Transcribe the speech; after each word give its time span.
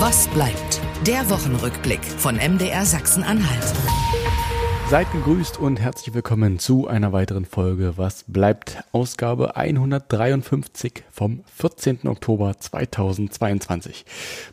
Was 0.00 0.28
bleibt? 0.28 0.80
Der 1.06 1.28
Wochenrückblick 1.28 2.02
von 2.02 2.36
MDR 2.36 2.86
Sachsen-Anhalt. 2.86 3.74
Seid 4.88 5.12
gegrüßt 5.12 5.60
und 5.60 5.78
herzlich 5.78 6.14
willkommen 6.14 6.58
zu 6.58 6.88
einer 6.88 7.12
weiteren 7.12 7.44
Folge 7.44 7.92
Was 7.98 8.24
bleibt? 8.26 8.82
Ausgabe 8.92 9.56
153 9.56 11.04
vom 11.12 11.44
14. 11.54 12.08
Oktober 12.08 12.56
2022. 12.58 14.06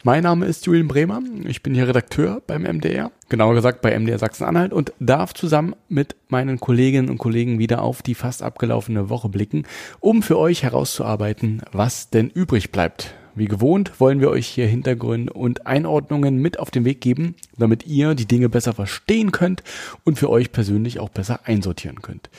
Mein 0.04 0.24
Name 0.24 0.48
ist 0.48 0.66
Julian 0.66 0.90
Bremer. 0.90 1.22
Ich 1.46 1.64
bin 1.64 1.74
hier 1.74 1.88
Redakteur 1.88 2.42
beim 2.46 2.64
MDR, 2.64 3.12
genauer 3.30 3.56
gesagt 3.56 3.82
bei 3.82 3.98
MDR 3.98 4.20
Sachsen-Anhalt 4.20 4.74
und 4.74 4.94
darf 5.00 5.34
zusammen 5.34 5.76
mit 5.90 6.16
meinen 6.30 6.60
Kolleginnen 6.60 7.10
und 7.10 7.18
Kollegen 7.18 7.60
wieder 7.60 7.82
auf 7.82 8.02
die 8.02 8.16
fast 8.16 8.44
abgelaufene 8.44 9.10
Woche 9.10 9.30
blicken, 9.30 9.64
um 10.00 10.24
für 10.24 10.38
euch 10.38 10.64
herauszuarbeiten, 10.64 11.62
was 11.72 12.10
denn 12.10 12.30
übrig 12.30 12.72
bleibt 12.72 13.14
wie 13.38 13.46
gewohnt 13.46 14.00
wollen 14.00 14.20
wir 14.20 14.30
euch 14.30 14.48
hier 14.48 14.68
Hintergründe 14.68 15.32
und 15.32 15.68
Einordnungen 15.68 16.38
mit 16.38 16.60
auf 16.60 16.72
den 16.72 16.86
Weg 16.86 17.02
geben, 17.02 17.36
damit 17.58 17.86
ihr 17.86 18.16
die 18.16 18.26
Dinge 18.26 18.50
besser 18.50 18.74
verstehen 18.74 19.32
könnt 19.32 19.64
und 20.04 20.18
für 20.18 20.30
euch 20.30 20.52
persönlich 20.52 21.00
auch 21.00 21.10
besser 21.10 21.42
einsortieren 21.46 22.02
könnt. 22.02 22.30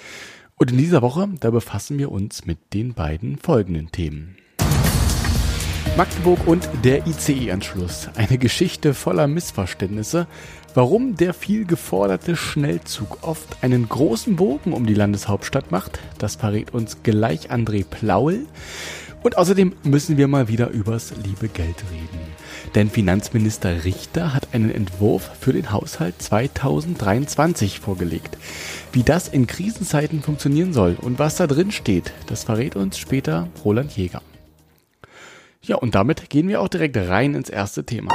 Und 0.56 0.72
in 0.72 0.78
dieser 0.78 1.02
Woche, 1.02 1.28
da 1.38 1.50
befassen 1.50 1.98
wir 1.98 2.10
uns 2.10 2.46
mit 2.46 2.58
den 2.74 2.94
beiden 2.94 3.38
folgenden 3.38 3.92
Themen. 3.92 4.36
Magdeburg 5.96 6.46
und 6.46 6.68
der 6.84 7.06
ICE-Anschluss. 7.06 8.08
Eine 8.16 8.38
Geschichte 8.38 8.94
voller 8.94 9.26
Missverständnisse. 9.26 10.26
Warum 10.74 11.16
der 11.16 11.34
viel 11.34 11.64
geforderte 11.64 12.36
Schnellzug 12.36 13.18
oft 13.22 13.62
einen 13.62 13.88
großen 13.88 14.36
Bogen 14.36 14.72
um 14.72 14.86
die 14.86 14.94
Landeshauptstadt 14.94 15.70
macht, 15.70 15.98
das 16.18 16.36
verrät 16.36 16.72
uns 16.72 17.02
gleich 17.02 17.50
André 17.50 17.84
Plaul. 17.84 18.46
Und 19.22 19.36
außerdem 19.36 19.74
müssen 19.82 20.16
wir 20.16 20.28
mal 20.28 20.48
wieder 20.48 20.70
übers 20.70 21.12
liebe 21.24 21.48
Geld 21.48 21.82
reden. 21.90 22.20
Denn 22.74 22.90
Finanzminister 22.90 23.84
Richter 23.84 24.34
hat 24.34 24.54
einen 24.54 24.70
Entwurf 24.70 25.30
für 25.40 25.52
den 25.52 25.72
Haushalt 25.72 26.20
2023 26.22 27.80
vorgelegt. 27.80 28.38
Wie 28.92 29.02
das 29.02 29.28
in 29.28 29.46
Krisenzeiten 29.46 30.22
funktionieren 30.22 30.72
soll 30.72 30.96
und 31.00 31.18
was 31.18 31.36
da 31.36 31.46
drin 31.46 31.72
steht, 31.72 32.12
das 32.26 32.44
verrät 32.44 32.76
uns 32.76 32.98
später 32.98 33.48
Roland 33.64 33.96
Jäger. 33.96 34.22
Ja, 35.68 35.76
und 35.76 35.94
damit 35.94 36.30
gehen 36.30 36.48
wir 36.48 36.62
auch 36.62 36.68
direkt 36.68 36.96
rein 36.96 37.34
ins 37.34 37.50
erste 37.50 37.84
Thema. 37.84 38.10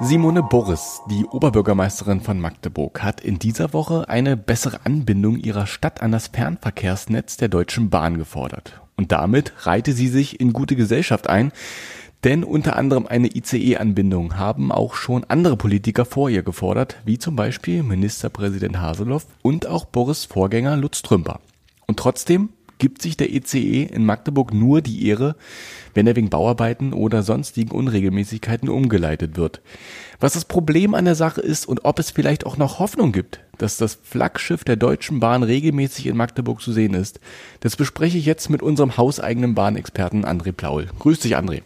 Simone 0.00 0.42
Boris, 0.42 1.00
die 1.08 1.24
Oberbürgermeisterin 1.24 2.20
von 2.20 2.40
Magdeburg, 2.40 3.00
hat 3.00 3.20
in 3.20 3.38
dieser 3.38 3.72
Woche 3.72 4.08
eine 4.08 4.36
bessere 4.36 4.84
Anbindung 4.84 5.36
ihrer 5.36 5.68
Stadt 5.68 6.02
an 6.02 6.10
das 6.10 6.26
Fernverkehrsnetz 6.26 7.36
der 7.36 7.46
Deutschen 7.48 7.90
Bahn 7.90 8.18
gefordert. 8.18 8.82
Und 8.96 9.12
damit 9.12 9.52
reihte 9.66 9.92
sie 9.92 10.08
sich 10.08 10.40
in 10.40 10.52
gute 10.52 10.74
Gesellschaft 10.74 11.28
ein, 11.28 11.52
denn 12.24 12.42
unter 12.42 12.74
anderem 12.74 13.06
eine 13.06 13.28
ICE-Anbindung 13.28 14.36
haben 14.36 14.72
auch 14.72 14.94
schon 14.96 15.22
andere 15.28 15.56
Politiker 15.56 16.04
vor 16.04 16.28
ihr 16.28 16.42
gefordert, 16.42 16.96
wie 17.04 17.18
zum 17.18 17.36
Beispiel 17.36 17.84
Ministerpräsident 17.84 18.80
Haseloff 18.80 19.26
und 19.42 19.68
auch 19.68 19.84
Boris 19.84 20.24
Vorgänger 20.24 20.76
Lutz 20.76 21.02
Trümper. 21.02 21.38
Und 21.86 22.00
trotzdem 22.00 22.48
gibt 22.78 23.02
sich 23.02 23.16
der 23.16 23.32
ECE 23.32 23.84
in 23.84 24.04
Magdeburg 24.04 24.52
nur 24.52 24.82
die 24.82 25.06
Ehre, 25.06 25.36
wenn 25.94 26.06
er 26.06 26.16
wegen 26.16 26.28
Bauarbeiten 26.28 26.92
oder 26.92 27.22
sonstigen 27.22 27.70
Unregelmäßigkeiten 27.70 28.68
umgeleitet 28.68 29.36
wird. 29.36 29.60
Was 30.20 30.34
das 30.34 30.44
Problem 30.44 30.94
an 30.94 31.04
der 31.04 31.14
Sache 31.14 31.40
ist 31.40 31.66
und 31.66 31.84
ob 31.84 31.98
es 31.98 32.10
vielleicht 32.10 32.46
auch 32.46 32.56
noch 32.56 32.78
Hoffnung 32.78 33.12
gibt, 33.12 33.40
dass 33.58 33.76
das 33.76 33.98
Flaggschiff 34.02 34.64
der 34.64 34.76
Deutschen 34.76 35.20
Bahn 35.20 35.42
regelmäßig 35.42 36.06
in 36.06 36.16
Magdeburg 36.16 36.60
zu 36.60 36.72
sehen 36.72 36.94
ist, 36.94 37.20
das 37.60 37.76
bespreche 37.76 38.18
ich 38.18 38.26
jetzt 38.26 38.50
mit 38.50 38.62
unserem 38.62 38.96
hauseigenen 38.96 39.54
Bahnexperten 39.54 40.24
André 40.24 40.52
Plaul. 40.52 40.88
Grüß 40.98 41.20
dich, 41.20 41.36
André. 41.36 41.62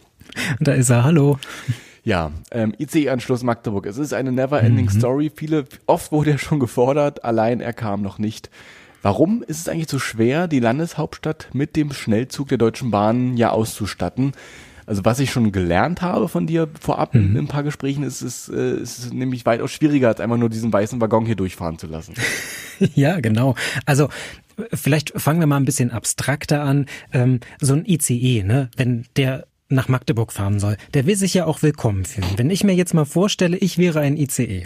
Da 0.59 0.73
ist 0.73 0.89
er, 0.89 1.03
hallo. 1.03 1.37
Ja, 2.03 2.31
ähm, 2.51 2.73
ICE-Anschluss 2.79 3.43
Magdeburg. 3.43 3.85
Es 3.85 3.97
ist 3.97 4.13
eine 4.13 4.31
never-ending 4.31 4.85
mhm. 4.85 4.89
Story. 4.89 5.31
Viele, 5.33 5.65
oft 5.85 6.11
wurde 6.11 6.31
er 6.31 6.37
schon 6.39 6.59
gefordert, 6.59 7.23
allein 7.23 7.61
er 7.61 7.73
kam 7.73 8.01
noch 8.01 8.17
nicht. 8.17 8.49
Warum 9.01 9.43
ist 9.43 9.59
es 9.59 9.69
eigentlich 9.69 9.89
so 9.89 9.99
schwer, 9.99 10.47
die 10.47 10.59
Landeshauptstadt 10.59 11.49
mit 11.53 11.75
dem 11.75 11.91
Schnellzug 11.91 12.49
der 12.49 12.57
Deutschen 12.57 12.91
Bahn 12.91 13.35
ja 13.35 13.49
auszustatten? 13.49 14.33
Also 14.85 15.05
was 15.05 15.19
ich 15.19 15.31
schon 15.31 15.51
gelernt 15.51 16.01
habe 16.01 16.27
von 16.27 16.47
dir 16.47 16.67
vorab 16.79 17.13
mhm. 17.13 17.35
in 17.35 17.37
ein 17.37 17.47
paar 17.47 17.63
Gesprächen, 17.63 18.03
ist 18.03 18.21
es 18.21 18.49
äh, 18.49 18.81
ist 18.81 19.13
nämlich 19.13 19.45
weitaus 19.45 19.71
schwieriger, 19.71 20.09
als 20.09 20.19
einfach 20.19 20.37
nur 20.37 20.49
diesen 20.49 20.73
weißen 20.73 20.99
Waggon 20.99 21.25
hier 21.25 21.35
durchfahren 21.35 21.77
zu 21.77 21.87
lassen. 21.87 22.13
ja, 22.95 23.19
genau. 23.19 23.55
Also 23.85 24.09
vielleicht 24.73 25.13
fangen 25.19 25.39
wir 25.39 25.47
mal 25.47 25.57
ein 25.57 25.65
bisschen 25.65 25.91
abstrakter 25.91 26.63
an. 26.63 26.87
Ähm, 27.13 27.39
so 27.59 27.73
ein 27.73 27.85
ICE, 27.85 28.43
ne, 28.43 28.69
wenn 28.75 29.05
der 29.15 29.47
nach 29.69 29.87
Magdeburg 29.87 30.33
fahren 30.33 30.59
soll, 30.59 30.77
der 30.93 31.05
will 31.05 31.15
sich 31.15 31.33
ja 31.33 31.45
auch 31.45 31.61
willkommen 31.61 32.05
fühlen. 32.05 32.27
Wenn 32.35 32.49
ich 32.49 32.63
mir 32.63 32.73
jetzt 32.73 32.93
mal 32.93 33.05
vorstelle, 33.05 33.57
ich 33.57 33.77
wäre 33.77 34.01
ein 34.01 34.17
ICE. 34.17 34.65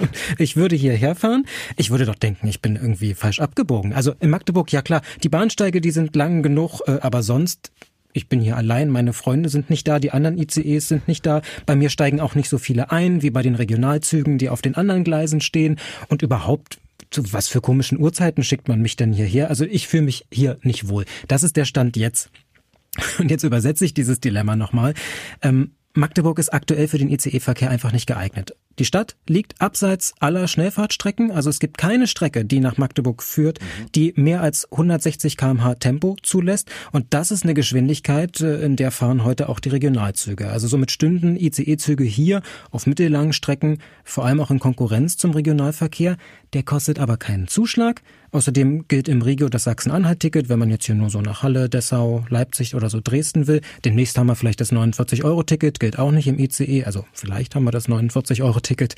Ich 0.38 0.56
würde 0.56 0.76
hierher 0.76 1.14
fahren. 1.14 1.46
Ich 1.76 1.90
würde 1.90 2.04
doch 2.04 2.14
denken, 2.14 2.46
ich 2.48 2.60
bin 2.60 2.76
irgendwie 2.76 3.14
falsch 3.14 3.40
abgebogen. 3.40 3.92
Also 3.92 4.14
in 4.20 4.30
Magdeburg, 4.30 4.72
ja 4.72 4.82
klar, 4.82 5.02
die 5.22 5.28
Bahnsteige, 5.28 5.80
die 5.80 5.90
sind 5.90 6.14
lang 6.16 6.42
genug, 6.42 6.80
äh, 6.86 6.98
aber 7.00 7.22
sonst 7.22 7.72
ich 8.16 8.28
bin 8.28 8.40
hier 8.40 8.56
allein, 8.56 8.88
meine 8.88 9.12
Freunde 9.12 9.50
sind 9.50 9.68
nicht 9.68 9.86
da, 9.86 9.98
die 9.98 10.10
anderen 10.10 10.38
ICEs 10.38 10.88
sind 10.88 11.06
nicht 11.06 11.26
da. 11.26 11.42
Bei 11.66 11.76
mir 11.76 11.90
steigen 11.90 12.18
auch 12.18 12.34
nicht 12.34 12.48
so 12.48 12.56
viele 12.56 12.90
ein 12.90 13.20
wie 13.20 13.28
bei 13.28 13.42
den 13.42 13.54
Regionalzügen, 13.54 14.38
die 14.38 14.48
auf 14.48 14.62
den 14.62 14.74
anderen 14.74 15.04
Gleisen 15.04 15.42
stehen. 15.42 15.78
Und 16.08 16.22
überhaupt, 16.22 16.78
zu 17.10 17.30
was 17.34 17.48
für 17.48 17.60
komischen 17.60 18.00
Uhrzeiten 18.00 18.42
schickt 18.42 18.68
man 18.68 18.80
mich 18.80 18.96
denn 18.96 19.12
hierher? 19.12 19.50
Also 19.50 19.66
ich 19.66 19.86
fühle 19.86 20.04
mich 20.04 20.24
hier 20.32 20.58
nicht 20.62 20.88
wohl. 20.88 21.04
Das 21.28 21.42
ist 21.42 21.56
der 21.56 21.66
Stand 21.66 21.98
jetzt. 21.98 22.30
Und 23.18 23.30
jetzt 23.30 23.44
übersetze 23.44 23.84
ich 23.84 23.92
dieses 23.92 24.18
Dilemma 24.18 24.56
nochmal. 24.56 24.94
Ähm, 25.42 25.72
Magdeburg 25.92 26.38
ist 26.38 26.54
aktuell 26.54 26.88
für 26.88 26.98
den 26.98 27.10
ICE-Verkehr 27.10 27.70
einfach 27.70 27.92
nicht 27.92 28.06
geeignet. 28.06 28.54
Die 28.78 28.84
Stadt 28.84 29.16
liegt 29.26 29.60
abseits 29.60 30.14
aller 30.20 30.48
Schnellfahrtstrecken, 30.48 31.30
also 31.30 31.48
es 31.48 31.58
gibt 31.58 31.78
keine 31.78 32.06
Strecke, 32.06 32.44
die 32.44 32.60
nach 32.60 32.76
Magdeburg 32.76 33.22
führt, 33.22 33.60
mhm. 33.60 33.92
die 33.94 34.12
mehr 34.16 34.42
als 34.42 34.70
160 34.70 35.36
kmh 35.36 35.76
Tempo 35.76 36.16
zulässt 36.22 36.70
und 36.92 37.06
das 37.10 37.30
ist 37.30 37.44
eine 37.44 37.54
Geschwindigkeit, 37.54 38.40
äh, 38.40 38.60
in 38.62 38.76
der 38.76 38.90
fahren 38.90 39.24
heute 39.24 39.48
auch 39.48 39.60
die 39.60 39.70
Regionalzüge. 39.70 40.48
Also 40.48 40.68
somit 40.68 40.90
stünden 40.90 41.36
ICE-Züge 41.36 42.04
hier 42.04 42.42
auf 42.70 42.86
mittellangen 42.86 43.32
Strecken, 43.32 43.78
vor 44.04 44.24
allem 44.24 44.40
auch 44.40 44.50
in 44.50 44.60
Konkurrenz 44.60 45.16
zum 45.16 45.32
Regionalverkehr. 45.32 46.16
Der 46.52 46.62
kostet 46.62 46.98
aber 46.98 47.16
keinen 47.16 47.48
Zuschlag. 47.48 48.02
Außerdem 48.32 48.86
gilt 48.88 49.08
im 49.08 49.22
Regio 49.22 49.48
das 49.48 49.64
Sachsen-Anhalt-Ticket, 49.64 50.48
wenn 50.48 50.58
man 50.58 50.70
jetzt 50.70 50.84
hier 50.84 50.94
nur 50.94 51.10
so 51.10 51.20
nach 51.20 51.42
Halle, 51.42 51.68
Dessau, 51.68 52.24
Leipzig 52.28 52.74
oder 52.74 52.90
so 52.90 53.00
Dresden 53.02 53.46
will. 53.46 53.60
Demnächst 53.84 54.18
haben 54.18 54.26
wir 54.26 54.34
vielleicht 54.34 54.60
das 54.60 54.72
49-Euro-Ticket, 54.72 55.80
gilt 55.80 55.98
auch 55.98 56.10
nicht 56.10 56.26
im 56.26 56.38
ICE, 56.38 56.84
also 56.84 57.06
vielleicht 57.12 57.54
haben 57.54 57.64
wir 57.64 57.70
das 57.70 57.88
49-Euro 57.88 58.60
Ticket. 58.66 58.96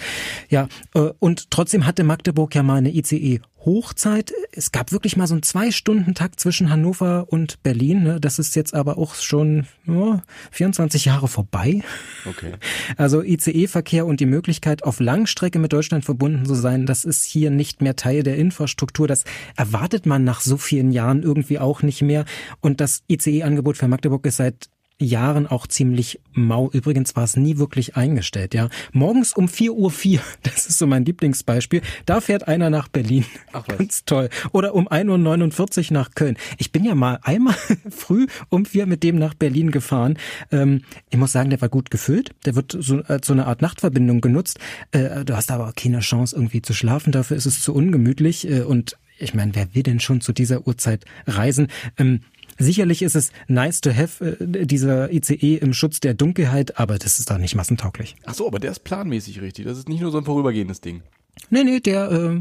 Ja, 0.49 0.69
äh, 0.95 1.11
und 1.19 1.51
trotzdem 1.51 1.87
hatte 1.87 2.05
Magdeburg 2.05 2.55
ja 2.55 2.63
mal 2.63 2.77
eine 2.77 2.95
ICE 2.95 3.41
Hochzeit. 3.65 4.33
Es 4.53 4.73
gab 4.73 4.93
wirklich 4.93 5.17
mal 5.17 5.27
so 5.27 5.35
einen 5.35 5.43
Zwei-Stunden-Takt 5.43 6.41
zwischen 6.41 6.71
Hannover 6.71 7.27
und 7.29 7.63
Berlin. 7.63 8.03
Ne? 8.03 8.21
Das 8.21 8.39
ist 8.39 8.57
jetzt 8.57 8.73
aber 8.73 8.99
auch 8.99 9.15
schon 9.15 9.67
oh, 9.87 10.19
24 10.53 11.05
Jahre 11.05 11.29
vorbei. 11.29 11.83
Okay. 12.25 12.53
Also 12.97 13.23
ICE-Verkehr 13.23 14.07
und 14.07 14.21
die 14.21 14.27
Möglichkeit, 14.27 14.85
auf 14.85 15.01
Langstrecke 15.01 15.59
mit 15.59 15.73
Deutschland 15.73 16.05
verbunden 16.05 16.47
zu 16.47 16.55
sein, 16.55 16.87
das 16.87 17.05
ist 17.05 17.25
hier 17.25 17.51
nicht 17.51 17.83
mehr 17.83 17.97
Teil 17.97 18.23
der 18.23 18.37
Infrastruktur. 18.37 19.07
Das 19.07 19.25
erwartet 19.57 20.07
man 20.07 20.25
nach 20.25 20.41
so 20.41 20.57
vielen 20.57 20.91
Jahren 20.91 21.23
irgendwie 21.23 21.59
auch 21.59 21.83
nicht 21.83 22.03
mehr. 22.03 22.25
Und 22.61 22.81
das 22.81 23.03
ICE-Angebot 23.09 23.77
für 23.77 23.89
Magdeburg 23.89 24.25
ist 24.27 24.37
seit 24.37 24.69
Jahren 25.01 25.47
auch 25.47 25.67
ziemlich 25.67 26.21
mau. 26.33 26.71
Übrigens 26.71 27.15
war 27.15 27.25
es 27.25 27.37
nie 27.37 27.59
wirklich 27.59 27.97
eingestellt, 27.97 28.55
ja. 28.55 28.69
Morgens 28.93 29.33
um 29.33 29.47
4.04 29.47 29.71
Uhr, 29.71 29.91
vier, 29.91 30.21
das 30.43 30.67
ist 30.67 30.79
so 30.79 30.87
mein 30.87 31.05
Lieblingsbeispiel, 31.05 31.83
da 32.07 32.21
fährt 32.21 32.49
einer 32.49 32.71
nach 32.71 32.89
Berlin. 32.89 33.25
Ach 33.53 33.65
was. 33.69 33.79
Ganz 33.79 34.05
toll. 34.05 34.29
Oder 34.53 34.75
um 34.75 34.89
1.49 34.89 35.91
Uhr 35.91 35.95
nach 35.95 36.15
Köln. 36.15 36.37
Ich 36.59 36.73
bin 36.73 36.85
ja 36.85 36.95
mal 36.95 37.21
einmal 37.23 37.55
früh 37.91 38.27
um 38.49 38.65
vier 38.65 38.87
mit 38.87 39.03
dem 39.03 39.17
nach 39.17 39.35
Berlin 39.35 39.71
gefahren. 39.71 40.19
Ähm, 40.51 40.83
ich 41.11 41.19
muss 41.19 41.33
sagen, 41.33 41.51
der 41.51 41.61
war 41.61 41.69
gut 41.69 41.91
gefüllt. 41.91 42.35
Der 42.45 42.57
wird 42.57 42.77
so 42.79 43.03
als 43.03 43.27
so 43.27 43.33
eine 43.33 43.47
Art 43.47 43.63
Nachtverbindung 43.63 44.21
genutzt. 44.21 44.59
Äh, 44.91 45.25
du 45.25 45.37
hast 45.37 45.51
aber 45.51 45.73
keine 45.75 46.01
Chance 46.01 46.35
irgendwie 46.35 46.63
zu 46.63 46.75
schlafen. 46.75 47.13
Dafür 47.13 47.37
ist 47.37 47.47
es 47.47 47.61
zu 47.61 47.75
ungemütlich. 47.75 48.49
Äh, 48.51 48.63
und 48.63 48.99
ich 49.19 49.35
meine, 49.35 49.55
wer 49.55 49.75
will 49.75 49.83
denn 49.83 50.01
schon 50.01 50.21
zu 50.21 50.33
dieser 50.33 50.67
Uhrzeit 50.67 51.05
reisen? 51.27 51.69
Ähm, 51.99 52.21
Sicherlich 52.59 53.03
ist 53.03 53.15
es 53.15 53.31
nice 53.47 53.81
to 53.81 53.91
have, 53.95 54.37
äh, 54.41 54.67
dieser 54.67 55.13
ICE 55.13 55.57
im 55.57 55.73
Schutz 55.73 56.01
der 56.01 56.15
Dunkelheit, 56.15 56.79
aber 56.79 56.99
das 56.99 57.19
ist 57.19 57.31
da 57.31 57.39
nicht 57.39 57.55
massentauglich. 57.55 58.17
Ach 58.25 58.35
so, 58.35 58.47
aber 58.47 58.59
der 58.59 58.73
ist 58.73 58.81
planmäßig 58.81 59.41
richtig. 59.41 59.65
Das 59.65 59.79
ist 59.79 59.89
nicht 59.89 60.01
nur 60.01 60.11
so 60.11 60.19
ein 60.19 60.25
vorübergehendes 60.25 60.81
Ding. 60.81 61.03
Nee, 61.51 61.65
nee, 61.65 61.81
der 61.81 62.11
äh, 62.11 62.41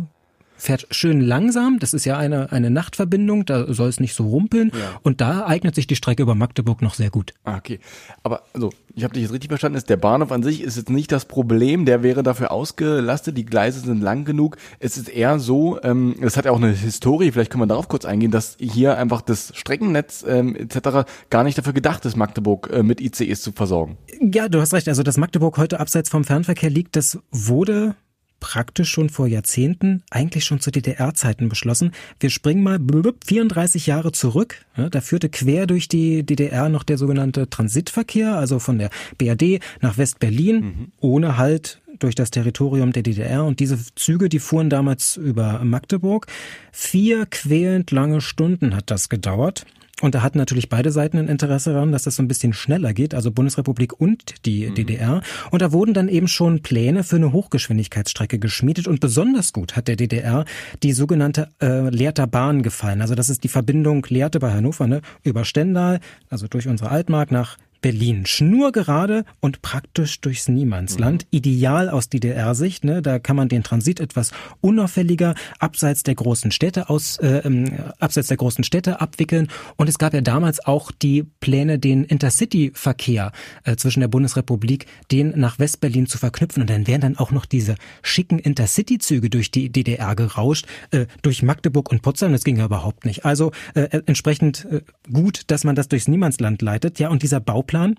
fährt 0.58 0.88
schön 0.92 1.22
langsam. 1.22 1.80
Das 1.80 1.94
ist 1.94 2.06
ja 2.06 2.18
eine, 2.18 2.52
eine 2.52 2.70
Nachtverbindung, 2.70 3.46
da 3.46 3.72
soll 3.74 3.90
es 3.90 4.00
nicht 4.00 4.14
so 4.14 4.28
rumpeln. 4.28 4.72
Ja. 4.74 5.00
Und 5.04 5.22
da 5.22 5.46
eignet 5.46 5.76
sich 5.76 5.88
die 5.88 5.96
Strecke 5.96 6.24
über 6.24 6.36
Magdeburg 6.36 6.82
noch 6.82 6.94
sehr 6.94 7.10
gut. 7.10 7.34
Ah, 7.44 7.58
okay. 7.58 7.80
Aber 8.24 8.44
also, 8.54 8.72
ich 8.96 9.04
habe 9.04 9.14
dich 9.14 9.24
jetzt 9.24 9.32
richtig 9.32 9.50
verstanden, 9.50 9.78
ist 9.78 9.90
der 9.90 9.98
Bahnhof 9.98 10.32
an 10.32 10.44
sich 10.44 10.62
ist 10.62 10.76
jetzt 10.76 10.90
nicht 10.90 11.12
das 11.12 11.26
Problem, 11.26 11.86
der 11.86 12.04
wäre 12.04 12.24
dafür 12.24 12.52
ausgelastet, 12.52 13.38
die 13.38 13.46
Gleise 13.46 13.80
sind 13.80 14.02
lang 14.02 14.26
genug. 14.26 14.58
Es 14.80 14.98
ist 14.98 15.10
eher 15.10 15.40
so, 15.40 15.80
ähm, 15.84 16.16
es 16.22 16.36
hat 16.36 16.46
ja 16.46 16.52
auch 16.52 16.58
eine 16.58 16.72
Historie, 16.72 17.32
vielleicht 17.32 17.52
können 17.52 17.62
wir 17.62 17.68
darauf 17.68 17.88
kurz 17.88 18.06
eingehen, 18.06 18.32
dass 18.32 18.58
hier 18.60 18.98
einfach 18.98 19.22
das 19.22 19.52
Streckennetz 19.56 20.26
ähm, 20.28 20.56
etc. 20.56 21.10
gar 21.30 21.44
nicht 21.44 21.58
dafür 21.58 21.74
gedacht 21.74 22.06
ist, 22.06 22.16
Magdeburg 22.16 22.70
äh, 22.72 22.84
mit 22.84 23.00
ICEs 23.00 23.42
zu 23.42 23.52
versorgen. 23.52 23.98
Ja, 24.20 24.50
du 24.50 24.60
hast 24.60 24.74
recht. 24.74 24.88
Also, 24.88 25.04
dass 25.04 25.18
Magdeburg 25.18 25.58
heute 25.58 25.80
abseits 25.80 26.10
vom 26.10 26.24
Fernverkehr 26.24 26.70
liegt, 26.70 26.96
das 26.96 27.20
wurde 27.32 27.96
praktisch 28.40 28.90
schon 28.90 29.10
vor 29.10 29.28
Jahrzehnten, 29.28 30.04
eigentlich 30.10 30.46
schon 30.46 30.60
zu 30.60 30.72
DDR-Zeiten 30.72 31.50
beschlossen. 31.50 31.92
Wir 32.20 32.30
springen 32.30 32.64
mal 32.64 32.80
34 33.26 33.88
Jahre 33.88 34.12
zurück. 34.12 34.66
Da 34.76 35.02
führte 35.02 35.30
quer 35.30 35.68
durch 35.68 35.88
die 35.88 36.24
DDR 36.24 36.70
noch 36.70 36.84
der 36.84 36.98
sogenannte 36.98 37.50
Transitverkehr, 37.50 38.36
also 38.36 38.60
von 38.60 38.78
der 38.78 38.90
BRD 39.18 39.60
nach 39.82 39.98
West-Berlin, 39.98 40.56
mhm. 40.60 40.92
ohne 41.00 41.38
Halt 41.38 41.82
durch 42.00 42.16
das 42.16 42.32
Territorium 42.32 42.92
der 42.92 43.04
DDR. 43.04 43.44
Und 43.44 43.60
diese 43.60 43.80
Züge, 43.96 44.30
die 44.30 44.40
fuhren 44.40 44.70
damals 44.70 45.18
über 45.18 45.64
Magdeburg. 45.64 46.28
Vier 46.72 47.26
quälend 47.26 47.92
lange 47.92 48.22
Stunden 48.22 48.76
hat 48.76 48.92
das 48.92 49.10
gedauert. 49.10 49.66
Und 50.02 50.14
da 50.14 50.22
hatten 50.22 50.38
natürlich 50.38 50.70
beide 50.70 50.92
Seiten 50.92 51.18
ein 51.18 51.28
Interesse 51.28 51.74
daran, 51.74 51.92
dass 51.92 52.04
das 52.04 52.16
so 52.18 52.24
ein 52.24 52.28
bisschen 52.28 52.54
schneller 52.54 52.94
geht, 52.94 53.16
also 53.16 53.32
Bundesrepublik 53.32 54.00
und 54.00 54.46
die 54.46 54.68
mhm. 54.68 54.76
DDR. 54.76 55.22
Und 55.50 55.64
da 55.64 55.72
wurden 55.72 55.96
dann 55.96 56.08
eben 56.08 56.28
schon 56.28 56.62
Pläne 56.62 57.04
für 57.04 57.16
eine 57.16 57.32
Hochgeschwindigkeitsstrecke 57.32 58.38
geschmiedet. 58.38 58.88
Und 58.88 59.00
besonders 59.00 59.54
gut 59.54 59.76
hat 59.76 59.88
der 59.88 59.96
DDR 59.96 60.46
die 60.84 60.94
sogenannte 60.94 61.50
äh, 61.62 61.90
Lehrter 61.90 62.28
Bahn 62.28 62.62
gefallen. 62.62 63.02
Also 63.02 63.16
das 63.16 63.30
ist 63.30 63.44
die 63.44 63.48
Verbindung 63.48 64.06
Lehrte 64.08 64.40
bei 64.40 64.54
Hannover 64.54 64.86
ne, 64.86 65.02
über 65.24 65.46
Stendal, 65.46 66.00
also 66.30 66.48
durch 66.48 66.68
unsere 66.68 66.92
Altmark 66.92 67.32
nach 67.32 67.58
Berlin. 67.82 68.26
Schnurgerade 68.26 69.26
und 69.40 69.62
praktisch 69.62 70.22
durchs 70.22 70.48
Niemandsland. 70.48 71.24
Mhm. 71.26 71.38
Ideal 71.38 71.90
aus 71.90 72.10
DDR-Sicht. 72.10 72.84
Ne? 72.84 73.02
Da 73.02 73.20
kann 73.20 73.36
man 73.36 73.50
den 73.50 73.64
Transit 73.64 74.00
etwas 74.00 74.32
unauffälliger 74.62 75.36
abseits 75.60 76.04
der 76.04 76.16
großen 76.16 76.52
Städte 76.52 76.90
aus, 76.90 77.18
äh, 77.18 77.42
ähm, 77.46 77.72
abseits 78.00 78.28
der 78.28 78.38
großen 78.38 78.64
Städte 78.64 79.02
abwickeln. 79.02 79.50
Und 79.76 79.90
es 79.90 79.98
gab 79.98 80.14
ja 80.14 80.22
damals 80.22 80.66
auch 80.66 80.92
die 80.92 81.24
Pläne, 81.40 81.80
den 81.80 82.04
Intercity-Verkehr 82.04 83.32
äh, 83.64 83.76
zwischen 83.76 84.00
der 84.00 84.08
Bundesrepublik, 84.08 84.88
den 85.12 85.34
nach 85.36 85.60
Westberlin 85.60 86.08
zu 86.08 86.18
verknüpfen. 86.18 86.62
Und 86.62 86.70
dann 86.70 86.88
wären 86.88 87.02
dann 87.02 87.18
auch 87.18 87.32
noch 87.32 87.46
diese 87.46 87.76
schicken 88.02 88.40
Intercity-Züge 88.40 89.30
durch 89.30 89.52
die 89.52 89.70
DDR 89.70 90.16
gerauscht, 90.16 90.66
äh, 90.92 91.06
durch 91.22 91.44
Magdeburg 91.44 91.92
und 91.92 92.02
Potsdam. 92.02 92.32
Das 92.32 92.44
ging 92.44 92.58
ja 92.58 92.66
überhaupt 92.66 93.06
nicht. 93.06 93.26
Also 93.26 93.52
äh, 93.74 94.02
entsprechend 94.06 94.66
äh, 94.66 94.82
gut, 95.12 95.42
dass 95.48 95.64
man 95.64 95.76
das 95.76 95.88
durchs 95.88 96.08
Niemandsland 96.08 96.62
leitet. 96.62 97.00
Ja, 97.00 97.10
und 97.10 97.24
dieser 97.24 97.40
Bau 97.40 97.64
Bauplan. 97.68 97.96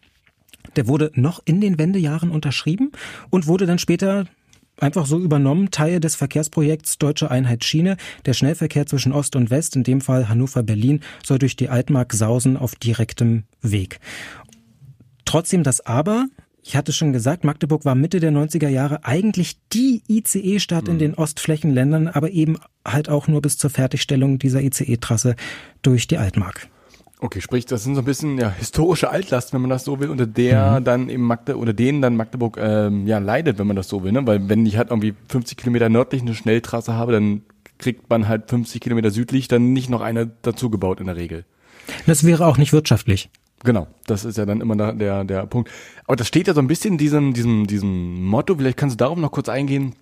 Der 0.76 0.88
wurde 0.88 1.12
noch 1.14 1.40
in 1.44 1.60
den 1.60 1.78
Wendejahren 1.78 2.30
unterschrieben 2.30 2.92
und 3.30 3.46
wurde 3.46 3.66
dann 3.66 3.78
später 3.78 4.26
einfach 4.80 5.06
so 5.06 5.18
übernommen, 5.18 5.70
Teil 5.70 6.00
des 6.00 6.16
Verkehrsprojekts 6.16 6.98
Deutsche 6.98 7.30
Einheit 7.30 7.64
Schiene. 7.64 7.96
Der 8.26 8.32
Schnellverkehr 8.32 8.86
zwischen 8.86 9.12
Ost 9.12 9.36
und 9.36 9.50
West, 9.50 9.76
in 9.76 9.82
dem 9.82 10.00
Fall 10.00 10.28
Hannover-Berlin, 10.28 11.00
soll 11.24 11.38
durch 11.38 11.56
die 11.56 11.68
Altmark 11.68 12.12
sausen 12.12 12.56
auf 12.56 12.74
direktem 12.74 13.44
Weg. 13.60 14.00
Trotzdem 15.24 15.62
das 15.62 15.84
Aber, 15.84 16.26
ich 16.62 16.76
hatte 16.76 16.92
schon 16.92 17.12
gesagt, 17.12 17.44
Magdeburg 17.44 17.84
war 17.84 17.94
Mitte 17.94 18.20
der 18.20 18.30
90er 18.30 18.68
Jahre 18.68 19.04
eigentlich 19.04 19.58
die 19.72 20.02
ICE-Stadt 20.08 20.86
mhm. 20.86 20.92
in 20.92 20.98
den 20.98 21.14
Ostflächenländern, 21.14 22.08
aber 22.08 22.30
eben 22.30 22.56
halt 22.86 23.08
auch 23.08 23.26
nur 23.26 23.42
bis 23.42 23.58
zur 23.58 23.70
Fertigstellung 23.70 24.38
dieser 24.38 24.62
ICE-Trasse 24.62 25.34
durch 25.82 26.06
die 26.06 26.18
Altmark. 26.18 26.68
Okay, 27.20 27.40
sprich, 27.40 27.66
das 27.66 27.82
sind 27.82 27.96
so 27.96 28.02
ein 28.02 28.04
bisschen 28.04 28.38
ja, 28.38 28.48
historische 28.50 29.10
Altlast, 29.10 29.52
wenn 29.52 29.60
man 29.60 29.70
das 29.70 29.84
so 29.84 29.98
will, 29.98 30.08
unter 30.08 30.26
der 30.26 30.78
mhm. 30.78 30.84
dann 30.84 31.08
eben 31.08 31.24
Magde 31.24 31.56
oder 31.58 31.72
denen 31.72 32.00
dann 32.00 32.16
Magdeburg 32.16 32.58
ähm, 32.60 33.06
ja 33.06 33.18
leidet, 33.18 33.58
wenn 33.58 33.66
man 33.66 33.74
das 33.74 33.88
so 33.88 34.04
will, 34.04 34.12
ne? 34.12 34.24
Weil 34.26 34.48
wenn 34.48 34.64
ich 34.64 34.76
halt 34.76 34.90
irgendwie 34.90 35.14
50 35.28 35.58
Kilometer 35.58 35.88
nördlich 35.88 36.22
eine 36.22 36.34
Schnelltrasse 36.34 36.94
habe, 36.94 37.12
dann 37.12 37.42
kriegt 37.78 38.08
man 38.08 38.28
halt 38.28 38.48
50 38.50 38.80
Kilometer 38.80 39.10
südlich 39.10 39.48
dann 39.48 39.72
nicht 39.72 39.90
noch 39.90 40.00
eine 40.00 40.30
dazu 40.42 40.70
gebaut 40.70 41.00
in 41.00 41.06
der 41.06 41.16
Regel. 41.16 41.44
Das 42.06 42.24
wäre 42.24 42.46
auch 42.46 42.56
nicht 42.56 42.72
wirtschaftlich. 42.72 43.30
Genau, 43.64 43.88
das 44.06 44.24
ist 44.24 44.38
ja 44.38 44.46
dann 44.46 44.60
immer 44.60 44.76
der, 44.92 45.24
der 45.24 45.46
Punkt. 45.46 45.70
Aber 46.06 46.14
das 46.14 46.28
steht 46.28 46.46
ja 46.46 46.54
so 46.54 46.60
ein 46.60 46.68
bisschen 46.68 46.92
in 46.92 46.98
diesem, 46.98 47.34
diesem, 47.34 47.66
diesem 47.66 48.24
Motto, 48.24 48.54
vielleicht 48.54 48.76
kannst 48.76 48.94
du 48.94 49.04
darauf 49.04 49.18
noch 49.18 49.32
kurz 49.32 49.48
eingehen, 49.48 49.94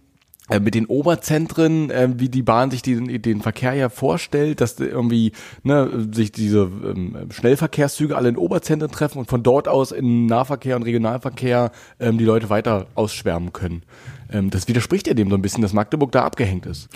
mit 0.60 0.74
den 0.74 0.86
Oberzentren, 0.86 1.90
äh, 1.90 2.08
wie 2.16 2.28
die 2.28 2.42
Bahn 2.42 2.70
sich 2.70 2.82
den, 2.82 3.20
den 3.22 3.40
Verkehr 3.42 3.74
ja 3.74 3.88
vorstellt, 3.88 4.60
dass 4.60 4.78
irgendwie 4.78 5.32
ne, 5.62 6.08
sich 6.12 6.32
diese 6.32 6.70
ähm, 6.84 7.28
Schnellverkehrszüge 7.30 8.16
alle 8.16 8.28
in 8.28 8.36
Oberzentren 8.36 8.90
treffen 8.90 9.18
und 9.18 9.28
von 9.28 9.42
dort 9.42 9.68
aus 9.68 9.92
in 9.92 10.26
Nahverkehr 10.26 10.76
und 10.76 10.84
Regionalverkehr 10.84 11.72
ähm, 11.98 12.18
die 12.18 12.24
Leute 12.24 12.48
weiter 12.48 12.86
ausschwärmen 12.94 13.52
können. 13.52 13.82
Ähm, 14.30 14.50
das 14.50 14.68
widerspricht 14.68 15.08
ja 15.08 15.14
dem 15.14 15.30
so 15.30 15.36
ein 15.36 15.42
bisschen, 15.42 15.62
dass 15.62 15.72
Magdeburg 15.72 16.12
da 16.12 16.24
abgehängt 16.24 16.66
ist. 16.66 16.88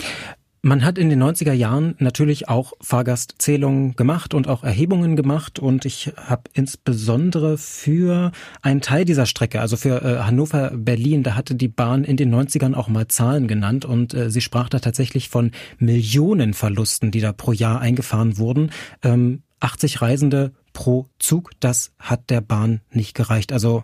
Man 0.63 0.85
hat 0.85 0.99
in 0.99 1.09
den 1.09 1.23
90er 1.23 1.53
Jahren 1.53 1.95
natürlich 1.97 2.47
auch 2.47 2.73
Fahrgastzählungen 2.81 3.95
gemacht 3.95 4.35
und 4.35 4.47
auch 4.47 4.63
Erhebungen 4.63 5.15
gemacht 5.15 5.57
und 5.57 5.85
ich 5.85 6.13
habe 6.17 6.43
insbesondere 6.53 7.57
für 7.57 8.31
einen 8.61 8.81
Teil 8.81 9.03
dieser 9.03 9.25
Strecke, 9.25 9.59
also 9.59 9.75
für 9.75 10.03
äh, 10.03 10.19
Hannover 10.19 10.69
Berlin, 10.75 11.23
da 11.23 11.33
hatte 11.33 11.55
die 11.55 11.67
Bahn 11.67 12.03
in 12.03 12.15
den 12.15 12.31
90ern 12.31 12.75
auch 12.75 12.89
mal 12.89 13.07
Zahlen 13.07 13.47
genannt 13.47 13.85
und 13.85 14.13
äh, 14.13 14.29
sie 14.29 14.41
sprach 14.41 14.69
da 14.69 14.77
tatsächlich 14.77 15.29
von 15.29 15.49
Millionenverlusten, 15.79 17.09
die 17.09 17.21
da 17.21 17.33
pro 17.33 17.53
Jahr 17.53 17.81
eingefahren 17.81 18.37
wurden. 18.37 18.69
Ähm, 19.01 19.41
80 19.61 19.99
Reisende 20.03 20.51
pro 20.73 21.07
Zug, 21.17 21.53
das 21.59 21.91
hat 21.97 22.29
der 22.29 22.41
Bahn 22.41 22.81
nicht 22.91 23.15
gereicht. 23.15 23.51
Also 23.51 23.83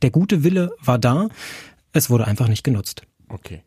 der 0.00 0.10
gute 0.10 0.44
Wille 0.44 0.72
war 0.82 0.98
da, 0.98 1.28
es 1.92 2.08
wurde 2.08 2.26
einfach 2.26 2.48
nicht 2.48 2.64
genutzt. 2.64 3.02
Okay. 3.28 3.62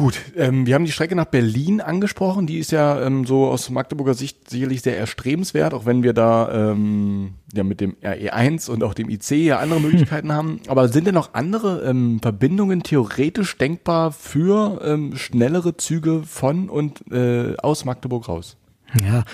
Gut, 0.00 0.18
ähm, 0.34 0.64
wir 0.64 0.76
haben 0.76 0.86
die 0.86 0.92
Strecke 0.92 1.14
nach 1.14 1.26
Berlin 1.26 1.82
angesprochen. 1.82 2.46
Die 2.46 2.56
ist 2.56 2.72
ja 2.72 3.02
ähm, 3.02 3.26
so 3.26 3.48
aus 3.48 3.68
Magdeburger 3.68 4.14
Sicht 4.14 4.48
sicherlich 4.48 4.80
sehr 4.80 4.96
erstrebenswert, 4.96 5.74
auch 5.74 5.84
wenn 5.84 6.02
wir 6.02 6.14
da 6.14 6.70
ähm, 6.70 7.34
ja 7.52 7.64
mit 7.64 7.82
dem 7.82 7.96
RE1 8.02 8.70
und 8.70 8.82
auch 8.82 8.94
dem 8.94 9.10
IC 9.10 9.32
ja 9.32 9.58
andere 9.58 9.78
Möglichkeiten 9.82 10.32
haben. 10.32 10.60
Aber 10.68 10.88
sind 10.88 11.06
denn 11.06 11.12
noch 11.12 11.34
andere 11.34 11.82
ähm, 11.82 12.18
Verbindungen 12.22 12.82
theoretisch 12.82 13.58
denkbar 13.58 14.10
für 14.10 14.80
ähm, 14.82 15.16
schnellere 15.16 15.76
Züge 15.76 16.22
von 16.22 16.70
und 16.70 17.02
äh, 17.12 17.56
aus 17.58 17.84
Magdeburg 17.84 18.26
raus? 18.26 18.56
Ja, 19.04 19.24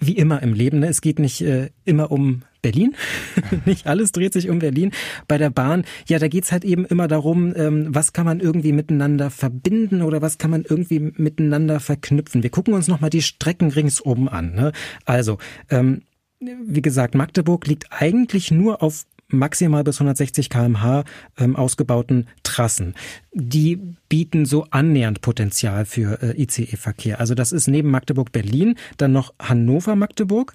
wie 0.00 0.16
immer 0.16 0.42
im 0.42 0.54
Leben, 0.54 0.80
ne? 0.80 0.88
es 0.88 1.02
geht 1.02 1.20
nicht 1.20 1.40
äh, 1.40 1.70
immer 1.84 2.10
um 2.10 2.42
Berlin. 2.62 2.94
nicht 3.66 3.86
alles 3.86 4.12
dreht 4.12 4.32
sich 4.32 4.50
um 4.50 4.58
Berlin. 4.58 4.92
Bei 5.28 5.38
der 5.38 5.50
Bahn, 5.50 5.84
ja, 6.06 6.18
da 6.18 6.28
geht's 6.28 6.52
halt 6.52 6.64
eben 6.64 6.84
immer 6.84 7.08
darum, 7.08 7.54
ähm, 7.56 7.86
was 7.90 8.12
kann 8.12 8.26
man 8.26 8.40
irgendwie 8.40 8.72
miteinander 8.72 9.30
verbinden 9.30 10.02
oder 10.02 10.22
was 10.22 10.38
kann 10.38 10.50
man 10.50 10.64
irgendwie 10.64 11.00
miteinander 11.00 11.80
verknüpfen. 11.80 12.42
Wir 12.42 12.50
gucken 12.50 12.74
uns 12.74 12.88
nochmal 12.88 13.10
die 13.10 13.22
Strecken 13.22 13.70
ringsum 13.70 14.28
an. 14.28 14.54
Ne? 14.54 14.72
Also, 15.04 15.38
ähm, 15.70 16.02
wie 16.40 16.82
gesagt, 16.82 17.14
Magdeburg 17.14 17.66
liegt 17.66 17.86
eigentlich 17.90 18.50
nur 18.50 18.82
auf 18.82 19.04
maximal 19.32 19.84
bis 19.84 19.96
160 19.96 20.50
kmh 20.50 21.04
ähm, 21.38 21.56
ausgebauten 21.56 22.26
Trassen. 22.42 22.94
Die 23.32 23.76
bieten 24.08 24.44
so 24.44 24.66
annähernd 24.70 25.20
Potenzial 25.20 25.84
für 25.84 26.22
äh, 26.22 26.42
ICE-Verkehr. 26.42 27.20
Also 27.20 27.34
das 27.34 27.52
ist 27.52 27.68
neben 27.68 27.90
Magdeburg-Berlin 27.90 28.74
dann 28.96 29.12
noch 29.12 29.34
Hannover-Magdeburg 29.40 30.54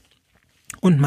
und 0.86 1.02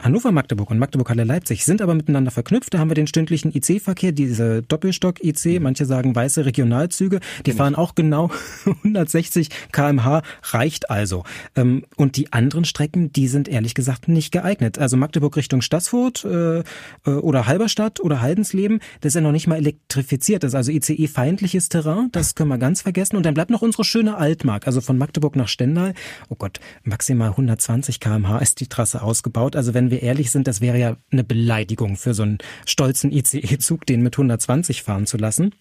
Magdeburg-Halle-Leipzig. 0.00 0.04
Hannover-Magdeburg 0.04 0.70
und 0.70 0.78
Magdeburg-Halle-Leipzig 0.78 1.64
sind 1.64 1.82
aber 1.82 1.94
miteinander 1.94 2.30
verknüpft. 2.30 2.74
Da 2.74 2.78
haben 2.78 2.90
wir 2.90 2.94
den 2.94 3.06
stündlichen 3.06 3.52
IC-Verkehr, 3.54 4.12
diese 4.12 4.62
Doppelstock-IC, 4.62 5.58
mhm. 5.58 5.62
manche 5.62 5.84
sagen 5.84 6.14
weiße 6.14 6.44
Regionalzüge, 6.44 7.20
die 7.46 7.52
fahren 7.52 7.74
auch 7.74 7.94
genau 7.94 8.30
160 8.84 9.50
kmh, 9.72 10.22
reicht 10.42 10.90
also. 10.90 11.24
Ähm, 11.56 11.84
und 11.96 12.16
die 12.16 12.32
anderen 12.32 12.64
Strecken, 12.64 13.12
die 13.12 13.28
sind 13.28 13.48
ehrlich 13.48 13.74
gesagt 13.74 14.08
nicht 14.08 14.32
geeignet. 14.32 14.78
Also 14.78 14.96
Magdeburg 14.96 15.36
Richtung 15.36 15.62
Stassfurt 15.62 16.24
äh, 16.24 16.60
äh, 16.60 16.62
oder 17.04 17.46
Halberstadt 17.46 18.00
oder 18.00 18.20
Haldensleben, 18.20 18.80
das 19.00 19.10
ist 19.10 19.14
ja 19.14 19.20
noch 19.20 19.32
nicht 19.32 19.46
mal 19.46 19.56
elektrifiziert. 19.56 20.42
Das 20.42 20.52
ist 20.52 20.56
also 20.56 20.72
ICE-feindliches 20.72 21.68
Terrain, 21.68 22.08
das 22.12 22.34
können 22.34 22.48
wir 22.48 22.58
ganz 22.58 22.82
vergessen. 22.82 23.16
Und 23.16 23.24
dann 23.24 23.34
bleibt 23.34 23.50
noch 23.50 23.62
unsere 23.62 23.84
schöne 23.84 24.16
Altmark, 24.16 24.66
also 24.66 24.80
von 24.80 24.98
Magdeburg 24.98 25.36
nach 25.36 25.48
Stendal. 25.48 25.94
Oh 26.28 26.36
Gott, 26.36 26.60
maximal 26.84 27.30
120 27.30 28.00
kmh 28.00 28.38
ist 28.38 28.60
die 28.60 28.66
Trasse 28.66 29.02
ausgebaut. 29.02 29.56
Also 29.56 29.74
wenn 29.74 29.89
wir 29.90 30.02
ehrlich 30.02 30.30
sind, 30.30 30.46
das 30.46 30.60
wäre 30.60 30.78
ja 30.78 30.96
eine 31.10 31.24
Beleidigung 31.24 31.96
für 31.96 32.14
so 32.14 32.22
einen 32.22 32.38
stolzen 32.66 33.12
ICE-Zug, 33.12 33.86
den 33.86 34.02
mit 34.02 34.14
120 34.14 34.82
fahren 34.82 35.06
zu 35.06 35.16
lassen. 35.16 35.52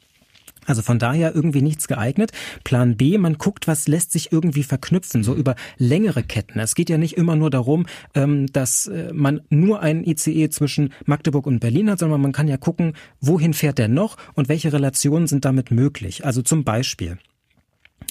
Also 0.65 0.81
von 0.81 0.99
daher 0.99 1.33
irgendwie 1.33 1.61
nichts 1.61 1.87
geeignet. 1.87 2.31
Plan 2.63 2.95
B, 2.95 3.17
man 3.17 3.37
guckt, 3.37 3.67
was 3.67 3.87
lässt 3.87 4.11
sich 4.11 4.31
irgendwie 4.31 4.63
verknüpfen, 4.63 5.23
so 5.23 5.33
über 5.33 5.55
längere 5.77 6.21
Ketten. 6.21 6.59
Es 6.59 6.75
geht 6.75 6.89
ja 6.89 6.97
nicht 6.97 7.17
immer 7.17 7.35
nur 7.35 7.49
darum, 7.49 7.87
ähm, 8.13 8.45
dass 8.47 8.87
äh, 8.87 9.11
man 9.13 9.41
nur 9.49 9.81
einen 9.81 10.03
ICE 10.03 10.49
zwischen 10.49 10.93
Magdeburg 11.05 11.47
und 11.47 11.59
Berlin 11.59 11.89
hat, 11.89 11.99
sondern 11.99 12.21
man 12.21 12.33
kann 12.33 12.47
ja 12.47 12.57
gucken, 12.57 12.93
wohin 13.19 13.53
fährt 13.53 13.79
der 13.79 13.87
noch 13.87 14.17
und 14.35 14.49
welche 14.49 14.71
Relationen 14.71 15.27
sind 15.27 15.45
damit 15.45 15.71
möglich. 15.71 16.25
Also 16.25 16.41
zum 16.41 16.63
Beispiel 16.63 17.17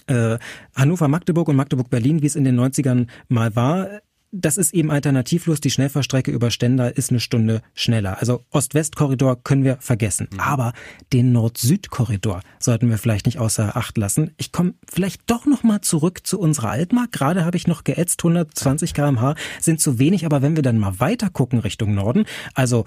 äh, 0.09 0.39
Hannover-Magdeburg 0.75 1.49
und 1.49 1.57
Magdeburg-Berlin, 1.57 2.23
wie 2.23 2.27
es 2.27 2.37
in 2.37 2.45
den 2.45 2.59
90ern 2.59 3.07
mal 3.29 3.55
war, 3.55 4.01
das 4.31 4.57
ist 4.57 4.75
eben 4.75 4.91
alternativlos. 4.91 5.61
Die 5.61 5.71
Schnellfahrstrecke 5.71 6.31
über 6.31 6.51
Stendal 6.51 6.91
ist 6.91 7.11
eine 7.11 7.21
Stunde 7.21 7.63
schneller. 7.75 8.19
Also 8.19 8.45
Ost-West-Korridor 8.51 9.43
können 9.43 9.65
wir 9.65 9.79
vergessen. 9.81 10.29
Mhm. 10.33 10.41
Aber 10.41 10.73
den 11.13 11.33
Nord-Süd-Korridor 11.33 12.43
sollten 12.59 12.91
wir 12.91 12.99
vielleicht 12.99 13.27
nicht 13.27 13.39
außer 13.39 13.77
Acht 13.77 13.97
lassen. 13.97 14.33
Ich 14.37 14.53
komme 14.53 14.75
vielleicht 14.89 15.31
doch 15.31 15.47
noch 15.47 15.63
mal 15.63 15.81
zurück 15.81 16.27
zu 16.27 16.39
unserer 16.39 16.71
Altmark. 16.71 17.13
Gerade 17.13 17.45
habe 17.45 17.57
ich 17.57 17.67
noch 17.67 17.85
geätzt, 17.85 18.21
120 18.21 18.95
km/h 18.95 19.35
sind 19.61 19.81
zu 19.81 19.99
wenig. 19.99 20.27
Aber 20.27 20.43
wenn 20.43 20.57
wir 20.57 20.63
dann 20.63 20.79
mal 20.79 21.01
weiter 21.01 21.31
gucken 21.31 21.61
Richtung 21.61 21.95
Norden, 21.95 22.25
also 22.55 22.85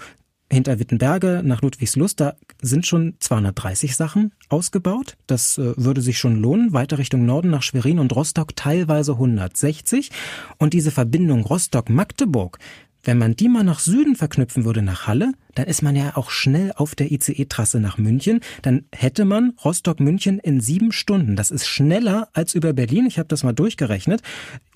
hinter 0.52 0.78
Wittenberge 0.78 1.42
nach 1.44 1.62
Ludwigslust, 1.62 2.20
da 2.20 2.34
sind 2.60 2.86
schon 2.86 3.14
230 3.18 3.96
Sachen 3.96 4.32
ausgebaut. 4.48 5.16
Das 5.26 5.58
äh, 5.58 5.74
würde 5.76 6.02
sich 6.02 6.18
schon 6.18 6.36
lohnen. 6.36 6.72
Weiter 6.72 6.98
Richtung 6.98 7.24
Norden 7.24 7.50
nach 7.50 7.62
Schwerin 7.62 7.98
und 7.98 8.14
Rostock 8.14 8.54
teilweise 8.54 9.12
160. 9.12 10.10
Und 10.58 10.74
diese 10.74 10.90
Verbindung 10.90 11.42
Rostock-Magdeburg, 11.42 12.58
wenn 13.04 13.18
man 13.18 13.34
die 13.34 13.48
mal 13.48 13.64
nach 13.64 13.80
Süden 13.80 14.16
verknüpfen 14.16 14.64
würde, 14.64 14.82
nach 14.82 15.06
Halle, 15.06 15.32
dann 15.54 15.66
ist 15.66 15.82
man 15.82 15.96
ja 15.96 16.16
auch 16.16 16.30
schnell 16.30 16.72
auf 16.76 16.94
der 16.94 17.10
ICE-Trasse 17.10 17.80
nach 17.80 17.98
München. 17.98 18.40
Dann 18.62 18.84
hätte 18.92 19.24
man 19.24 19.54
Rostock-München 19.64 20.38
in 20.38 20.60
sieben 20.60 20.92
Stunden. 20.92 21.36
Das 21.36 21.50
ist 21.50 21.66
schneller 21.66 22.28
als 22.32 22.54
über 22.54 22.72
Berlin. 22.72 23.06
Ich 23.06 23.18
habe 23.18 23.28
das 23.28 23.42
mal 23.42 23.52
durchgerechnet. 23.52 24.22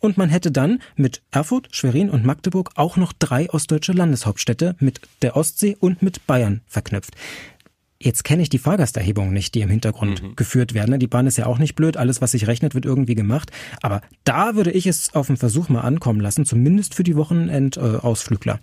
Und 0.00 0.18
man 0.18 0.28
hätte 0.28 0.50
dann 0.50 0.80
mit 0.97 1.23
Erfurt, 1.30 1.68
Schwerin 1.71 2.11
und 2.11 2.25
Magdeburg 2.25 2.71
auch 2.75 2.97
noch 2.97 3.12
drei 3.12 3.49
ostdeutsche 3.50 3.92
Landeshauptstädte 3.92 4.76
mit 4.80 5.00
der 5.23 5.37
Ostsee 5.37 5.76
und 5.78 6.02
mit 6.02 6.26
Bayern 6.26 6.61
verknüpft. 6.66 7.14
Jetzt 7.98 8.24
kenne 8.24 8.42
ich 8.42 8.50
die 8.50 8.58
Fahrgasterhebungen 8.58 9.32
nicht, 9.32 9.54
die 9.54 9.62
im 9.62 9.70
Hintergrund 9.70 10.22
mhm. 10.22 10.36
geführt 10.36 10.74
werden. 10.74 10.98
Die 10.98 11.06
Bahn 11.06 11.26
ist 11.26 11.38
ja 11.38 11.46
auch 11.46 11.58
nicht 11.58 11.74
blöd. 11.74 11.96
Alles, 11.96 12.20
was 12.20 12.32
sich 12.32 12.46
rechnet, 12.46 12.74
wird 12.74 12.84
irgendwie 12.84 13.14
gemacht. 13.14 13.50
Aber 13.80 14.02
da 14.24 14.54
würde 14.54 14.70
ich 14.70 14.86
es 14.86 15.14
auf 15.14 15.28
den 15.28 15.36
Versuch 15.36 15.68
mal 15.68 15.80
ankommen 15.80 16.20
lassen, 16.20 16.44
zumindest 16.44 16.94
für 16.94 17.04
die 17.04 17.16
Wochenendausflügler. 17.16 18.60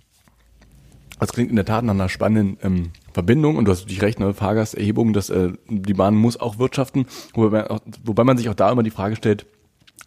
Das 1.18 1.32
klingt 1.32 1.50
in 1.50 1.56
der 1.56 1.64
Tat 1.64 1.84
nach 1.84 1.94
einer 1.94 2.08
spannenden 2.08 2.58
ähm, 2.62 2.90
Verbindung 3.12 3.56
und 3.56 3.64
du 3.64 3.72
hast 3.72 3.82
natürlich 3.82 4.02
recht, 4.02 4.20
ne, 4.20 4.34
Fahrgasterhebung, 4.34 5.12
dass 5.12 5.30
äh, 5.30 5.52
die 5.68 5.94
Bahn 5.94 6.14
muss 6.14 6.38
auch 6.38 6.58
wirtschaften, 6.58 7.06
wobei, 7.34 7.66
wobei 8.04 8.24
man 8.24 8.36
sich 8.36 8.48
auch 8.48 8.54
da 8.54 8.70
immer 8.70 8.82
die 8.82 8.90
Frage 8.90 9.16
stellt, 9.16 9.46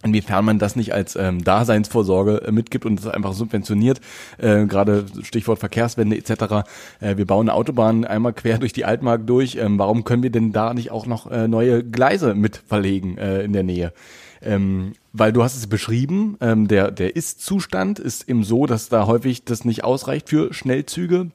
inwiefern 0.04 0.46
man 0.46 0.60
das 0.60 0.76
nicht 0.76 0.94
als 0.94 1.16
ähm, 1.16 1.44
Daseinsvorsorge 1.44 2.44
äh, 2.46 2.52
mitgibt 2.52 2.86
und 2.86 2.98
das 2.98 3.08
einfach 3.08 3.34
subventioniert, 3.34 4.00
äh, 4.38 4.66
gerade 4.66 5.06
Stichwort 5.24 5.60
Verkehrswende 5.60 6.18
etc. 6.18 6.68
Äh, 7.00 7.18
wir 7.18 7.26
bauen 7.26 7.50
eine 7.50 7.56
Autobahn 7.56 8.06
einmal 8.06 8.34
quer 8.34 8.60
durch 8.60 8.74
die 8.74 8.86
Altmark 8.86 9.26
durch, 9.26 9.56
ähm, 9.56 9.80
warum 9.80 10.04
können 10.04 10.24
wir 10.24 10.30
denn 10.30 10.52
da 10.52 10.74
nicht 10.74 10.92
auch 10.92 11.06
noch 11.06 11.30
äh, 11.32 11.48
neue 11.48 11.84
Gleise 11.84 12.36
mit 12.36 12.58
verlegen 12.58 13.18
äh, 13.18 13.42
in 13.42 13.54
der 13.54 13.64
Nähe? 13.64 13.94
Ähm, 14.42 14.94
weil 15.14 15.34
du 15.34 15.44
hast 15.44 15.58
es 15.58 15.66
beschrieben, 15.66 16.38
ähm, 16.42 16.68
der, 16.68 16.92
der 16.92 17.16
Ist-Zustand 17.16 17.98
ist 17.98 18.30
eben 18.30 18.44
so, 18.44 18.68
dass 18.68 18.90
da 18.90 19.08
häufig 19.08 19.46
das 19.46 19.66
nicht 19.66 19.84
ausreicht 19.84 20.30
für 20.30 20.54
Schnellzüge. 20.54 21.32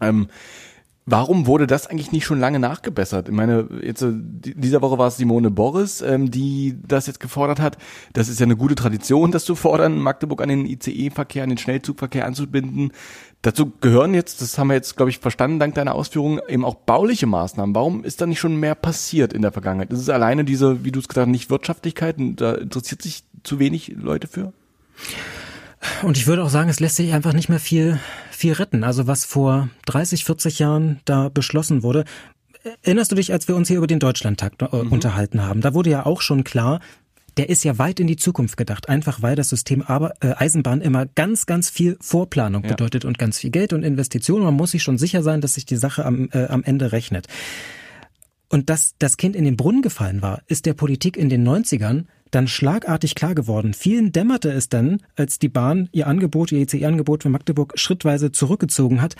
Ähm, 0.00 0.28
Warum 1.10 1.46
wurde 1.46 1.66
das 1.66 1.88
eigentlich 1.88 2.12
nicht 2.12 2.24
schon 2.24 2.38
lange 2.38 2.60
nachgebessert? 2.60 3.28
Ich 3.28 3.34
meine, 3.34 3.68
jetzt 3.82 4.00
äh, 4.02 4.12
dieser 4.12 4.80
Woche 4.80 4.96
war 4.96 5.08
es 5.08 5.16
Simone 5.16 5.50
Boris, 5.50 6.02
ähm, 6.02 6.30
die 6.30 6.78
das 6.86 7.08
jetzt 7.08 7.18
gefordert 7.18 7.58
hat. 7.58 7.78
Das 8.12 8.28
ist 8.28 8.38
ja 8.38 8.44
eine 8.44 8.56
gute 8.56 8.76
Tradition, 8.76 9.32
das 9.32 9.44
zu 9.44 9.56
fordern, 9.56 9.98
Magdeburg 9.98 10.40
an 10.40 10.50
den 10.50 10.66
ICE-Verkehr, 10.66 11.42
an 11.42 11.48
den 11.48 11.58
Schnellzugverkehr 11.58 12.26
anzubinden. 12.26 12.92
Dazu 13.42 13.72
gehören 13.80 14.14
jetzt, 14.14 14.40
das 14.40 14.56
haben 14.56 14.68
wir 14.68 14.74
jetzt, 14.74 14.96
glaube 14.96 15.10
ich, 15.10 15.18
verstanden, 15.18 15.58
dank 15.58 15.74
deiner 15.74 15.96
Ausführungen, 15.96 16.40
eben 16.46 16.64
auch 16.64 16.76
bauliche 16.76 17.26
Maßnahmen. 17.26 17.74
Warum 17.74 18.04
ist 18.04 18.20
da 18.20 18.26
nicht 18.26 18.38
schon 18.38 18.54
mehr 18.54 18.76
passiert 18.76 19.32
in 19.32 19.42
der 19.42 19.50
Vergangenheit? 19.50 19.92
Ist 19.92 20.10
alleine 20.10 20.44
diese, 20.44 20.84
wie 20.84 20.92
du 20.92 21.00
es 21.00 21.08
gesagt 21.08 21.26
hast, 21.26 21.32
nicht 21.32 21.50
Wirtschaftlichkeit. 21.50 22.16
Da 22.36 22.52
interessiert 22.52 23.02
sich 23.02 23.24
zu 23.42 23.58
wenig 23.58 23.96
Leute 23.96 24.28
für? 24.28 24.52
Und 26.02 26.18
ich 26.18 26.26
würde 26.26 26.44
auch 26.44 26.50
sagen, 26.50 26.68
es 26.68 26.80
lässt 26.80 26.96
sich 26.96 27.12
einfach 27.12 27.32
nicht 27.32 27.48
mehr 27.48 27.60
viel, 27.60 27.98
viel 28.30 28.52
retten. 28.52 28.84
Also 28.84 29.06
was 29.06 29.24
vor 29.24 29.70
30, 29.86 30.24
40 30.24 30.58
Jahren 30.58 31.00
da 31.04 31.28
beschlossen 31.28 31.82
wurde, 31.82 32.04
Erinnerst 32.82 33.10
du 33.10 33.16
dich, 33.16 33.32
als 33.32 33.48
wir 33.48 33.56
uns 33.56 33.68
hier 33.68 33.78
über 33.78 33.86
den 33.86 34.00
Deutschlandtakt 34.00 34.62
äh, 34.62 34.66
mhm. 34.66 34.92
unterhalten 34.92 35.42
haben? 35.42 35.60
Da 35.60 35.74
wurde 35.74 35.90
ja 35.90 36.04
auch 36.04 36.20
schon 36.20 36.44
klar, 36.44 36.80
der 37.36 37.48
ist 37.48 37.64
ja 37.64 37.78
weit 37.78 38.00
in 38.00 38.06
die 38.06 38.16
Zukunft 38.16 38.56
gedacht, 38.56 38.88
einfach 38.88 39.22
weil 39.22 39.36
das 39.36 39.48
System 39.48 39.82
aber, 39.82 40.12
äh, 40.20 40.34
Eisenbahn 40.36 40.80
immer 40.80 41.06
ganz, 41.06 41.46
ganz 41.46 41.70
viel 41.70 41.96
Vorplanung 42.00 42.64
ja. 42.64 42.70
bedeutet 42.70 43.04
und 43.04 43.18
ganz 43.18 43.38
viel 43.38 43.50
Geld 43.50 43.72
und 43.72 43.82
Investitionen. 43.82 44.44
Man 44.44 44.54
muss 44.54 44.72
sich 44.72 44.82
schon 44.82 44.98
sicher 44.98 45.22
sein, 45.22 45.40
dass 45.40 45.54
sich 45.54 45.64
die 45.64 45.76
Sache 45.76 46.04
am, 46.04 46.28
äh, 46.32 46.46
am 46.46 46.62
Ende 46.62 46.92
rechnet. 46.92 47.28
Und 48.48 48.68
dass 48.68 48.94
das 48.98 49.16
Kind 49.16 49.36
in 49.36 49.44
den 49.44 49.56
Brunnen 49.56 49.80
gefallen 49.80 50.22
war, 50.22 50.42
ist 50.48 50.66
der 50.66 50.74
Politik 50.74 51.16
in 51.16 51.28
den 51.28 51.46
90ern 51.46 52.06
dann 52.30 52.48
schlagartig 52.48 53.14
klar 53.14 53.34
geworden. 53.34 53.74
Vielen 53.74 54.12
dämmerte 54.12 54.50
es 54.50 54.68
dann, 54.68 55.02
als 55.16 55.38
die 55.38 55.48
Bahn 55.48 55.88
ihr 55.92 56.06
Angebot, 56.06 56.52
ihr 56.52 56.60
ECE-Angebot 56.60 57.22
für 57.22 57.28
Magdeburg 57.28 57.72
schrittweise 57.76 58.32
zurückgezogen 58.32 59.02
hat. 59.02 59.16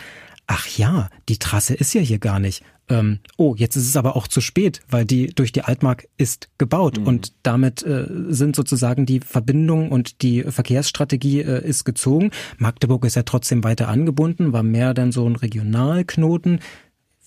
Ach 0.47 0.67
ja, 0.67 1.09
die 1.29 1.37
Trasse 1.37 1.73
ist 1.73 1.93
ja 1.93 2.01
hier 2.01 2.19
gar 2.19 2.39
nicht. 2.39 2.63
Ähm, 2.89 3.19
oh, 3.37 3.55
jetzt 3.55 3.77
ist 3.77 3.87
es 3.87 3.95
aber 3.95 4.17
auch 4.17 4.27
zu 4.27 4.41
spät, 4.41 4.81
weil 4.89 5.05
die 5.05 5.27
durch 5.27 5.53
die 5.53 5.61
Altmark 5.61 6.07
ist 6.17 6.49
gebaut 6.57 6.99
mhm. 6.99 7.07
und 7.07 7.33
damit 7.43 7.83
äh, 7.83 8.05
sind 8.29 8.55
sozusagen 8.55 9.05
die 9.05 9.21
Verbindungen 9.21 9.89
und 9.89 10.21
die 10.21 10.43
Verkehrsstrategie 10.43 11.41
äh, 11.41 11.65
ist 11.65 11.85
gezogen. 11.85 12.31
Magdeburg 12.57 13.05
ist 13.05 13.15
ja 13.15 13.23
trotzdem 13.23 13.63
weiter 13.63 13.87
angebunden, 13.87 14.51
war 14.51 14.63
mehr 14.63 14.93
dann 14.93 15.11
so 15.11 15.25
ein 15.25 15.35
Regionalknoten 15.35 16.59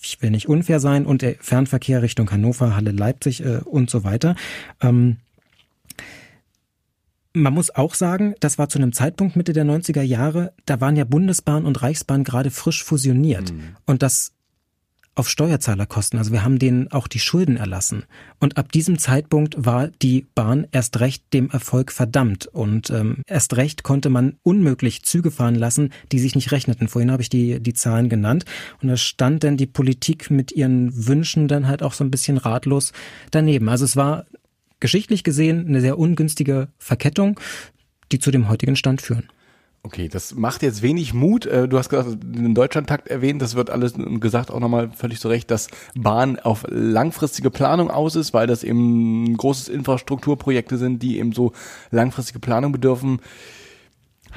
ich 0.07 0.21
will 0.21 0.29
nicht 0.29 0.47
unfair 0.47 0.79
sein, 0.79 1.07
und 1.07 1.23
der 1.23 1.35
Fernverkehr 1.39 2.03
Richtung 2.03 2.29
Hannover, 2.29 2.75
Halle, 2.75 2.91
Leipzig 2.91 3.43
äh, 3.43 3.61
und 3.65 3.89
so 3.89 4.03
weiter. 4.03 4.35
Ähm, 4.79 5.17
man 7.35 7.53
muss 7.53 7.75
auch 7.75 7.93
sagen, 7.93 8.35
das 8.39 8.57
war 8.57 8.69
zu 8.69 8.79
einem 8.79 8.93
Zeitpunkt 8.93 9.35
Mitte 9.35 9.53
der 9.53 9.65
90er 9.65 10.01
Jahre, 10.01 10.53
da 10.65 10.81
waren 10.81 10.95
ja 10.95 11.03
Bundesbahn 11.03 11.65
und 11.65 11.81
Reichsbahn 11.81 12.23
gerade 12.23 12.49
frisch 12.49 12.83
fusioniert. 12.83 13.51
Mhm. 13.51 13.75
Und 13.85 14.01
das 14.01 14.31
auf 15.15 15.29
Steuerzahlerkosten. 15.29 16.19
Also 16.19 16.33
wir 16.33 16.43
haben 16.43 16.59
denen 16.59 16.91
auch 16.91 17.07
die 17.07 17.19
Schulden 17.19 17.55
erlassen. 17.55 18.03
Und 18.39 18.57
ab 18.57 18.71
diesem 18.73 18.99
Zeitpunkt 18.99 19.55
war 19.57 19.87
die 19.87 20.25
Bahn 20.35 20.67
erst 20.71 20.99
recht 20.99 21.23
dem 21.33 21.49
Erfolg 21.49 21.93
verdammt. 21.93 22.47
Und 22.47 22.89
ähm, 22.89 23.21
erst 23.25 23.55
recht 23.55 23.83
konnte 23.83 24.09
man 24.09 24.35
unmöglich 24.43 25.03
Züge 25.03 25.31
fahren 25.31 25.55
lassen, 25.55 25.91
die 26.11 26.19
sich 26.19 26.35
nicht 26.35 26.51
rechneten. 26.51 26.89
Vorhin 26.89 27.11
habe 27.11 27.21
ich 27.21 27.29
die, 27.29 27.61
die 27.61 27.73
Zahlen 27.73 28.09
genannt. 28.09 28.43
Und 28.81 28.89
da 28.89 28.97
stand 28.97 29.45
dann 29.45 29.55
die 29.55 29.67
Politik 29.67 30.29
mit 30.29 30.51
ihren 30.51 31.07
Wünschen 31.07 31.47
dann 31.47 31.67
halt 31.67 31.81
auch 31.81 31.93
so 31.93 32.03
ein 32.03 32.11
bisschen 32.11 32.37
ratlos 32.37 32.91
daneben. 33.31 33.69
Also 33.69 33.85
es 33.85 33.95
war 33.95 34.25
geschichtlich 34.79 35.23
gesehen 35.23 35.67
eine 35.67 35.81
sehr 35.81 35.97
ungünstige 35.97 36.69
Verkettung, 36.77 37.39
die 38.11 38.19
zu 38.19 38.31
dem 38.31 38.49
heutigen 38.49 38.75
Stand 38.75 39.01
führen. 39.01 39.29
Okay, 39.85 40.09
das 40.09 40.33
macht 40.33 40.63
jetzt 40.63 40.81
wenig 40.81 41.13
Mut. 41.13 41.45
Äh, 41.45 41.67
du 41.67 41.77
hast 41.77 41.89
gesagt, 41.89 42.17
den 42.23 42.55
Deutschlandtakt 42.55 43.07
erwähnt, 43.07 43.39
das 43.39 43.53
wird 43.53 43.69
alles 43.69 43.93
gesagt 44.19 44.49
auch 44.49 44.59
nochmal 44.59 44.89
völlig 44.95 45.19
zu 45.19 45.27
Recht, 45.27 45.51
dass 45.51 45.67
Bahn 45.93 46.39
auf 46.39 46.65
langfristige 46.69 47.51
Planung 47.51 47.91
aus 47.91 48.15
ist, 48.15 48.33
weil 48.33 48.47
das 48.47 48.63
eben 48.63 49.37
großes 49.37 49.69
Infrastrukturprojekte 49.69 50.79
sind, 50.79 51.03
die 51.03 51.19
eben 51.19 51.33
so 51.33 51.51
langfristige 51.91 52.39
Planung 52.39 52.71
bedürfen. 52.71 53.19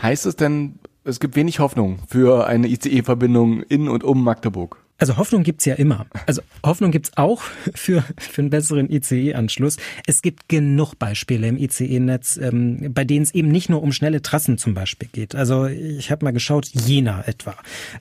Heißt 0.02 0.26
es 0.26 0.36
denn, 0.36 0.80
es 1.04 1.18
gibt 1.18 1.34
wenig 1.34 1.60
Hoffnung 1.60 2.00
für 2.06 2.46
eine 2.46 2.68
ICE-Verbindung 2.68 3.62
in 3.62 3.88
und 3.88 4.04
um 4.04 4.22
Magdeburg? 4.22 4.76
Also 4.98 5.16
Hoffnung 5.16 5.44
gibt's 5.44 5.64
ja 5.64 5.74
immer. 5.74 6.06
Also 6.26 6.42
Hoffnung 6.64 6.90
gibt's 6.90 7.12
auch 7.16 7.42
für, 7.74 8.04
für 8.18 8.42
einen 8.42 8.50
besseren 8.50 8.90
ICE-Anschluss. 8.90 9.76
Es 10.06 10.22
gibt 10.22 10.48
genug 10.48 10.94
Beispiele 10.98 11.46
im 11.46 11.56
ICE-Netz, 11.56 12.36
ähm, 12.36 12.92
bei 12.92 13.04
denen 13.04 13.22
es 13.22 13.32
eben 13.32 13.48
nicht 13.48 13.68
nur 13.70 13.82
um 13.82 13.92
schnelle 13.92 14.22
Trassen 14.22 14.58
zum 14.58 14.74
Beispiel 14.74 15.08
geht. 15.10 15.34
Also 15.34 15.66
ich 15.66 16.10
habe 16.10 16.24
mal 16.24 16.32
geschaut, 16.32 16.66
Jena 16.66 17.22
etwa, 17.26 17.54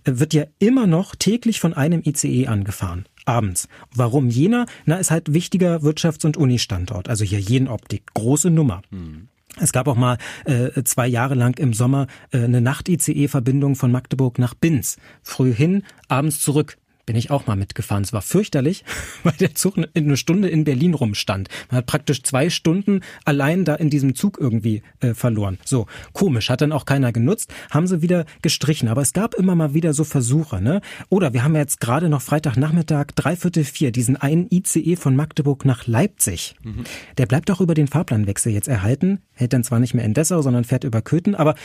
wird 0.05 0.33
ja 0.33 0.45
immer 0.59 0.87
noch 0.87 1.15
täglich 1.15 1.59
von 1.59 1.73
einem 1.73 2.01
ICE 2.03 2.47
angefahren 2.47 3.05
abends. 3.25 3.67
Warum 3.93 4.29
Jena? 4.29 4.65
Na, 4.85 4.95
ist 4.95 5.11
halt 5.11 5.33
wichtiger 5.33 5.81
Wirtschafts- 5.81 6.25
und 6.25 6.37
Uni-Standort. 6.37 7.09
Also 7.09 7.25
hier 7.25 7.41
Jenoptik, 7.41 8.13
große 8.13 8.49
Nummer. 8.49 8.81
Mhm. 8.89 9.27
Es 9.59 9.73
gab 9.73 9.87
auch 9.87 9.95
mal 9.95 10.17
äh, 10.45 10.83
zwei 10.83 11.07
Jahre 11.07 11.35
lang 11.35 11.57
im 11.59 11.73
Sommer 11.73 12.07
äh, 12.31 12.43
eine 12.43 12.61
Nacht-ICE-Verbindung 12.61 13.75
von 13.75 13.91
Magdeburg 13.91 14.39
nach 14.39 14.53
Binz. 14.53 14.97
Früh 15.23 15.53
hin, 15.53 15.83
abends 16.07 16.39
zurück 16.39 16.77
bin 17.07 17.15
ich 17.15 17.31
auch 17.31 17.47
mal 17.47 17.55
mitgefahren. 17.55 18.03
Es 18.03 18.13
war 18.13 18.21
fürchterlich, 18.21 18.83
weil 19.23 19.33
der 19.39 19.55
Zug 19.55 19.75
eine 19.95 20.17
Stunde 20.17 20.49
in 20.49 20.65
Berlin 20.65 20.93
rumstand. 20.93 21.47
Man 21.71 21.79
hat 21.79 21.87
praktisch 21.87 22.21
zwei 22.21 22.51
Stunden 22.51 23.01
allein 23.25 23.65
da 23.65 23.73
in 23.73 23.89
diesem 23.89 24.13
Zug 24.13 24.37
irgendwie 24.39 24.83
äh, 24.99 25.15
verloren. 25.15 25.57
So, 25.65 25.87
komisch, 26.13 26.51
hat 26.51 26.61
dann 26.61 26.71
auch 26.71 26.85
keiner 26.85 27.11
genutzt, 27.11 27.51
haben 27.71 27.87
sie 27.87 28.03
wieder 28.03 28.25
gestrichen. 28.43 28.89
Aber 28.89 29.01
es 29.01 29.13
gab 29.13 29.33
immer 29.33 29.55
mal 29.55 29.73
wieder 29.73 29.93
so 29.93 30.03
Versuche, 30.03 30.61
ne? 30.61 30.81
Oder 31.09 31.33
wir 31.33 31.43
haben 31.43 31.55
ja 31.55 31.61
jetzt 31.61 31.79
gerade 31.79 32.09
noch 32.09 32.21
Freitagnachmittag, 32.21 33.07
dreiviertel 33.15 33.63
vier, 33.63 33.91
diesen 33.91 34.17
einen 34.17 34.47
ICE 34.51 34.97
von 34.97 35.15
Magdeburg 35.15 35.65
nach 35.65 35.87
Leipzig. 35.87 36.55
Mhm. 36.63 36.83
Der 37.17 37.25
bleibt 37.25 37.49
auch 37.49 37.61
über 37.61 37.73
den 37.73 37.87
Fahrplanwechsel 37.87 38.51
jetzt 38.51 38.67
erhalten, 38.67 39.21
hält 39.33 39.53
dann 39.53 39.63
zwar 39.63 39.79
nicht 39.79 39.93
mehr 39.93 40.03
in 40.03 40.13
Dessau, 40.13 40.41
sondern 40.41 40.65
fährt 40.65 40.83
über 40.83 41.01
Köthen, 41.01 41.35
aber 41.35 41.55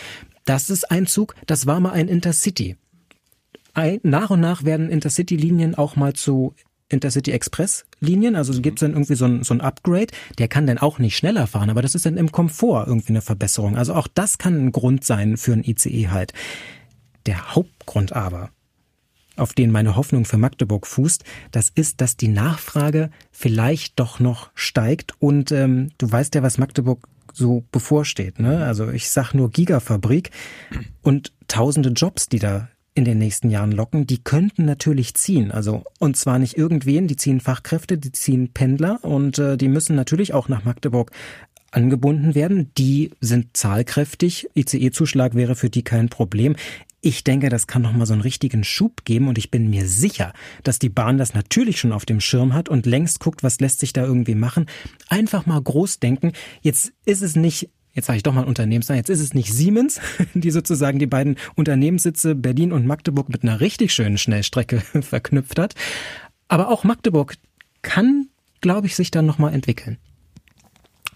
das 0.44 0.70
ist 0.70 0.90
ein 0.90 1.06
Zug, 1.06 1.34
das 1.46 1.66
war 1.66 1.80
mal 1.80 1.92
ein 1.92 2.08
Intercity 2.08 2.76
ein, 3.74 4.00
nach 4.02 4.30
und 4.30 4.40
nach 4.40 4.64
werden 4.64 4.90
Intercity-Linien 4.90 5.74
auch 5.74 5.96
mal 5.96 6.12
zu 6.12 6.54
Intercity 6.92 7.30
Express 7.30 7.86
Linien, 8.00 8.36
also 8.36 8.60
gibt 8.60 8.78
es 8.78 8.80
dann 8.80 8.92
irgendwie 8.92 9.14
so 9.14 9.24
ein, 9.24 9.44
so 9.44 9.54
ein 9.54 9.60
Upgrade, 9.60 10.08
der 10.38 10.48
kann 10.48 10.66
dann 10.66 10.78
auch 10.78 10.98
nicht 10.98 11.16
schneller 11.16 11.46
fahren, 11.46 11.70
aber 11.70 11.82
das 11.82 11.94
ist 11.94 12.04
dann 12.04 12.16
im 12.16 12.32
Komfort 12.32 12.86
irgendwie 12.86 13.10
eine 13.10 13.22
Verbesserung. 13.22 13.76
Also 13.76 13.94
auch 13.94 14.08
das 14.08 14.38
kann 14.38 14.66
ein 14.66 14.72
Grund 14.72 15.04
sein 15.04 15.36
für 15.36 15.52
ein 15.52 15.64
ICE 15.64 16.08
halt. 16.08 16.32
Der 17.26 17.54
Hauptgrund 17.54 18.12
aber, 18.12 18.50
auf 19.36 19.52
den 19.54 19.70
meine 19.70 19.96
Hoffnung 19.96 20.24
für 20.24 20.36
Magdeburg 20.36 20.86
fußt, 20.86 21.24
das 21.52 21.70
ist, 21.70 22.00
dass 22.00 22.16
die 22.16 22.28
Nachfrage 22.28 23.10
vielleicht 23.30 23.98
doch 24.00 24.20
noch 24.20 24.50
steigt 24.54 25.14
und 25.20 25.52
ähm, 25.52 25.90
du 25.98 26.10
weißt 26.10 26.34
ja, 26.34 26.42
was 26.42 26.58
Magdeburg 26.58 27.06
so 27.32 27.64
bevorsteht. 27.72 28.40
Ne? 28.40 28.64
Also 28.64 28.90
ich 28.90 29.08
sag 29.10 29.32
nur 29.32 29.50
Gigafabrik 29.50 30.30
und 31.02 31.32
tausende 31.48 31.90
Jobs, 31.90 32.28
die 32.28 32.40
da 32.40 32.68
in 32.94 33.04
den 33.04 33.18
nächsten 33.18 33.48
Jahren 33.48 33.72
locken, 33.72 34.06
die 34.06 34.22
könnten 34.22 34.64
natürlich 34.64 35.14
ziehen. 35.14 35.50
Also 35.50 35.84
und 35.98 36.16
zwar 36.16 36.38
nicht 36.38 36.58
irgendwen, 36.58 37.06
die 37.06 37.16
ziehen 37.16 37.40
Fachkräfte, 37.40 37.96
die 37.96 38.12
ziehen 38.12 38.52
Pendler 38.52 39.02
und 39.02 39.38
äh, 39.38 39.56
die 39.56 39.68
müssen 39.68 39.96
natürlich 39.96 40.34
auch 40.34 40.48
nach 40.48 40.64
Magdeburg 40.64 41.10
angebunden 41.70 42.34
werden. 42.34 42.70
Die 42.76 43.10
sind 43.20 43.56
zahlkräftig. 43.56 44.48
ICE-Zuschlag 44.54 45.34
wäre 45.34 45.56
für 45.56 45.70
die 45.70 45.82
kein 45.82 46.10
Problem. 46.10 46.54
Ich 47.00 47.24
denke, 47.24 47.48
das 47.48 47.66
kann 47.66 47.82
noch 47.82 47.92
mal 47.92 48.06
so 48.06 48.12
einen 48.12 48.22
richtigen 48.22 48.62
Schub 48.62 49.04
geben 49.04 49.26
und 49.26 49.36
ich 49.36 49.50
bin 49.50 49.70
mir 49.70 49.88
sicher, 49.88 50.32
dass 50.62 50.78
die 50.78 50.88
Bahn 50.88 51.18
das 51.18 51.34
natürlich 51.34 51.80
schon 51.80 51.92
auf 51.92 52.06
dem 52.06 52.20
Schirm 52.20 52.54
hat 52.54 52.68
und 52.68 52.86
längst 52.86 53.18
guckt, 53.18 53.42
was 53.42 53.58
lässt 53.58 53.80
sich 53.80 53.92
da 53.92 54.04
irgendwie 54.04 54.36
machen. 54.36 54.66
Einfach 55.08 55.44
mal 55.46 55.60
groß 55.60 55.98
denken. 55.98 56.32
Jetzt 56.60 56.92
ist 57.04 57.22
es 57.22 57.34
nicht 57.34 57.70
Jetzt 57.94 58.06
sage 58.06 58.16
ich 58.16 58.22
doch 58.22 58.32
mal 58.32 58.44
Unternehmensnamen. 58.44 58.98
Jetzt 58.98 59.10
ist 59.10 59.20
es 59.20 59.34
nicht 59.34 59.52
Siemens, 59.52 60.00
die 60.34 60.50
sozusagen 60.50 60.98
die 60.98 61.06
beiden 61.06 61.36
Unternehmenssitze 61.54 62.34
Berlin 62.34 62.72
und 62.72 62.86
Magdeburg 62.86 63.28
mit 63.28 63.42
einer 63.42 63.60
richtig 63.60 63.92
schönen 63.92 64.18
Schnellstrecke 64.18 64.80
verknüpft 65.02 65.58
hat. 65.58 65.74
Aber 66.48 66.68
auch 66.68 66.84
Magdeburg 66.84 67.36
kann, 67.82 68.28
glaube 68.60 68.86
ich, 68.86 68.96
sich 68.96 69.10
dann 69.10 69.26
nochmal 69.26 69.54
entwickeln. 69.54 69.98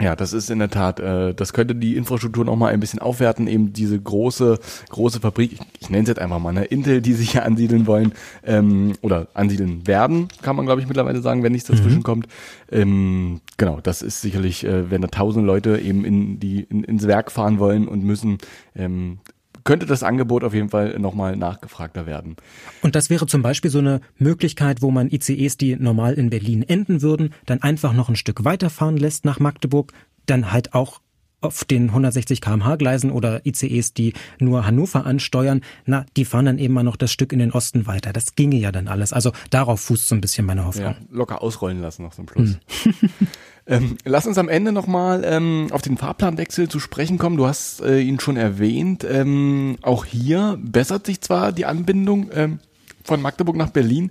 Ja, 0.01 0.15
das 0.15 0.35
ist 0.35 0.51
in 0.51 0.59
der 0.59 0.69
Tat, 0.69 1.01
äh, 1.01 1.33
das 1.33 1.55
könnte 1.55 1.75
die 1.75 1.97
Infrastruktur 1.97 2.45
noch 2.45 2.57
mal 2.57 2.71
ein 2.71 2.81
bisschen 2.81 2.99
aufwerten, 2.99 3.47
eben 3.47 3.73
diese 3.73 3.99
große, 3.99 4.59
große 4.91 5.21
Fabrik, 5.21 5.53
ich, 5.55 5.61
ich 5.81 5.89
nenne 5.89 6.03
es 6.03 6.09
jetzt 6.09 6.19
einfach 6.19 6.39
mal, 6.39 6.53
ne, 6.53 6.65
Intel, 6.65 7.01
die 7.01 7.15
sich 7.15 7.33
hier 7.33 7.47
ansiedeln 7.47 7.87
wollen, 7.87 8.13
ähm, 8.45 8.93
oder 9.01 9.29
ansiedeln 9.33 9.87
werden, 9.87 10.29
kann 10.43 10.55
man 10.55 10.67
glaube 10.67 10.83
ich 10.83 10.87
mittlerweile 10.87 11.23
sagen, 11.23 11.43
wenn 11.43 11.53
nichts 11.53 11.69
dazwischen 11.69 11.99
mhm. 11.99 12.03
kommt. 12.03 12.27
Ähm, 12.71 13.41
genau, 13.57 13.81
das 13.83 14.03
ist 14.03 14.21
sicherlich, 14.21 14.65
äh, 14.65 14.91
wenn 14.91 15.01
da 15.01 15.09
tausend 15.09 15.47
Leute 15.47 15.79
eben 15.79 16.05
in 16.05 16.41
die, 16.41 16.65
in, 16.69 16.85
ins 16.85 17.07
Werk 17.07 17.33
fahren 17.33 17.59
wollen 17.59 17.89
und 17.89 18.05
müssen, 18.05 18.37
ähm, 18.75 19.19
könnte 19.67 19.85
das 19.85 20.03
Angebot 20.03 20.45
auf 20.45 20.55
jeden 20.55 20.71
Fall 20.71 20.99
nochmal 20.99 21.37
nachgefragter 21.37 22.07
werden. 22.07 22.37
Und 22.81 22.95
das 22.95 23.11
wäre 23.11 23.27
zum 23.27 23.43
Beispiel 23.43 23.71
so 23.71 23.81
eine 23.81 24.01
Möglichkeit, 24.17 24.81
wo 24.81 24.91
man 24.91 25.11
ICEs, 25.11 25.59
die 25.59 25.77
normal 25.77 26.15
in 26.15 26.31
Berlin 26.31 26.63
enden 26.63 27.03
würden, 27.03 27.35
dann 27.45 27.63
einfach 27.63 27.93
noch 27.93 28.09
ein 28.09 28.17
Stück 28.17 28.45
weiterfahren 28.45 28.97
lässt 28.97 29.25
nach 29.25 29.41
Magdeburg, 29.41 29.93
dann 30.25 30.53
halt 30.53 30.73
auch 30.73 31.01
auf 31.43 31.65
den 31.65 31.89
160 31.89 32.41
kmh 32.41 32.77
Gleisen 32.77 33.11
oder 33.11 33.45
ICEs, 33.45 33.93
die 33.93 34.15
nur 34.39 34.67
Hannover 34.67 35.05
ansteuern, 35.05 35.61
na, 35.85 36.07
die 36.17 36.25
fahren 36.25 36.47
dann 36.47 36.59
eben 36.59 36.73
mal 36.73 36.83
noch 36.83 36.97
das 36.97 37.13
Stück 37.13 37.33
in 37.33 37.39
den 37.39 37.53
Osten 37.53 37.87
weiter. 37.87 38.13
Das 38.13 38.35
ginge 38.35 38.57
ja 38.57 38.73
dann 38.73 38.89
alles. 38.89 39.13
Also 39.13 39.33
darauf 39.51 39.81
fußt 39.81 40.09
so 40.09 40.15
ein 40.15 40.21
bisschen 40.21 40.47
meine 40.47 40.65
Hoffnung. 40.65 40.95
Ja, 40.95 40.97
locker 41.11 41.43
ausrollen 41.43 41.81
lassen 41.81 42.03
noch 42.03 42.15
zum 42.15 42.29
Schluss. 42.29 42.59
Hm. 43.67 43.75
Ähm, 43.75 43.99
lass 44.05 44.27
uns 44.27 44.39
am 44.39 44.49
Ende 44.49 44.73
nochmal 44.73 45.23
ähm, 45.25 45.69
auf 45.71 45.83
den 45.83 45.97
Fahrplanwechsel 45.97 46.69
zu 46.69 46.81
sprechen 46.81 47.19
kommen. 47.19 47.37
Du 47.37 47.47
hast 47.47 47.81
äh, 47.81 48.01
ihn 48.01 48.21
schon 48.21 48.37
erwähnt. 48.37 49.05
Ähm, 49.05 49.77
auch 49.83 50.05
hier 50.05 50.59
bessert 50.61 51.07
sich 51.07 51.21
zwar 51.21 51.53
die 51.53 51.67
Anbindung 51.67 52.31
ähm, 52.33 52.61
von 53.05 53.21
Magdeburg 53.21 53.57
nach 53.57 53.71
Berlin, 53.71 54.11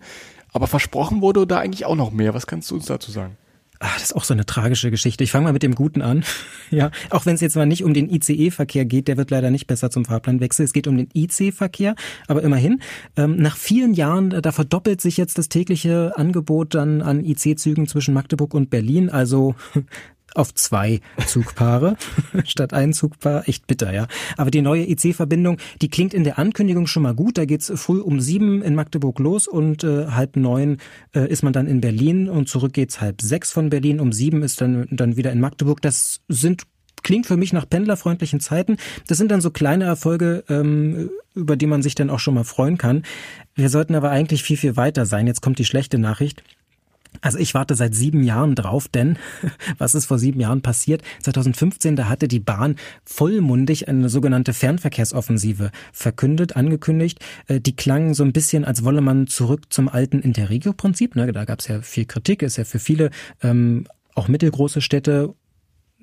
aber 0.51 0.67
versprochen 0.67 1.21
wurde 1.21 1.47
da 1.47 1.59
eigentlich 1.59 1.85
auch 1.85 1.95
noch 1.95 2.11
mehr. 2.11 2.33
Was 2.33 2.47
kannst 2.47 2.71
du 2.71 2.75
uns 2.75 2.85
dazu 2.85 3.11
sagen? 3.11 3.37
Ach, 3.79 3.93
das 3.95 4.03
ist 4.03 4.15
auch 4.15 4.23
so 4.23 4.33
eine 4.33 4.45
tragische 4.45 4.89
Geschichte. 4.89 5.23
Ich 5.23 5.31
fange 5.31 5.45
mal 5.45 5.53
mit 5.53 5.63
dem 5.63 5.75
Guten 5.75 6.01
an. 6.01 6.23
ja, 6.71 6.91
auch 7.09 7.25
wenn 7.25 7.35
es 7.35 7.41
jetzt 7.41 7.55
mal 7.55 7.65
nicht 7.65 7.83
um 7.83 7.93
den 7.93 8.09
ICE-Verkehr 8.09 8.85
geht, 8.85 9.07
der 9.07 9.17
wird 9.17 9.31
leider 9.31 9.51
nicht 9.51 9.67
besser 9.67 9.89
zum 9.89 10.05
Fahrplanwechsel. 10.05 10.65
Es 10.65 10.73
geht 10.73 10.87
um 10.87 10.97
den 10.97 11.09
IC-Verkehr, 11.13 11.95
aber 12.27 12.41
immerhin. 12.43 12.81
Ähm, 13.17 13.35
nach 13.37 13.57
vielen 13.57 13.93
Jahren, 13.93 14.31
äh, 14.31 14.41
da 14.41 14.51
verdoppelt 14.51 15.01
sich 15.01 15.17
jetzt 15.17 15.37
das 15.37 15.49
tägliche 15.49 16.13
Angebot 16.15 16.73
dann 16.73 17.01
an 17.01 17.23
IC-Zügen 17.23 17.87
zwischen 17.87 18.13
Magdeburg 18.13 18.53
und 18.53 18.69
Berlin. 18.69 19.09
Also 19.09 19.55
auf 20.35 20.53
zwei 20.53 21.01
Zugpaare 21.25 21.97
statt 22.45 22.73
ein 22.73 22.93
Zugpaar. 22.93 23.47
Echt 23.47 23.67
bitter, 23.67 23.93
ja. 23.93 24.07
Aber 24.37 24.51
die 24.51 24.61
neue 24.61 24.89
IC-Verbindung, 24.89 25.57
die 25.81 25.89
klingt 25.89 26.13
in 26.13 26.23
der 26.23 26.39
Ankündigung 26.39 26.87
schon 26.87 27.03
mal 27.03 27.15
gut. 27.15 27.37
Da 27.37 27.45
geht's 27.45 27.71
früh 27.75 27.99
um 27.99 28.19
sieben 28.19 28.61
in 28.61 28.75
Magdeburg 28.75 29.19
los 29.19 29.47
und 29.47 29.83
äh, 29.83 30.07
halb 30.07 30.35
neun 30.35 30.77
äh, 31.15 31.27
ist 31.29 31.43
man 31.43 31.53
dann 31.53 31.67
in 31.67 31.81
Berlin 31.81 32.29
und 32.29 32.49
zurück 32.49 32.73
geht's 32.73 33.01
halb 33.01 33.21
sechs 33.21 33.51
von 33.51 33.69
Berlin. 33.69 33.99
Um 33.99 34.11
sieben 34.11 34.43
ist 34.43 34.61
dann, 34.61 34.87
dann 34.91 35.17
wieder 35.17 35.31
in 35.31 35.39
Magdeburg. 35.39 35.81
Das 35.81 36.21
sind 36.27 36.63
klingt 37.05 37.27
für 37.27 37.37
mich 37.37 37.53
nach 37.53 37.69
pendlerfreundlichen 37.69 38.39
Zeiten. 38.39 38.77
Das 39.07 39.19
sind 39.19 39.29
dann 39.29 39.39
so 39.39 39.51
kleine 39.51 39.85
Erfolge, 39.85 40.43
ähm, 40.49 41.11
über 41.35 41.55
die 41.55 41.67
man 41.67 41.83
sich 41.83 41.93
dann 41.93 42.09
auch 42.09 42.19
schon 42.19 42.33
mal 42.33 42.43
freuen 42.43 42.77
kann. 42.77 43.03
Wir 43.53 43.69
sollten 43.69 43.95
aber 43.95 44.09
eigentlich 44.09 44.41
viel, 44.41 44.57
viel 44.57 44.75
weiter 44.75 45.05
sein. 45.05 45.27
Jetzt 45.27 45.41
kommt 45.41 45.59
die 45.59 45.65
schlechte 45.65 45.99
Nachricht. 45.99 46.43
Also 47.21 47.37
ich 47.37 47.53
warte 47.53 47.75
seit 47.75 47.95
sieben 47.95 48.23
Jahren 48.23 48.55
drauf, 48.55 48.87
denn 48.87 49.17
was 49.77 49.95
ist 49.95 50.05
vor 50.05 50.19
sieben 50.19 50.39
Jahren 50.39 50.61
passiert? 50.61 51.01
2015, 51.21 51.95
da 51.95 52.09
hatte 52.09 52.27
die 52.27 52.39
Bahn 52.39 52.75
vollmundig 53.03 53.87
eine 53.87 54.09
sogenannte 54.09 54.53
Fernverkehrsoffensive 54.53 55.71
verkündet, 55.91 56.55
angekündigt. 56.55 57.19
Äh, 57.47 57.59
die 57.59 57.75
klangen 57.75 58.13
so 58.13 58.23
ein 58.23 58.33
bisschen, 58.33 58.65
als 58.65 58.83
wolle 58.83 59.01
man 59.01 59.27
zurück 59.27 59.71
zum 59.73 59.89
alten 59.89 60.19
Interregio-Prinzip. 60.19 61.15
Ne? 61.15 61.31
Da 61.31 61.45
gab 61.45 61.59
es 61.59 61.67
ja 61.67 61.81
viel 61.81 62.05
Kritik, 62.05 62.41
ist 62.41 62.57
ja 62.57 62.63
für 62.65 62.79
viele 62.79 63.09
ähm, 63.41 63.85
auch 64.15 64.27
mittelgroße 64.27 64.81
Städte 64.81 65.33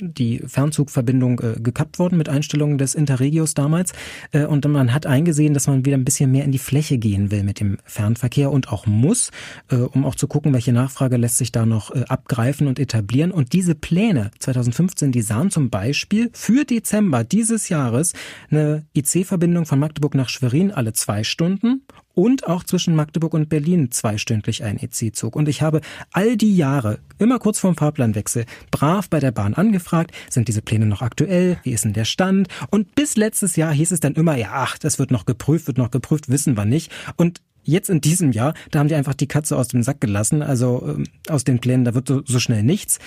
die 0.01 0.39
Fernzugverbindung 0.47 1.41
äh, 1.41 1.61
gekappt 1.61 1.99
worden 1.99 2.17
mit 2.19 2.29
Einstellungen 2.29 2.79
des 2.79 2.95
Interregios 2.95 3.55
damals. 3.55 3.93
Äh, 4.33 4.47
und 4.47 4.67
man 4.67 4.93
hat 4.93 5.07
eingesehen, 5.07 5.55
dass 5.55 5.67
man 5.67 5.85
wieder 5.85 5.97
ein 5.97 6.05
bisschen 6.05 6.31
mehr 6.31 6.45
in 6.45 6.53
die 6.53 6.59
Fläche 6.59 6.99
gehen 6.99 7.31
will 7.31 7.45
mit 7.45 7.61
dem 7.61 7.79
Fernverkehr 7.85 8.51
und 8.51 8.71
auch 8.71 8.87
muss, 8.87 9.31
äh, 9.71 9.77
um 9.77 10.05
auch 10.05 10.15
zu 10.15 10.27
gucken, 10.27 10.53
welche 10.53 10.73
Nachfrage 10.73 11.17
lässt 11.17 11.39
sich 11.39 11.53
da 11.53 11.67
noch 11.67 11.95
äh, 11.95 12.05
abgreifen 12.09 12.67
und 12.67 12.79
etablieren. 12.79 13.31
Und 13.31 13.53
diese 13.53 13.75
Pläne 13.75 14.31
2015, 14.39 15.13
die 15.13 15.23
sahen 15.23 15.51
zum 15.51 15.71
Beispiel 15.71 16.31
für 16.33 16.65
Dezember 16.65 17.25
dieses 17.25 17.69
Jahres 17.69 18.13
eine 18.51 18.85
IC-Verbindung 18.97 19.67
von 19.67 19.79
Magdeburg 19.79 20.15
nach 20.15 20.29
Schwerin 20.29 20.73
alle 20.73 20.93
zwei 20.93 21.25
Stunden 21.25 21.83
und 22.15 22.47
auch 22.47 22.65
zwischen 22.65 22.95
Magdeburg 22.95 23.35
und 23.35 23.49
Berlin 23.49 23.91
zweistündlich 23.91 24.65
ein 24.65 24.79
EC-Zug. 24.79 25.37
Und 25.37 25.49
ich 25.49 25.63
habe 25.63 25.81
all 26.13 26.37
die 26.37 26.57
Jahre, 26.57 26.99
immer 27.19 27.39
kurz 27.39 27.59
vorm 27.59 27.77
Fahrplanwechsel, 27.77 28.45
brav 28.71 29.09
bei 29.09 29.21
der 29.21 29.33
Bahn 29.33 29.55
angefragt, 29.55 30.13
sind 30.31 30.49
diese 30.49 30.63
Pläne 30.63 30.87
noch 30.87 31.03
aktuell, 31.03 31.59
wie 31.63 31.73
ist 31.73 31.85
denn 31.85 31.93
der 31.93 32.05
Stand? 32.05 32.49
Und 32.71 32.95
bis 32.95 33.17
letztes 33.17 33.57
Jahr 33.57 33.73
hieß 33.73 33.93
es 33.93 34.01
dann 34.01 34.15
immer, 34.15 34.37
ja, 34.37 34.51
ach, 34.53 34.79
das 34.79 34.99
wird 34.99 35.11
noch 35.11 35.27
geprüft, 35.27 35.67
wird 35.67 35.79
noch 35.79 35.91
geprüft, 35.91 36.29
wissen 36.29 36.57
wir 36.57 36.65
nicht. 36.65 36.91
Und 37.17 37.41
Jetzt 37.65 37.91
in 37.91 38.01
diesem 38.01 38.33
Jahr, 38.33 38.55
da 38.73 38.81
haben 38.81 38.89
die 38.89 38.95
einfach 38.97 39.15
die 39.15 39.29
Katze 39.29 39.57
aus 39.57 39.69
dem 39.69 39.85
Sack 39.85 40.01
gelassen, 40.01 40.43
also 40.43 40.99
äh, 40.99 41.31
aus 41.31 41.45
den 41.45 41.61
Plänen, 41.61 41.85
da 41.85 41.95
wird 41.95 42.09
so, 42.09 42.23
so 42.25 42.41
schnell 42.41 42.65
nichts. 42.65 42.99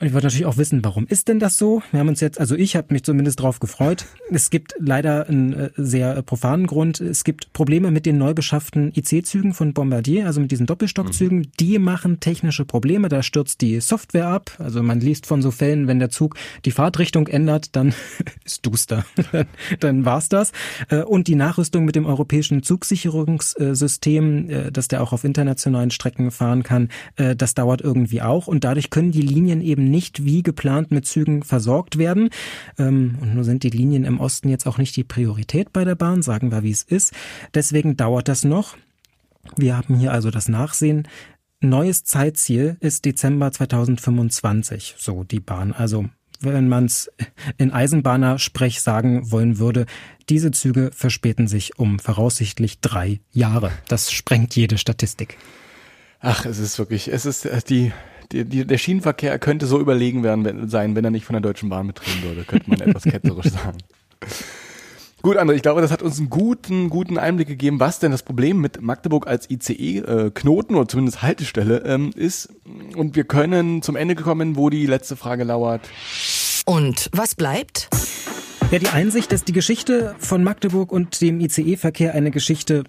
Und 0.00 0.06
ich 0.06 0.12
wollte 0.12 0.28
natürlich 0.28 0.46
auch 0.46 0.58
wissen, 0.58 0.84
warum 0.84 1.08
ist 1.08 1.26
denn 1.26 1.40
das 1.40 1.58
so? 1.58 1.82
Wir 1.90 1.98
haben 1.98 2.08
uns 2.08 2.20
jetzt, 2.20 2.38
also 2.38 2.54
ich 2.54 2.76
habe 2.76 2.94
mich 2.94 3.02
zumindest 3.02 3.40
drauf 3.40 3.58
gefreut. 3.58 4.06
Es 4.30 4.48
gibt 4.48 4.74
leider 4.78 5.28
einen 5.28 5.52
äh, 5.52 5.70
sehr 5.76 6.16
äh, 6.16 6.22
profanen 6.22 6.68
Grund. 6.68 7.00
Es 7.00 7.24
gibt 7.24 7.52
Probleme 7.52 7.90
mit 7.90 8.06
den 8.06 8.16
neu 8.16 8.32
beschafften 8.32 8.92
IC-Zügen 8.94 9.54
von 9.54 9.72
Bombardier, 9.72 10.26
also 10.26 10.40
mit 10.40 10.52
diesen 10.52 10.66
Doppelstockzügen. 10.66 11.38
Mhm. 11.38 11.52
Die 11.58 11.80
machen 11.80 12.20
technische 12.20 12.64
Probleme. 12.64 13.08
Da 13.08 13.24
stürzt 13.24 13.60
die 13.60 13.80
Software 13.80 14.28
ab. 14.28 14.52
Also 14.58 14.84
man 14.84 15.00
liest 15.00 15.26
von 15.26 15.42
so 15.42 15.50
Fällen, 15.50 15.88
wenn 15.88 15.98
der 15.98 16.10
Zug 16.10 16.36
die 16.64 16.70
Fahrtrichtung 16.70 17.26
ändert, 17.26 17.74
dann 17.74 17.92
ist 18.44 18.64
duster. 18.64 19.04
dann 19.80 20.04
war's 20.04 20.28
das. 20.28 20.52
Äh, 20.90 21.02
und 21.02 21.26
die 21.26 21.34
Nachrüstung 21.34 21.84
mit 21.84 21.96
dem 21.96 22.06
europäischen 22.06 22.62
Zugsicherungssystem, 22.62 24.72
dass 24.72 24.86
der 24.86 25.02
auch 25.02 25.12
auf 25.12 25.24
internationalen 25.24 25.90
Strecken 25.90 26.30
fahren 26.30 26.62
kann, 26.62 26.88
das 27.16 27.54
dauert 27.54 27.80
irgendwie 27.80 28.22
auch. 28.22 28.46
Und 28.46 28.64
dadurch 28.64 28.90
können 28.90 29.10
die 29.10 29.22
Linien 29.22 29.60
eben 29.60 29.87
nicht 29.88 30.24
wie 30.24 30.42
geplant 30.42 30.90
mit 30.90 31.06
Zügen 31.06 31.42
versorgt 31.42 31.98
werden. 31.98 32.30
Ähm, 32.78 33.18
und 33.20 33.34
nur 33.34 33.44
sind 33.44 33.62
die 33.62 33.70
Linien 33.70 34.04
im 34.04 34.20
Osten 34.20 34.48
jetzt 34.48 34.66
auch 34.66 34.78
nicht 34.78 34.96
die 34.96 35.04
Priorität 35.04 35.72
bei 35.72 35.84
der 35.84 35.94
Bahn, 35.94 36.22
sagen 36.22 36.52
wir, 36.52 36.62
wie 36.62 36.70
es 36.70 36.82
ist. 36.82 37.12
Deswegen 37.54 37.96
dauert 37.96 38.28
das 38.28 38.44
noch. 38.44 38.76
Wir 39.56 39.76
haben 39.76 39.96
hier 39.96 40.12
also 40.12 40.30
das 40.30 40.48
Nachsehen. 40.48 41.08
Neues 41.60 42.04
Zeitziel 42.04 42.76
ist 42.80 43.04
Dezember 43.04 43.50
2025, 43.50 44.94
so 44.96 45.24
die 45.24 45.40
Bahn. 45.40 45.72
Also 45.72 46.04
wenn 46.40 46.68
man 46.68 46.84
es 46.84 47.10
in 47.56 47.72
Eisenbahner-Sprech 47.72 48.80
sagen 48.80 49.30
wollen 49.30 49.58
würde, 49.58 49.86
diese 50.28 50.50
Züge 50.50 50.90
verspäten 50.94 51.48
sich 51.48 51.78
um 51.78 51.98
voraussichtlich 51.98 52.80
drei 52.80 53.20
Jahre. 53.32 53.72
Das 53.88 54.12
sprengt 54.12 54.54
jede 54.54 54.78
Statistik. 54.78 55.36
Ach, 56.20 56.44
es 56.46 56.58
ist 56.58 56.78
wirklich, 56.78 57.08
es 57.08 57.26
ist 57.26 57.44
äh, 57.44 57.60
die, 57.68 57.92
die, 58.32 58.44
die, 58.44 58.66
der 58.66 58.78
Schienenverkehr 58.78 59.38
könnte 59.38 59.66
so 59.66 59.80
überlegen 59.80 60.22
werden, 60.22 60.44
wenn, 60.44 60.68
sein, 60.68 60.94
wenn 60.94 61.04
er 61.04 61.10
nicht 61.10 61.24
von 61.24 61.34
der 61.34 61.40
Deutschen 61.40 61.68
Bahn 61.68 61.86
betrieben 61.86 62.22
würde, 62.22 62.44
könnte 62.44 62.70
man 62.70 62.80
etwas 62.80 63.04
ketzerisch 63.04 63.52
sagen. 63.52 63.78
Gut, 65.20 65.36
André, 65.36 65.54
ich 65.54 65.62
glaube, 65.62 65.80
das 65.80 65.90
hat 65.90 66.00
uns 66.00 66.18
einen 66.18 66.30
guten, 66.30 66.90
guten 66.90 67.18
Einblick 67.18 67.48
gegeben, 67.48 67.80
was 67.80 67.98
denn 67.98 68.12
das 68.12 68.22
Problem 68.22 68.60
mit 68.60 68.80
Magdeburg 68.80 69.26
als 69.26 69.50
ICE-Knoten 69.50 70.74
äh, 70.74 70.78
oder 70.78 70.88
zumindest 70.88 71.22
Haltestelle 71.22 71.82
ähm, 71.84 72.12
ist. 72.14 72.50
Und 72.94 73.16
wir 73.16 73.24
können 73.24 73.82
zum 73.82 73.96
Ende 73.96 74.14
kommen, 74.14 74.56
wo 74.56 74.70
die 74.70 74.86
letzte 74.86 75.16
Frage 75.16 75.42
lauert. 75.42 75.88
Und 76.66 77.10
was 77.12 77.34
bleibt? 77.34 77.88
Ja, 78.70 78.78
die 78.78 78.88
Einsicht, 78.88 79.32
dass 79.32 79.44
die 79.44 79.52
Geschichte 79.52 80.14
von 80.18 80.44
Magdeburg 80.44 80.92
und 80.92 81.20
dem 81.20 81.40
ICE-Verkehr 81.40 82.14
eine 82.14 82.30
Geschichte 82.30 82.84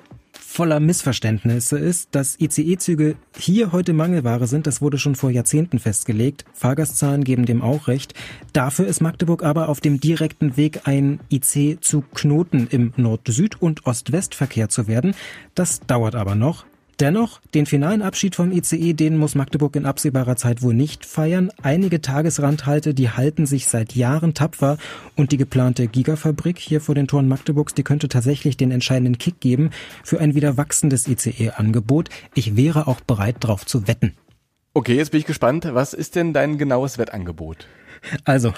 voller 0.49 0.79
Missverständnisse 0.79 1.77
ist, 1.77 2.09
dass 2.15 2.39
ICE-Züge 2.39 3.15
hier 3.37 3.71
heute 3.71 3.93
Mangelware 3.93 4.47
sind, 4.47 4.65
das 4.65 4.81
wurde 4.81 4.97
schon 4.97 5.15
vor 5.15 5.29
Jahrzehnten 5.29 5.77
festgelegt. 5.77 6.43
Fahrgastzahlen 6.53 7.23
geben 7.23 7.45
dem 7.45 7.61
auch 7.61 7.87
recht. 7.87 8.15
Dafür 8.51 8.87
ist 8.87 8.99
Magdeburg 8.99 9.43
aber 9.43 9.69
auf 9.69 9.79
dem 9.79 9.99
direkten 9.99 10.57
Weg, 10.57 10.81
ein 10.85 11.19
IC-Zugknoten 11.29 12.67
im 12.67 12.93
Nord-Süd- 12.97 13.61
und 13.61 13.85
Ost-West-Verkehr 13.85 14.69
zu 14.69 14.87
werden. 14.87 15.13
Das 15.53 15.81
dauert 15.81 16.15
aber 16.15 16.33
noch. 16.33 16.65
Dennoch, 16.99 17.39
den 17.53 17.65
finalen 17.65 18.01
Abschied 18.01 18.35
vom 18.35 18.51
ICE, 18.51 18.93
den 18.93 19.17
muss 19.17 19.33
Magdeburg 19.33 19.77
in 19.77 19.85
absehbarer 19.85 20.35
Zeit 20.35 20.61
wohl 20.61 20.73
nicht 20.73 21.05
feiern. 21.05 21.49
Einige 21.61 22.01
Tagesrandhalte, 22.01 22.93
die 22.93 23.09
halten 23.09 23.45
sich 23.45 23.67
seit 23.67 23.95
Jahren 23.95 24.33
tapfer 24.33 24.77
und 25.15 25.31
die 25.31 25.37
geplante 25.37 25.87
Gigafabrik 25.87 26.59
hier 26.59 26.81
vor 26.81 26.95
den 26.95 27.07
Toren 27.07 27.29
Magdeburgs, 27.29 27.73
die 27.73 27.83
könnte 27.83 28.09
tatsächlich 28.09 28.57
den 28.57 28.71
entscheidenden 28.71 29.17
Kick 29.17 29.39
geben 29.39 29.69
für 30.03 30.19
ein 30.19 30.35
wieder 30.35 30.57
wachsendes 30.57 31.07
ICE-Angebot. 31.07 32.09
Ich 32.35 32.57
wäre 32.57 32.87
auch 32.87 32.99
bereit, 32.99 33.37
darauf 33.39 33.65
zu 33.65 33.87
wetten. 33.87 34.13
Okay, 34.73 34.95
jetzt 34.95 35.11
bin 35.11 35.21
ich 35.21 35.25
gespannt. 35.25 35.69
Was 35.71 35.93
ist 35.93 36.15
denn 36.15 36.33
dein 36.33 36.57
genaues 36.57 36.97
Wettangebot? 36.97 37.67
Also, 38.23 38.53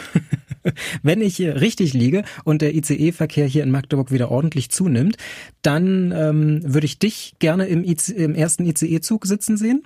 wenn 1.03 1.21
ich 1.21 1.35
hier 1.35 1.61
richtig 1.61 1.93
liege 1.93 2.23
und 2.43 2.61
der 2.61 2.75
ICE-Verkehr 2.75 3.45
hier 3.45 3.63
in 3.63 3.71
Magdeburg 3.71 4.11
wieder 4.11 4.31
ordentlich 4.31 4.69
zunimmt, 4.69 5.17
dann 5.61 6.13
ähm, 6.15 6.61
würde 6.63 6.85
ich 6.85 6.99
dich 6.99 7.35
gerne 7.39 7.65
im, 7.65 7.83
IC, 7.83 8.09
im 8.09 8.35
ersten 8.35 8.65
ICE-Zug 8.65 9.25
sitzen 9.25 9.57
sehen. 9.57 9.83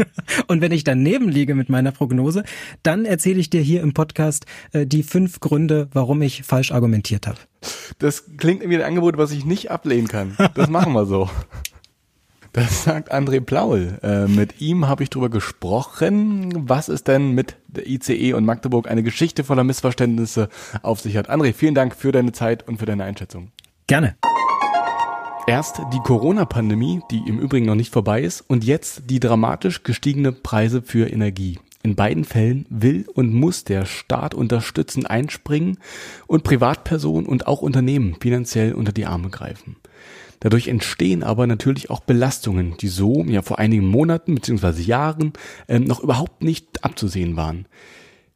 Und 0.46 0.60
wenn 0.60 0.72
ich 0.72 0.84
daneben 0.84 1.28
liege 1.28 1.54
mit 1.54 1.68
meiner 1.68 1.92
Prognose, 1.92 2.44
dann 2.82 3.04
erzähle 3.04 3.38
ich 3.38 3.50
dir 3.50 3.60
hier 3.60 3.82
im 3.82 3.92
Podcast 3.92 4.46
äh, 4.72 4.86
die 4.86 5.02
fünf 5.02 5.40
Gründe, 5.40 5.88
warum 5.92 6.22
ich 6.22 6.42
falsch 6.42 6.72
argumentiert 6.72 7.26
habe. 7.26 7.38
Das 7.98 8.36
klingt 8.38 8.62
irgendwie 8.62 8.78
ein 8.78 8.86
Angebot, 8.86 9.18
was 9.18 9.30
ich 9.32 9.44
nicht 9.44 9.70
ablehnen 9.70 10.08
kann. 10.08 10.36
Das 10.54 10.70
machen 10.70 10.92
wir 10.94 11.04
so. 11.06 11.28
Das 12.52 12.82
sagt 12.84 13.12
André 13.12 13.40
Plaul. 13.40 13.98
Äh, 14.02 14.26
mit 14.26 14.60
ihm 14.60 14.88
habe 14.88 15.04
ich 15.04 15.10
darüber 15.10 15.28
gesprochen, 15.28 16.52
was 16.68 16.88
es 16.88 17.04
denn 17.04 17.32
mit 17.32 17.56
der 17.68 17.86
ICE 17.86 18.32
und 18.32 18.44
Magdeburg 18.44 18.90
eine 18.90 19.04
Geschichte 19.04 19.44
voller 19.44 19.62
Missverständnisse 19.62 20.48
auf 20.82 21.00
sich 21.00 21.16
hat. 21.16 21.30
André, 21.30 21.52
vielen 21.52 21.76
Dank 21.76 21.94
für 21.94 22.10
deine 22.10 22.32
Zeit 22.32 22.66
und 22.66 22.78
für 22.78 22.86
deine 22.86 23.04
Einschätzung. 23.04 23.52
Gerne. 23.86 24.16
Erst 25.46 25.80
die 25.92 26.00
Corona-Pandemie, 26.00 27.00
die 27.10 27.22
im 27.26 27.38
Übrigen 27.38 27.66
noch 27.66 27.74
nicht 27.74 27.92
vorbei 27.92 28.22
ist, 28.22 28.40
und 28.42 28.64
jetzt 28.64 29.02
die 29.06 29.20
dramatisch 29.20 29.82
gestiegene 29.82 30.32
Preise 30.32 30.82
für 30.82 31.08
Energie. 31.08 31.58
In 31.82 31.96
beiden 31.96 32.24
Fällen 32.24 32.66
will 32.68 33.06
und 33.14 33.32
muss 33.32 33.64
der 33.64 33.86
Staat 33.86 34.34
unterstützend 34.34 35.08
einspringen 35.08 35.78
und 36.26 36.44
Privatpersonen 36.44 37.26
und 37.26 37.46
auch 37.46 37.62
Unternehmen 37.62 38.16
finanziell 38.20 38.74
unter 38.74 38.92
die 38.92 39.06
Arme 39.06 39.30
greifen. 39.30 39.76
Dadurch 40.40 40.68
entstehen 40.68 41.22
aber 41.22 41.46
natürlich 41.46 41.90
auch 41.90 42.00
Belastungen, 42.00 42.76
die 42.78 42.88
so 42.88 43.24
ja 43.24 43.42
vor 43.42 43.58
einigen 43.58 43.86
Monaten 43.86 44.34
bzw. 44.34 44.80
Jahren 44.82 45.34
äh, 45.68 45.78
noch 45.78 46.00
überhaupt 46.00 46.42
nicht 46.42 46.82
abzusehen 46.82 47.36
waren. 47.36 47.66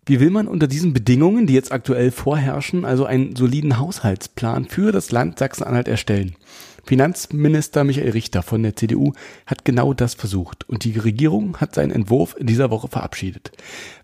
Wie 0.07 0.21
will 0.21 0.29
man 0.29 0.49
unter 0.49 0.67
diesen 0.67 0.93
Bedingungen, 0.93 1.47
die 1.47 1.55
jetzt 1.55 1.73
aktuell 1.73 2.11
vorherrschen, 2.11 2.85
also 2.85 3.07
einen 3.07 3.37
soliden 3.37 3.79
Haushaltsplan 3.79 4.67
für 4.67 4.93
das 4.93 5.11
Land 5.13 5.39
Sachsen-Anhalt 5.39 5.89
erstellen? 5.89 6.37
Finanzminister 6.85 7.85
Michael 7.85 8.11
Richter 8.11 8.43
von 8.43 8.63
der 8.63 8.77
CDU 8.77 9.13
hat 9.47 9.65
genau 9.65 9.95
das 9.95 10.15
versucht 10.15 10.69
und 10.69 10.85
die 10.85 10.99
Regierung 10.99 11.57
hat 11.59 11.75
seinen 11.75 11.91
Entwurf 11.93 12.37
in 12.39 12.47
dieser 12.47 12.71
Woche 12.71 12.89
verabschiedet. 12.89 13.53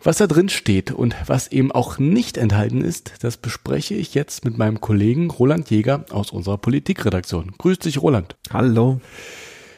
Was 0.03 0.19
da 0.19 0.27
drin 0.27 0.49
steht 0.49 0.91
und 0.91 1.15
was 1.27 1.49
eben 1.49 1.73
auch 1.73 1.99
nicht 1.99 2.37
enthalten 2.37 2.83
ist, 2.83 3.13
das 3.21 3.37
bespreche 3.37 3.95
ich 3.95 4.15
jetzt 4.15 4.45
mit 4.45 4.59
meinem 4.59 4.81
Kollegen 4.81 5.31
Roland 5.31 5.71
Jäger 5.71 6.05
aus 6.11 6.31
unserer 6.31 6.59
Politikredaktion. 6.59 7.53
Grüß 7.59 7.81
dich, 7.81 8.01
Roland. 8.01 8.37
Hallo. 8.53 9.01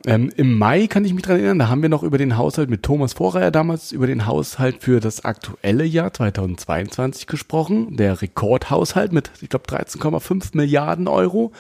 Ähm, 0.04 0.32
Im 0.36 0.58
Mai 0.58 0.88
kann 0.88 1.04
ich 1.04 1.14
mich 1.14 1.22
dran 1.22 1.36
erinnern, 1.36 1.60
da 1.60 1.68
haben 1.68 1.82
wir 1.82 1.88
noch 1.88 2.02
über 2.02 2.18
den 2.18 2.36
Haushalt 2.36 2.68
mit 2.68 2.82
Thomas 2.82 3.12
Vorreier 3.12 3.52
damals 3.52 3.92
über 3.92 4.08
den 4.08 4.26
Haushalt 4.26 4.82
für 4.82 4.98
das 4.98 5.24
aktuelle 5.24 5.84
Jahr 5.84 6.12
2022 6.12 7.28
gesprochen. 7.28 7.96
Der 7.96 8.20
Rekordhaushalt 8.20 9.12
mit, 9.12 9.30
ich 9.40 9.48
glaube, 9.48 9.66
13,5 9.66 10.56
Milliarden 10.56 11.06
Euro. 11.06 11.52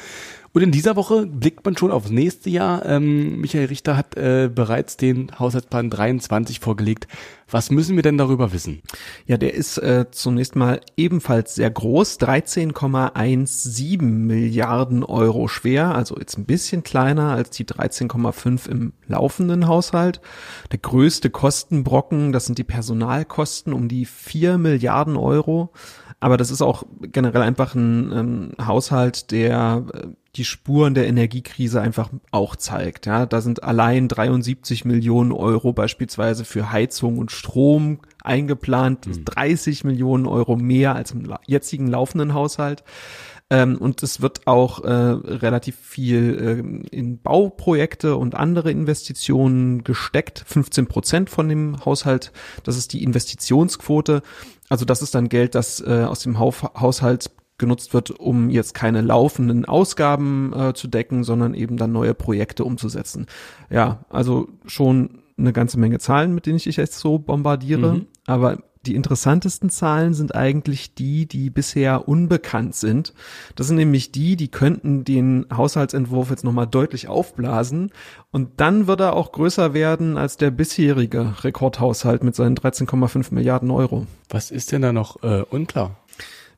Und 0.54 0.62
in 0.62 0.70
dieser 0.70 0.96
Woche 0.96 1.26
blickt 1.26 1.64
man 1.64 1.76
schon 1.76 1.90
aufs 1.90 2.10
nächste 2.10 2.50
Jahr. 2.50 2.84
Ähm, 2.84 3.40
Michael 3.40 3.66
Richter 3.66 3.96
hat 3.96 4.16
äh, 4.16 4.50
bereits 4.54 4.98
den 4.98 5.38
Haushaltsplan 5.38 5.88
23 5.88 6.60
vorgelegt. 6.60 7.08
Was 7.52 7.70
müssen 7.70 7.96
wir 7.96 8.02
denn 8.02 8.16
darüber 8.16 8.52
wissen? 8.52 8.80
Ja, 9.26 9.36
der 9.36 9.52
ist 9.52 9.76
äh, 9.76 10.06
zunächst 10.10 10.56
mal 10.56 10.80
ebenfalls 10.96 11.54
sehr 11.54 11.70
groß, 11.70 12.18
13,17 12.18 14.00
Milliarden 14.02 15.04
Euro 15.04 15.48
schwer, 15.48 15.94
also 15.94 16.16
jetzt 16.18 16.38
ein 16.38 16.46
bisschen 16.46 16.82
kleiner 16.82 17.30
als 17.32 17.50
die 17.50 17.66
13,5 17.66 18.70
im 18.70 18.94
laufenden 19.06 19.66
Haushalt. 19.66 20.22
Der 20.72 20.78
größte 20.78 21.28
Kostenbrocken, 21.28 22.32
das 22.32 22.46
sind 22.46 22.56
die 22.56 22.64
Personalkosten 22.64 23.74
um 23.74 23.86
die 23.86 24.06
4 24.06 24.56
Milliarden 24.56 25.18
Euro. 25.18 25.72
Aber 26.20 26.36
das 26.36 26.52
ist 26.52 26.62
auch 26.62 26.84
generell 27.00 27.42
einfach 27.42 27.74
ein 27.74 28.12
ähm, 28.12 28.52
Haushalt, 28.64 29.32
der 29.32 29.84
äh, 29.92 30.06
die 30.36 30.44
Spuren 30.44 30.94
der 30.94 31.06
Energiekrise 31.06 31.80
einfach 31.80 32.10
auch 32.30 32.56
zeigt. 32.56 33.06
Ja, 33.06 33.26
da 33.26 33.40
sind 33.40 33.64
allein 33.64 34.08
73 34.08 34.84
Millionen 34.84 35.32
Euro 35.32 35.72
beispielsweise 35.72 36.44
für 36.44 36.72
Heizung 36.72 37.18
und 37.18 37.32
Strom 37.42 37.98
eingeplant, 38.22 39.08
mhm. 39.08 39.24
30 39.24 39.82
Millionen 39.82 40.26
Euro 40.26 40.54
mehr 40.54 40.94
als 40.94 41.10
im 41.10 41.34
jetzigen 41.44 41.88
laufenden 41.88 42.34
Haushalt. 42.34 42.84
Ähm, 43.50 43.78
und 43.78 44.04
es 44.04 44.22
wird 44.22 44.46
auch 44.46 44.84
äh, 44.84 44.92
relativ 44.92 45.76
viel 45.76 46.84
äh, 46.92 46.96
in 46.96 47.20
Bauprojekte 47.20 48.16
und 48.16 48.36
andere 48.36 48.70
Investitionen 48.70 49.82
gesteckt. 49.82 50.44
15 50.46 50.86
Prozent 50.86 51.30
von 51.30 51.48
dem 51.48 51.84
Haushalt, 51.84 52.30
das 52.62 52.76
ist 52.76 52.92
die 52.92 53.02
Investitionsquote. 53.02 54.22
Also 54.68 54.84
das 54.84 55.02
ist 55.02 55.16
dann 55.16 55.28
Geld, 55.28 55.56
das 55.56 55.80
äh, 55.80 56.04
aus 56.04 56.20
dem 56.20 56.38
Hauf 56.38 56.62
Haushalt 56.62 57.32
genutzt 57.58 57.92
wird, 57.92 58.12
um 58.12 58.50
jetzt 58.50 58.74
keine 58.74 59.00
laufenden 59.00 59.64
Ausgaben 59.64 60.52
äh, 60.52 60.74
zu 60.74 60.86
decken, 60.86 61.24
sondern 61.24 61.54
eben 61.54 61.76
dann 61.76 61.90
neue 61.90 62.14
Projekte 62.14 62.64
umzusetzen. 62.64 63.26
Ja, 63.68 64.04
also 64.10 64.48
schon 64.64 65.21
eine 65.38 65.52
ganze 65.52 65.78
Menge 65.78 65.98
Zahlen, 65.98 66.34
mit 66.34 66.46
denen 66.46 66.56
ich 66.56 66.64
dich 66.64 66.76
jetzt 66.76 66.98
so 66.98 67.18
bombardiere. 67.18 67.94
Mhm. 67.94 68.06
Aber 68.26 68.58
die 68.86 68.96
interessantesten 68.96 69.70
Zahlen 69.70 70.12
sind 70.12 70.34
eigentlich 70.34 70.94
die, 70.94 71.26
die 71.26 71.50
bisher 71.50 72.08
unbekannt 72.08 72.74
sind. 72.74 73.14
Das 73.54 73.68
sind 73.68 73.76
nämlich 73.76 74.10
die, 74.10 74.34
die 74.36 74.48
könnten 74.48 75.04
den 75.04 75.46
Haushaltsentwurf 75.54 76.30
jetzt 76.30 76.42
nochmal 76.42 76.66
deutlich 76.66 77.06
aufblasen. 77.08 77.92
Und 78.32 78.60
dann 78.60 78.88
wird 78.88 79.00
er 79.00 79.14
auch 79.14 79.32
größer 79.32 79.72
werden 79.72 80.16
als 80.16 80.36
der 80.36 80.50
bisherige 80.50 81.44
Rekordhaushalt 81.44 82.24
mit 82.24 82.34
seinen 82.34 82.56
13,5 82.56 83.32
Milliarden 83.32 83.70
Euro. 83.70 84.06
Was 84.28 84.50
ist 84.50 84.72
denn 84.72 84.82
da 84.82 84.92
noch 84.92 85.22
äh, 85.22 85.42
unklar? 85.42 85.96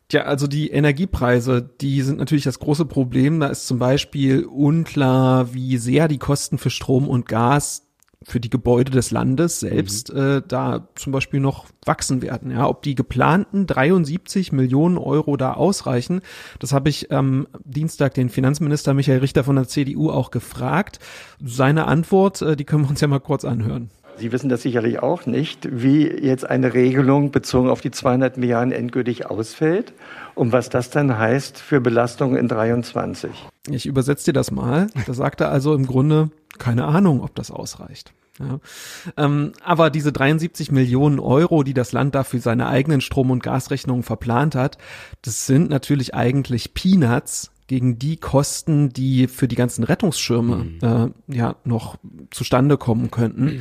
Tja, 0.09 0.23
also 0.23 0.47
die 0.47 0.71
Energiepreise, 0.71 1.63
die 1.81 2.03
sind 2.03 2.19
natürlich 2.19 2.45
das 2.45 2.59
große 2.59 2.85
Problem. 2.85 3.41
Da 3.41 3.49
ist 3.49 3.67
zum 3.67 3.79
Beispiel 3.79 4.45
unklar, 4.45 5.55
wie 5.55 5.79
sehr 5.79 6.09
die 6.09 6.19
Kosten 6.19 6.59
für 6.59 6.71
Strom 6.71 7.09
und 7.09 7.27
Gas 7.27 7.84
für 8.27 8.41
die 8.41 8.51
Gebäude 8.51 8.91
des 8.91 9.11
Landes 9.11 9.61
selbst 9.61 10.13
mhm. 10.13 10.21
äh, 10.21 10.43
da 10.47 10.89
zum 10.95 11.13
Beispiel 11.13 11.41
noch 11.41 11.67
wachsen 11.85 12.23
werden. 12.23 12.51
Ja, 12.51 12.67
ob 12.67 12.83
die 12.83 12.95
geplanten 12.95 13.67
73 13.67 14.53
Millionen 14.53 14.99
Euro 14.99 15.37
da 15.37 15.53
ausreichen, 15.53 16.23
das 16.59 16.73
habe 16.73 16.89
ich 16.89 17.13
am 17.13 17.47
Dienstag 17.65 18.15
den 18.15 18.29
Finanzminister 18.29 18.95
Michael 18.95 19.19
Richter 19.19 19.45
von 19.45 19.57
der 19.57 19.69
CDU 19.69 20.11
auch 20.11 20.31
gefragt. 20.31 20.99
Seine 21.45 21.87
Antwort, 21.87 22.43
äh, 22.43 22.57
die 22.57 22.65
können 22.65 22.85
wir 22.85 22.91
uns 22.91 23.01
ja 23.01 23.09
mal 23.09 23.21
kurz 23.21 23.45
anhören. 23.45 23.91
Sie 24.17 24.31
wissen 24.31 24.49
das 24.49 24.63
sicherlich 24.63 25.01
auch 25.01 25.27
nicht, 25.27 25.69
wie 25.73 26.07
jetzt 26.07 26.49
eine 26.49 26.73
Regelung 26.73 27.33
bezogen 27.33 27.69
auf 27.69 27.81
die 27.81 27.91
200 27.91 28.37
Milliarden 28.37 28.73
endgültig 28.73 29.27
ausfällt 29.27 29.93
und 30.37 30.53
was 30.53 30.69
das 30.69 30.91
dann 30.91 31.19
heißt 31.19 31.59
für 31.59 31.81
Belastungen 31.81 32.37
in 32.37 32.47
23. 32.47 33.31
Ich 33.68 33.87
übersetze 33.87 34.27
dir 34.27 34.33
das 34.33 34.50
mal. 34.50 34.88
Da 35.07 35.14
sagt 35.14 35.40
er 35.40 35.50
also 35.50 35.74
im 35.74 35.87
Grunde, 35.87 36.31
keine 36.59 36.85
Ahnung, 36.85 37.22
ob 37.22 37.35
das 37.35 37.50
ausreicht. 37.50 38.12
Ja. 38.38 38.59
Ähm, 39.16 39.53
aber 39.62 39.90
diese 39.90 40.12
73 40.12 40.72
Millionen 40.72 41.20
Euro, 41.20 41.62
die 41.62 41.74
das 41.74 41.92
Land 41.92 42.14
dafür 42.14 42.40
seine 42.40 42.66
eigenen 42.66 43.00
Strom- 43.00 43.31
und 43.31 43.42
Gasrechnungen 43.42 44.03
verplant 44.03 44.55
hat, 44.55 44.77
das 45.22 45.46
sind 45.46 45.70
natürlich 45.70 46.14
eigentlich 46.14 46.74
Peanuts 46.74 47.53
gegen 47.66 47.98
die 47.98 48.16
Kosten, 48.16 48.90
die 48.90 49.29
für 49.29 49.48
die 49.48 49.57
ganzen 49.57 49.85
Rettungsschirme 49.85 50.57
mhm. 50.57 50.79
äh, 50.83 51.37
ja 51.37 51.57
noch 51.64 51.96
zustande 52.31 52.77
kommen 52.77 53.11
könnten. 53.11 53.44
Mhm. 53.44 53.61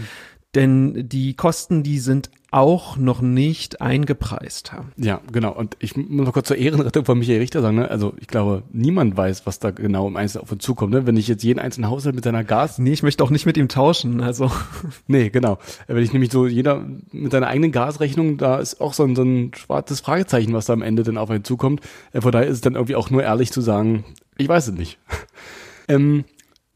Denn 0.55 1.09
die 1.09 1.35
Kosten, 1.35 1.83
die 1.83 1.99
sind 1.99 2.29
auch 2.53 2.97
noch 2.97 3.21
nicht 3.21 3.81
eingepreist 3.81 4.71
haben. 4.71 4.91
Ja, 4.95 5.21
genau. 5.31 5.51
Und 5.53 5.75
ich 5.79 5.97
muss 5.97 6.25
noch 6.25 6.33
kurz 6.33 6.47
zur 6.47 6.57
Ehrenrettung 6.57 7.03
von 7.03 7.17
Michael 7.17 7.39
Richter 7.39 7.61
sagen, 7.61 7.77
ne? 7.77 7.89
also 7.89 8.13
ich 8.19 8.27
glaube, 8.27 8.63
niemand 8.71 9.17
weiß, 9.17 9.47
was 9.47 9.57
da 9.57 9.71
genau 9.71 10.07
im 10.07 10.15
Einzelnen 10.15 10.43
auf 10.43 10.51
uns 10.51 10.63
zukommt. 10.63 10.93
Ne? 10.93 11.07
Wenn 11.07 11.17
ich 11.17 11.27
jetzt 11.27 11.43
jeden 11.43 11.59
einzelnen 11.59 11.89
Haushalt 11.89 12.13
mit 12.13 12.23
seiner 12.23 12.43
Gas... 12.43 12.77
Nee, 12.77 12.93
ich 12.93 13.01
möchte 13.01 13.23
auch 13.23 13.31
nicht 13.31 13.47
mit 13.47 13.57
ihm 13.57 13.69
tauschen, 13.69 14.21
also... 14.21 14.51
Nee, 15.07 15.29
genau. 15.29 15.57
Wenn 15.87 16.03
ich 16.03 16.13
nämlich 16.13 16.31
so 16.31 16.45
jeder 16.45 16.85
mit 17.11 17.31
seiner 17.31 17.47
eigenen 17.47 17.71
Gasrechnung, 17.71 18.37
da 18.37 18.57
ist 18.57 18.79
auch 18.79 18.93
so 18.93 19.03
ein, 19.03 19.15
so 19.15 19.23
ein 19.23 19.51
schwarzes 19.55 20.01
Fragezeichen, 20.01 20.53
was 20.53 20.65
da 20.65 20.73
am 20.73 20.81
Ende 20.81 21.03
dann 21.03 21.17
auf 21.17 21.29
einen 21.29 21.43
zukommt. 21.43 21.81
Äh, 22.11 22.21
von 22.21 22.31
daher 22.31 22.47
ist 22.47 22.55
es 22.55 22.61
dann 22.61 22.75
irgendwie 22.75 22.95
auch 22.95 23.09
nur 23.09 23.23
ehrlich 23.23 23.51
zu 23.51 23.61
sagen, 23.61 24.05
ich 24.37 24.47
weiß 24.47 24.67
es 24.67 24.73
nicht. 24.73 24.99
ähm, 25.87 26.25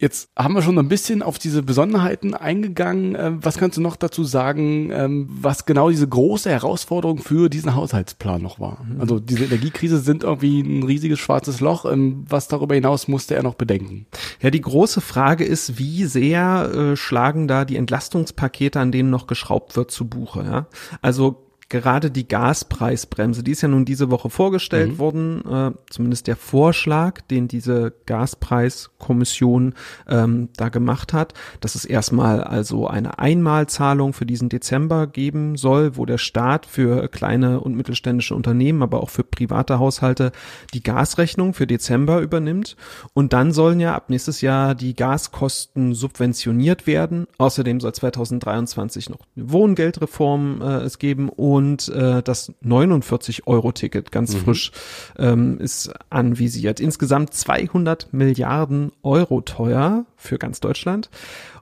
Jetzt 0.00 0.30
haben 0.38 0.54
wir 0.54 0.62
schon 0.62 0.78
ein 0.78 0.86
bisschen 0.86 1.22
auf 1.22 1.40
diese 1.40 1.64
Besonderheiten 1.64 2.32
eingegangen. 2.32 3.16
Ähm, 3.18 3.38
was 3.42 3.58
kannst 3.58 3.78
du 3.78 3.80
noch 3.80 3.96
dazu 3.96 4.22
sagen, 4.22 4.92
ähm, 4.92 5.26
was 5.28 5.66
genau 5.66 5.90
diese 5.90 6.06
große 6.06 6.48
Herausforderung 6.48 7.18
für 7.18 7.48
diesen 7.48 7.74
Haushaltsplan 7.74 8.40
noch 8.40 8.60
war? 8.60 8.84
Mhm. 8.84 9.00
Also 9.00 9.18
diese 9.18 9.46
Energiekrise 9.46 9.98
sind 9.98 10.22
irgendwie 10.22 10.60
ein 10.60 10.84
riesiges 10.84 11.18
schwarzes 11.18 11.58
Loch. 11.58 11.84
Ähm, 11.84 12.24
was 12.28 12.46
darüber 12.46 12.76
hinaus 12.76 13.08
musste 13.08 13.34
er 13.34 13.42
noch 13.42 13.56
bedenken? 13.56 14.06
Ja, 14.40 14.50
die 14.50 14.60
große 14.60 15.00
Frage 15.00 15.44
ist, 15.44 15.78
wie 15.78 16.04
sehr 16.04 16.70
äh, 16.72 16.96
schlagen 16.96 17.48
da 17.48 17.64
die 17.64 17.76
Entlastungspakete, 17.76 18.78
an 18.78 18.92
denen 18.92 19.10
noch 19.10 19.26
geschraubt 19.26 19.76
wird, 19.76 19.90
zu 19.90 20.08
Buche? 20.08 20.44
Ja? 20.44 20.66
Also 21.02 21.47
gerade 21.68 22.10
die 22.10 22.26
Gaspreisbremse, 22.26 23.42
die 23.42 23.50
ist 23.50 23.60
ja 23.60 23.68
nun 23.68 23.84
diese 23.84 24.10
Woche 24.10 24.30
vorgestellt 24.30 24.92
mhm. 24.92 24.98
worden, 24.98 25.44
äh, 25.46 25.70
zumindest 25.90 26.26
der 26.26 26.36
Vorschlag, 26.36 27.20
den 27.22 27.46
diese 27.46 27.92
Gaspreiskommission 28.06 29.74
ähm, 30.08 30.48
da 30.56 30.70
gemacht 30.70 31.12
hat, 31.12 31.34
dass 31.60 31.74
es 31.74 31.84
erstmal 31.84 32.42
also 32.42 32.86
eine 32.86 33.18
Einmalzahlung 33.18 34.14
für 34.14 34.24
diesen 34.24 34.48
Dezember 34.48 35.06
geben 35.06 35.56
soll, 35.56 35.96
wo 35.96 36.06
der 36.06 36.18
Staat 36.18 36.64
für 36.64 37.08
kleine 37.08 37.60
und 37.60 37.74
mittelständische 37.74 38.34
Unternehmen, 38.34 38.82
aber 38.82 39.02
auch 39.02 39.10
für 39.10 39.24
private 39.24 39.78
Haushalte 39.78 40.32
die 40.72 40.82
Gasrechnung 40.82 41.52
für 41.52 41.66
Dezember 41.66 42.20
übernimmt. 42.20 42.76
Und 43.12 43.34
dann 43.34 43.52
sollen 43.52 43.80
ja 43.80 43.94
ab 43.94 44.08
nächstes 44.08 44.40
Jahr 44.40 44.74
die 44.74 44.94
Gaskosten 44.94 45.94
subventioniert 45.94 46.86
werden. 46.86 47.26
Außerdem 47.36 47.80
soll 47.80 47.92
2023 47.92 49.10
noch 49.10 49.20
eine 49.36 49.52
Wohngeldreform 49.52 50.62
äh, 50.62 50.64
es 50.78 50.98
geben 50.98 51.28
und 51.28 51.57
und 51.58 51.88
äh, 51.88 52.22
das 52.22 52.52
49-Euro-Ticket 52.64 54.12
ganz 54.12 54.32
mhm. 54.32 54.38
frisch 54.38 54.70
ähm, 55.18 55.58
ist 55.58 55.92
anvisiert. 56.08 56.78
Insgesamt 56.78 57.34
200 57.34 58.12
Milliarden 58.12 58.92
Euro 59.02 59.40
teuer 59.40 60.04
für 60.14 60.38
ganz 60.38 60.60
Deutschland. 60.60 61.10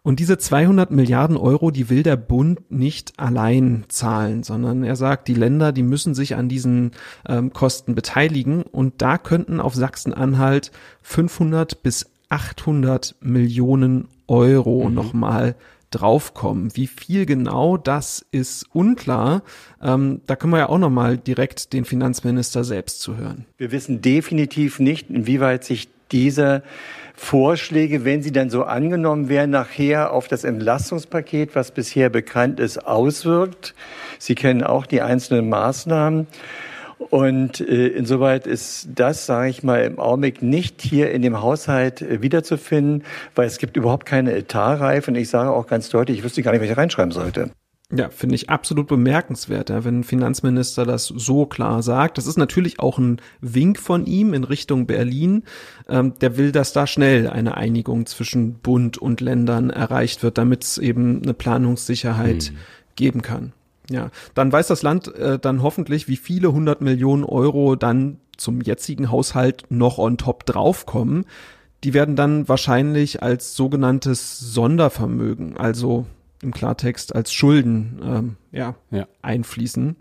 Und 0.03 0.21
diese 0.21 0.37
200 0.37 0.91
Milliarden 0.91 1.39
Euro, 1.39 1.71
die 1.71 1.89
will 1.89 2.03
der 2.03 2.17
Bund 2.17 2.71
nicht 2.71 3.15
allein 3.17 3.85
zahlen, 3.89 4.43
sondern 4.43 4.85
er 4.85 4.97
sagt, 4.97 5.29
die 5.29 5.35
Länder, 5.35 5.73
die 5.73 5.83
müssen 5.83 6.15
sich 6.15 6.37
an 6.37 6.51
diesen 6.51 6.91
ähm, 7.27 7.55
Kosten 7.55 7.95
beteiligen. 7.95 8.65
Und 8.65 9.01
da 9.01 9.17
könnten 9.17 9.61
auf 9.61 9.75
Sachsen-Anhalt 9.75 10.73
500 11.01 11.83
bis 11.83 12.05
800 12.29 13.15
Millionen 13.21 14.09
Euro 14.29 14.91
mhm. 14.91 14.95
nochmal 14.95 15.55
draufkommen. 15.91 16.75
Wie 16.75 16.87
viel 16.87 17.27
genau 17.27 17.77
das 17.77 18.25
ist 18.33 18.67
unklar. 18.73 19.43
Ähm, 19.83 20.21
da 20.27 20.37
können 20.37 20.53
wir 20.53 20.59
ja 20.59 20.69
auch 20.69 20.79
nochmal 20.79 21.19
direkt 21.19 21.73
den 21.73 21.85
Finanzminister 21.85 22.65
selbst 22.65 23.01
zu 23.01 23.17
hören. 23.17 23.47
Wir 23.57 23.73
wissen 23.73 24.03
definitiv 24.03 24.79
nicht, 24.81 25.11
inwieweit 25.11 25.65
sich 25.65 25.89
diese 26.13 26.63
Vorschläge, 27.15 28.05
wenn 28.05 28.23
sie 28.23 28.31
dann 28.31 28.51
so 28.51 28.65
angenommen 28.65 29.29
werden, 29.29 29.51
nachher 29.51 30.13
auf 30.13 30.29
das 30.29 30.45
Entlastungspaket, 30.45 31.55
was 31.55 31.71
bisher 31.71 32.11
bekannt 32.11 32.61
ist, 32.61 32.87
auswirkt. 32.87 33.75
Sie 34.19 34.35
kennen 34.35 34.63
auch 34.63 34.87
die 34.87 35.01
einzelnen 35.01 35.49
Maßnahmen. 35.49 36.27
Und 36.99 37.61
äh, 37.61 37.89
insoweit 37.89 38.47
ist 38.47 38.89
das, 38.95 39.27
sage 39.27 39.51
ich 39.51 39.63
mal, 39.63 39.83
im 39.85 39.99
Augenblick 39.99 40.43
nicht 40.43 40.81
hier 40.81 41.11
in 41.11 41.23
dem 41.23 41.41
Haushalt 41.43 42.03
äh, 42.03 42.23
wiederzufinden, 42.23 43.05
weil 43.35 43.47
es 43.47 43.59
gibt 43.59 43.77
überhaupt 43.77 44.07
keine 44.07 44.35
Etatreife. 44.35 45.11
Und 45.11 45.17
ich 45.17 45.29
sage 45.29 45.51
auch 45.51 45.67
ganz 45.67 45.91
deutlich, 45.91 46.19
ich 46.19 46.25
wüsste 46.25 46.43
gar 46.43 46.53
nicht, 46.53 46.63
was 46.63 46.71
ich 46.71 46.77
reinschreiben 46.77 47.13
sollte. 47.13 47.51
Ja, 47.95 48.09
finde 48.09 48.35
ich 48.35 48.51
absolut 48.51 48.89
bemerkenswert, 48.89 49.71
ja, 49.71 49.85
wenn 49.85 50.01
ein 50.01 50.05
Finanzminister 50.05 50.85
das 50.85 51.07
so 51.07 51.47
klar 51.47 51.85
sagt. 51.85 52.19
Das 52.19 52.27
ist 52.27 52.37
natürlich 52.37 52.81
auch 52.81 52.99
ein 52.99 53.21
Wink 53.41 53.79
von 53.79 54.07
ihm 54.07 54.35
in 54.35 54.43
Richtung 54.43 54.87
Berlin. 54.87 55.45
Ähm, 55.89 56.15
der 56.21 56.37
will, 56.37 56.51
dass 56.51 56.73
da 56.73 56.89
schnell 56.89 57.29
eine 57.29 57.57
Einigung 57.57 58.07
zwischen 58.07 58.55
Bund 58.55 58.99
und 58.99 59.21
Ländern 59.21 59.71
erreicht 59.71 60.25
wird, 60.25 60.37
damit 60.37 60.65
es 60.65 60.79
eben 60.79 61.23
eine 61.23 61.35
Planungssicherheit 61.35 62.45
hm. 62.45 62.57
geben 62.97 63.23
kann. 63.23 63.53
Ja, 63.91 64.11
dann 64.35 64.51
weiß 64.53 64.67
das 64.67 64.83
Land 64.83 65.15
äh, 65.15 65.39
dann 65.39 65.63
hoffentlich, 65.63 66.09
wie 66.09 66.17
viele 66.17 66.53
hundert 66.53 66.81
Millionen 66.81 67.25
Euro 67.25 67.77
dann 67.77 68.19
zum 68.37 68.61
jetzigen 68.61 69.11
Haushalt 69.11 69.65
noch 69.69 69.99
on 69.99 70.19
top 70.19 70.45
draufkommen. 70.47 71.25
Die 71.85 71.95
werden 71.95 72.17
dann 72.17 72.49
wahrscheinlich 72.49 73.23
als 73.23 73.55
sogenanntes 73.55 74.39
Sondervermögen, 74.39 75.57
also 75.57 76.07
im 76.43 76.53
Klartext 76.53 77.15
als 77.15 77.33
Schulden, 77.33 78.01
ähm, 78.03 78.37
ja, 78.53 78.75
ja, 78.91 79.07
einfließen. 79.23 79.97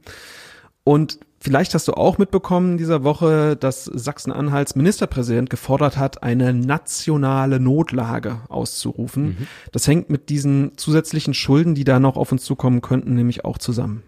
Und 0.84 1.20
Vielleicht 1.46 1.76
hast 1.76 1.88
du 1.88 1.94
auch 1.94 2.18
mitbekommen 2.18 2.72
in 2.72 2.78
dieser 2.80 3.04
Woche, 3.04 3.56
dass 3.56 3.86
Sachsen-Anhalts 3.86 4.76
Ministerpräsident 4.76 5.52
gefordert 5.52 5.96
hat, 5.96 6.24
eine 6.24 6.56
nationale 6.56 7.60
Notlage 7.60 8.40
auszurufen. 8.50 9.24
Mhm. 9.24 9.48
Das 9.72 9.88
hängt 9.88 10.10
mit 10.10 10.30
diesen 10.30 10.76
zusätzlichen 10.76 11.36
Schulden, 11.36 11.76
die 11.76 11.84
da 11.84 12.00
noch 12.00 12.18
auf 12.18 12.32
uns 12.32 12.44
zukommen 12.46 12.82
könnten, 12.82 13.14
nämlich 13.14 13.46
auch 13.46 13.60
zusammen. 13.60 14.02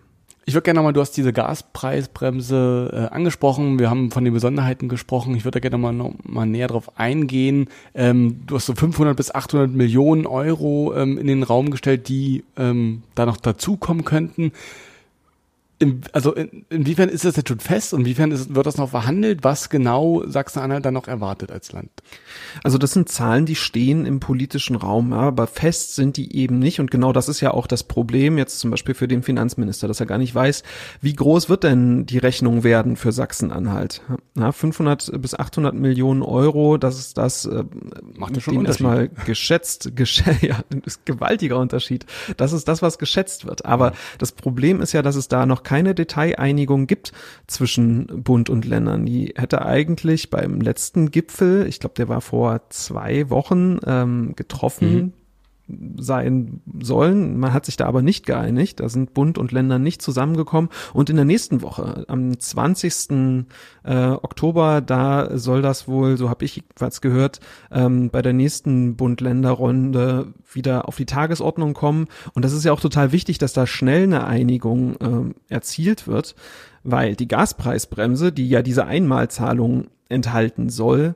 Ich 0.46 0.56
würde 0.56 0.64
gerne 0.64 0.80
nochmal, 0.80 0.94
du 0.94 1.00
hast 1.00 1.12
diese 1.12 1.32
Gaspreisbremse 1.32 3.10
äh, 3.12 3.14
angesprochen, 3.14 3.78
wir 3.78 3.92
haben 3.92 4.10
von 4.10 4.24
den 4.24 4.34
Besonderheiten 4.34 4.90
gesprochen, 4.90 5.36
ich 5.36 5.46
würde 5.46 5.60
da 5.60 5.70
gerne 5.70 5.78
mal 5.78 5.94
noch 5.94 6.16
mal 6.24 6.48
näher 6.48 6.70
drauf 6.70 6.98
eingehen. 6.98 7.70
Ähm, 7.94 8.48
du 8.48 8.56
hast 8.56 8.66
so 8.66 8.74
500 8.74 9.16
bis 9.16 9.30
800 9.30 9.70
Millionen 9.70 10.26
Euro 10.26 10.96
ähm, 10.96 11.20
in 11.20 11.28
den 11.28 11.44
Raum 11.44 11.70
gestellt, 11.70 12.10
die 12.10 12.46
ähm, 12.58 13.04
da 13.14 13.28
noch 13.28 13.38
dazukommen 13.38 14.06
könnten. 14.06 14.54
In, 15.80 16.02
also 16.12 16.34
in, 16.34 16.66
inwiefern 16.70 17.08
ist 17.10 17.24
das 17.24 17.36
jetzt 17.36 17.50
schon 17.50 17.60
fest 17.60 17.94
und 17.94 18.02
inwiefern 18.02 18.32
ist, 18.32 18.56
wird 18.56 18.66
das 18.66 18.78
noch 18.78 18.90
verhandelt, 18.90 19.44
was 19.44 19.70
genau 19.70 20.24
Sachsen-Anhalt 20.26 20.84
dann 20.84 20.96
noch 20.96 21.08
erwartet 21.08 21.52
als 21.52 21.72
Land? 21.72 21.92
Also 22.64 22.80
das 22.80 22.94
sind 22.94 23.10
Zahlen, 23.10 23.46
die 23.46 23.56
stehen 23.56 24.08
im 24.08 24.20
politischen 24.20 24.76
Raum, 24.76 25.14
aber 25.14 25.46
fest 25.46 25.94
sind 25.94 26.18
die 26.18 26.36
eben 26.36 26.58
nicht 26.58 26.80
und 26.80 26.90
genau 26.90 27.14
das 27.14 27.30
ist 27.30 27.42
ja 27.42 27.52
auch 27.52 27.68
das 27.68 27.84
Problem 27.84 28.40
jetzt 28.40 28.60
zum 28.60 28.72
Beispiel 28.72 28.96
für 28.96 29.08
den 29.08 29.22
Finanzminister, 29.22 29.88
dass 29.88 30.00
er 30.00 30.08
gar 30.08 30.18
nicht 30.18 30.34
weiß, 30.34 30.64
wie 31.02 31.14
groß 31.14 31.48
wird 31.48 31.64
denn 31.64 32.08
die 32.08 32.18
Rechnung 32.18 32.64
werden 32.64 32.96
für 32.96 33.12
Sachsen-Anhalt. 33.12 34.02
Ja, 34.36 34.52
500 34.52 35.22
bis 35.22 35.36
800 35.36 35.76
Millionen 35.76 36.24
Euro, 36.24 36.78
das 36.78 36.98
ist 36.98 37.20
das, 37.20 37.46
äh, 37.46 37.64
macht 38.16 38.36
ja 38.36 38.42
schon 38.42 38.66
erstmal 38.66 39.10
geschätzt, 39.26 39.92
gesch 39.96 40.24
ja, 40.42 40.60
ist 40.86 41.06
gewaltiger 41.06 41.60
Unterschied. 41.60 42.06
Das 42.38 42.52
ist 42.52 42.68
das, 42.68 42.82
was 42.82 42.98
geschätzt 42.98 43.46
wird. 43.46 43.66
Aber 43.66 43.94
das 44.18 44.32
Problem 44.32 44.82
ist 44.82 44.94
ja, 44.94 45.02
dass 45.02 45.16
es 45.16 45.28
da 45.28 45.46
noch 45.46 45.64
keine 45.68 45.94
Detaileinigung 45.94 46.88
gibt 46.88 47.12
zwischen 47.46 48.24
Bund 48.24 48.50
und 48.50 48.64
Ländern. 48.64 49.06
Die 49.06 49.34
hätte 49.36 49.66
eigentlich 49.66 50.30
beim 50.30 50.62
letzten 50.62 51.12
Gipfel, 51.12 51.68
ich 51.68 51.82
glaube, 51.82 51.96
der 51.96 52.08
war 52.08 52.22
vor 52.22 52.62
zwei 52.70 53.30
Wochen 53.30 53.78
ähm, 53.86 54.34
getroffen, 54.38 54.94
mhm 54.94 55.14
sein 55.98 56.62
sollen. 56.82 57.38
Man 57.38 57.54
hat 57.54 57.66
sich 57.66 57.76
da 57.76 57.86
aber 57.86 58.02
nicht 58.02 58.26
geeinigt. 58.26 58.80
Da 58.80 58.90
sind 58.90 59.14
Bund 59.14 59.38
und 59.38 59.52
Länder 59.52 59.80
nicht 59.80 60.02
zusammengekommen. 60.02 60.70
Und 60.94 61.10
in 61.10 61.16
der 61.18 61.26
nächsten 61.26 61.62
Woche, 61.62 62.06
am 62.08 62.40
20. 62.40 63.46
Äh, 63.84 63.96
Oktober, 63.96 64.82
da 64.82 65.38
soll 65.38 65.62
das 65.62 65.88
wohl, 65.88 66.18
so 66.18 66.30
habe 66.30 66.46
ich 66.46 66.64
was 66.78 67.02
gehört, 67.02 67.40
ähm, 67.72 68.10
bei 68.10 68.22
der 68.22 68.34
nächsten 68.34 68.96
Bund-Länder-Runde 68.96 70.34
wieder 70.52 70.88
auf 70.88 70.96
die 70.96 71.06
Tagesordnung 71.06 71.74
kommen. 71.74 72.08
Und 72.34 72.46
das 72.46 72.54
ist 72.54 72.64
ja 72.64 72.72
auch 72.72 72.82
total 72.82 73.12
wichtig, 73.12 73.38
dass 73.38 73.54
da 73.54 73.68
schnell 73.68 74.04
eine 74.04 74.26
Einigung 74.26 74.96
äh, 74.96 75.54
erzielt 75.54 76.08
wird, 76.08 76.36
weil 76.84 77.16
die 77.16 77.28
Gaspreisbremse, 77.28 78.32
die 78.32 78.48
ja 78.50 78.62
diese 78.62 78.86
Einmalzahlung 78.86 79.88
enthalten 80.10 80.70
soll, 80.70 81.16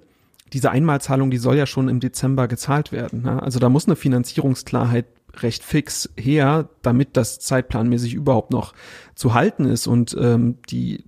diese 0.53 0.71
Einmalzahlung, 0.71 1.31
die 1.31 1.37
soll 1.37 1.57
ja 1.57 1.65
schon 1.65 1.87
im 1.87 1.99
Dezember 1.99 2.47
gezahlt 2.47 2.91
werden. 2.91 3.23
Ne? 3.23 3.41
Also 3.41 3.59
da 3.59 3.69
muss 3.69 3.85
eine 3.85 3.95
Finanzierungsklarheit 3.95 5.05
recht 5.37 5.63
fix 5.63 6.09
her, 6.17 6.69
damit 6.81 7.15
das 7.15 7.39
zeitplanmäßig 7.39 8.13
überhaupt 8.13 8.51
noch 8.51 8.73
zu 9.15 9.33
halten 9.33 9.65
ist 9.65 9.87
und 9.87 10.15
ähm, 10.19 10.57
die 10.69 11.05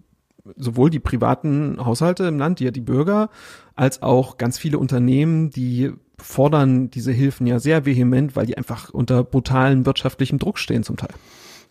sowohl 0.56 0.89
die 0.89 0.99
privaten 0.99 1.77
Haushalte 1.84 2.25
im 2.25 2.38
Land, 2.38 2.60
die 2.60 2.65
ja 2.65 2.71
die 2.71 2.82
Bürger, 2.82 3.29
als 3.75 4.01
auch 4.01 4.38
ganz 4.38 4.58
viele 4.58 4.77
Unternehmen, 4.77 5.49
die 5.49 5.91
fordern 6.17 6.89
diese 6.89 7.12
Hilfen 7.12 7.47
ja 7.47 7.60
sehr 7.60 7.86
vehement, 7.86 8.36
weil 8.36 8.45
die 8.45 8.58
einfach 8.58 8.89
unter 8.89 9.23
brutalen 9.23 9.86
wirtschaftlichen 9.86 10.39
Druck 10.39 10.60
stehen 10.60 10.84
zum 10.84 10.97
Teil. 10.97 11.13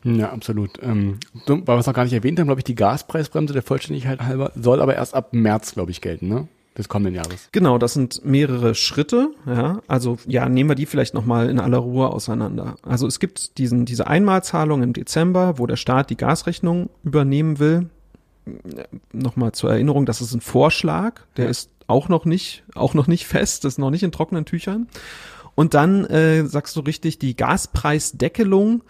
Ja, 0.04 0.32
absolut. 0.32 0.82
Ähm, 0.82 1.18
weil 1.46 1.66
wir 1.66 1.78
es 1.78 1.86
noch 1.86 1.94
gar 1.94 2.04
nicht 2.04 2.12
erwähnt 2.12 2.38
haben, 2.38 2.46
glaube 2.46 2.60
ich, 2.60 2.64
die 2.64 2.74
Gaspreisbremse 2.74 3.52
der 3.54 3.62
Vollständigkeit 3.62 4.20
halber 4.20 4.50
soll 4.56 4.80
aber 4.80 4.94
erst 4.94 5.14
ab 5.14 5.32
März, 5.32 5.74
glaube 5.74 5.90
ich, 5.90 6.00
gelten, 6.00 6.28
ne? 6.28 6.48
Des 6.76 6.88
kommenden 6.88 7.14
Jahres. 7.14 7.48
Genau, 7.52 7.78
das 7.78 7.92
sind 7.94 8.24
mehrere 8.24 8.74
Schritte. 8.74 9.30
Ja, 9.46 9.82
also 9.88 10.18
ja, 10.26 10.48
nehmen 10.48 10.70
wir 10.70 10.74
die 10.74 10.86
vielleicht 10.86 11.14
noch 11.14 11.24
mal 11.24 11.50
in 11.50 11.60
aller 11.60 11.78
Ruhe 11.78 12.08
auseinander. 12.08 12.76
Also 12.82 13.06
es 13.06 13.20
gibt 13.20 13.58
diesen 13.58 13.84
diese 13.84 14.06
Einmalzahlung 14.06 14.82
im 14.82 14.92
Dezember, 14.92 15.58
wo 15.58 15.66
der 15.66 15.76
Staat 15.76 16.10
die 16.10 16.16
Gasrechnung 16.16 16.88
übernehmen 17.04 17.58
will. 17.58 17.90
Nochmal 19.12 19.52
zur 19.52 19.70
Erinnerung, 19.70 20.06
das 20.06 20.20
ist 20.20 20.34
ein 20.34 20.40
Vorschlag, 20.40 21.20
der 21.36 21.44
ja. 21.44 21.50
ist 21.50 21.70
auch 21.86 22.08
noch 22.08 22.24
nicht 22.24 22.64
auch 22.74 22.94
noch 22.94 23.06
nicht 23.06 23.26
fest, 23.26 23.64
das 23.64 23.74
ist 23.74 23.78
noch 23.78 23.90
nicht 23.90 24.02
in 24.02 24.12
trockenen 24.12 24.44
Tüchern. 24.44 24.88
Und 25.54 25.74
dann 25.74 26.06
äh, 26.06 26.46
sagst 26.46 26.74
du 26.76 26.80
richtig, 26.80 27.18
die 27.18 27.36
Gaspreisdeckelung 27.36 28.82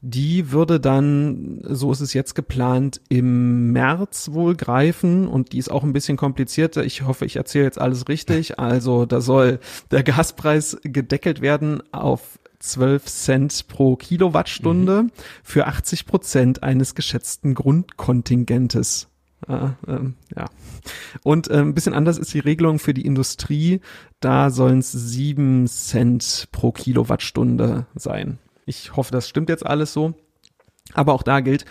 die 0.00 0.52
würde 0.52 0.78
dann, 0.78 1.60
so 1.64 1.90
ist 1.90 2.00
es 2.00 2.14
jetzt 2.14 2.34
geplant, 2.34 3.00
im 3.08 3.72
März 3.72 4.30
wohl 4.32 4.54
greifen 4.54 5.26
und 5.26 5.52
die 5.52 5.58
ist 5.58 5.70
auch 5.70 5.82
ein 5.82 5.92
bisschen 5.92 6.16
komplizierter. 6.16 6.84
Ich 6.84 7.02
hoffe, 7.02 7.24
ich 7.24 7.36
erzähle 7.36 7.64
jetzt 7.64 7.80
alles 7.80 8.08
richtig. 8.08 8.58
Also 8.68 9.06
da 9.06 9.20
soll 9.20 9.60
der 9.90 10.02
Gaspreis 10.02 10.78
gedeckelt 10.82 11.40
werden 11.40 11.82
auf 11.90 12.38
12 12.58 13.04
Cent 13.06 13.68
pro 13.68 13.96
Kilowattstunde 13.96 15.04
mhm. 15.04 15.10
für 15.42 15.66
80 15.66 16.06
Prozent 16.06 16.62
eines 16.62 16.94
geschätzten 16.94 17.54
Grundkontingentes. 17.54 19.08
Äh, 19.46 19.68
ähm, 19.86 20.14
ja. 20.36 20.46
Und 21.22 21.48
äh, 21.48 21.58
ein 21.58 21.74
bisschen 21.74 21.94
anders 21.94 22.18
ist 22.18 22.34
die 22.34 22.40
Regelung 22.40 22.78
für 22.78 22.94
die 22.94 23.06
Industrie. 23.06 23.80
Da 24.20 24.50
sollen 24.50 24.80
es 24.80 24.92
7 24.92 25.66
Cent 25.66 26.48
pro 26.52 26.72
Kilowattstunde 26.72 27.86
sein. 27.94 28.38
Ich 28.68 28.96
hoffe, 28.96 29.12
das 29.12 29.28
stimmt 29.28 29.48
jetzt 29.48 29.64
alles 29.64 29.92
so. 29.92 30.14
Aber 30.94 31.14
auch 31.14 31.22
da 31.22 31.40
gilt, 31.40 31.64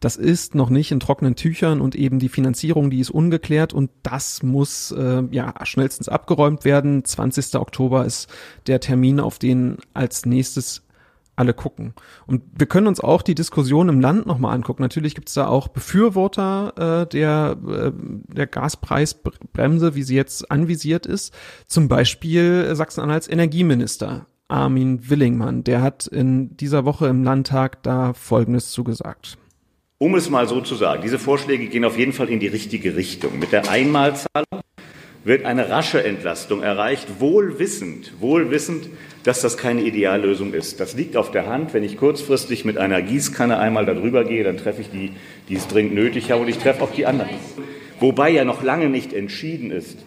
das 0.00 0.16
ist 0.16 0.54
noch 0.54 0.70
nicht 0.70 0.92
in 0.92 1.00
trockenen 1.00 1.34
Tüchern 1.34 1.80
und 1.80 1.94
eben 1.94 2.18
die 2.18 2.28
Finanzierung, 2.28 2.88
die 2.90 3.00
ist 3.00 3.10
ungeklärt 3.10 3.74
und 3.74 3.90
das 4.02 4.42
muss 4.42 4.92
äh, 4.92 5.24
ja 5.30 5.54
schnellstens 5.64 6.08
abgeräumt 6.08 6.64
werden. 6.64 7.04
20. 7.04 7.56
Oktober 7.56 8.04
ist 8.04 8.28
der 8.66 8.80
Termin, 8.80 9.20
auf 9.20 9.38
den 9.38 9.78
als 9.94 10.24
nächstes 10.24 10.84
alle 11.34 11.54
gucken. 11.54 11.94
Und 12.26 12.42
wir 12.56 12.66
können 12.66 12.88
uns 12.88 13.00
auch 13.00 13.22
die 13.22 13.34
Diskussion 13.34 13.88
im 13.88 14.00
Land 14.00 14.26
nochmal 14.26 14.54
angucken. 14.54 14.82
Natürlich 14.82 15.14
gibt 15.14 15.28
es 15.28 15.34
da 15.34 15.46
auch 15.46 15.68
Befürworter 15.68 17.02
äh, 17.02 17.06
der, 17.06 17.56
äh, 17.68 17.92
der 17.94 18.46
Gaspreisbremse, 18.46 19.94
wie 19.94 20.02
sie 20.02 20.16
jetzt 20.16 20.50
anvisiert 20.50 21.06
ist. 21.06 21.32
Zum 21.66 21.88
Beispiel 21.88 22.74
Sachsen-Anhalts 22.74 23.28
Energieminister 23.28 24.26
Armin 24.48 25.08
Willingmann. 25.08 25.62
Der 25.64 25.82
hat 25.82 26.06
in 26.06 26.56
dieser 26.56 26.84
Woche 26.84 27.06
im 27.06 27.22
Landtag 27.22 27.82
da 27.82 28.14
Folgendes 28.14 28.70
zugesagt. 28.70 29.38
Um 29.98 30.14
es 30.14 30.30
mal 30.30 30.46
so 30.48 30.60
zu 30.60 30.74
sagen, 30.74 31.02
diese 31.02 31.18
Vorschläge 31.18 31.66
gehen 31.66 31.84
auf 31.84 31.98
jeden 31.98 32.12
Fall 32.12 32.28
in 32.28 32.40
die 32.40 32.46
richtige 32.46 32.96
Richtung. 32.96 33.38
Mit 33.38 33.52
der 33.52 33.68
Einmalzahlung 33.68 34.62
wird 35.24 35.44
eine 35.44 35.68
rasche 35.68 36.02
Entlastung 36.02 36.62
erreicht, 36.62 37.20
wohlwissend, 37.20 38.14
wohlwissend, 38.20 38.88
dass 39.24 39.40
das 39.40 39.58
keine 39.58 39.82
Ideallösung 39.82 40.54
ist. 40.54 40.80
Das 40.80 40.94
liegt 40.94 41.16
auf 41.16 41.30
der 41.32 41.46
Hand. 41.46 41.74
Wenn 41.74 41.82
ich 41.82 41.96
kurzfristig 41.96 42.64
mit 42.64 42.78
einer 42.78 43.02
Gießkanne 43.02 43.58
einmal 43.58 43.86
darüber 43.86 44.24
gehe, 44.24 44.44
dann 44.44 44.56
treffe 44.56 44.82
ich 44.82 44.90
die, 44.90 45.12
die 45.48 45.56
es 45.56 45.66
dringend 45.68 45.94
nötig 45.94 46.30
haben 46.30 46.42
und 46.42 46.48
ich 46.48 46.58
treffe 46.58 46.82
auch 46.82 46.92
die 46.92 47.04
anderen. 47.04 47.36
Wobei 48.00 48.30
ja 48.30 48.44
noch 48.44 48.62
lange 48.62 48.88
nicht 48.88 49.12
entschieden 49.12 49.70
ist, 49.70 49.98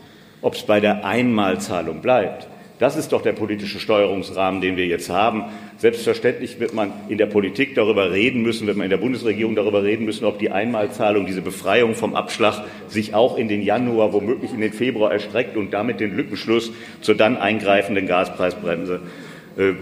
ob 0.41 0.55
es 0.55 0.63
bei 0.63 0.79
der 0.79 1.05
Einmalzahlung 1.05 2.01
bleibt. 2.01 2.47
Das 2.81 2.95
ist 2.95 3.11
doch 3.11 3.21
der 3.21 3.33
politische 3.33 3.79
Steuerungsrahmen, 3.79 4.59
den 4.59 4.75
wir 4.75 4.87
jetzt 4.87 5.11
haben. 5.11 5.43
Selbstverständlich 5.77 6.59
wird 6.59 6.73
man 6.73 6.91
in 7.09 7.19
der 7.19 7.27
Politik 7.27 7.75
darüber 7.75 8.11
reden 8.11 8.41
müssen, 8.41 8.65
wird 8.65 8.75
man 8.75 8.85
in 8.85 8.89
der 8.89 8.97
Bundesregierung 8.97 9.55
darüber 9.55 9.83
reden 9.83 10.03
müssen, 10.03 10.25
ob 10.25 10.39
die 10.39 10.49
Einmalzahlung, 10.49 11.27
diese 11.27 11.43
Befreiung 11.43 11.93
vom 11.93 12.15
Abschlag 12.15 12.63
sich 12.87 13.13
auch 13.13 13.37
in 13.37 13.49
den 13.49 13.61
Januar, 13.61 14.13
womöglich 14.13 14.51
in 14.51 14.61
den 14.61 14.73
Februar 14.73 15.11
erstreckt 15.11 15.57
und 15.57 15.71
damit 15.73 15.99
den 15.99 16.17
Lückenschluss 16.17 16.71
zur 17.01 17.13
dann 17.13 17.37
eingreifenden 17.37 18.07
Gaspreisbremse 18.07 19.01
äh, 19.57 19.73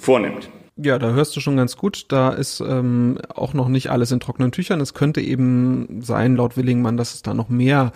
vornimmt. 0.00 0.48
Ja, 0.76 0.98
da 0.98 1.10
hörst 1.10 1.36
du 1.36 1.40
schon 1.40 1.58
ganz 1.58 1.76
gut. 1.76 2.06
Da 2.08 2.30
ist 2.30 2.60
ähm, 2.60 3.18
auch 3.34 3.52
noch 3.52 3.68
nicht 3.68 3.90
alles 3.90 4.10
in 4.10 4.20
trockenen 4.20 4.52
Tüchern. 4.52 4.80
Es 4.80 4.94
könnte 4.94 5.20
eben 5.20 6.00
sein, 6.00 6.36
laut 6.36 6.56
Willingmann, 6.56 6.96
dass 6.96 7.12
es 7.12 7.20
da 7.20 7.34
noch 7.34 7.50
mehr 7.50 7.92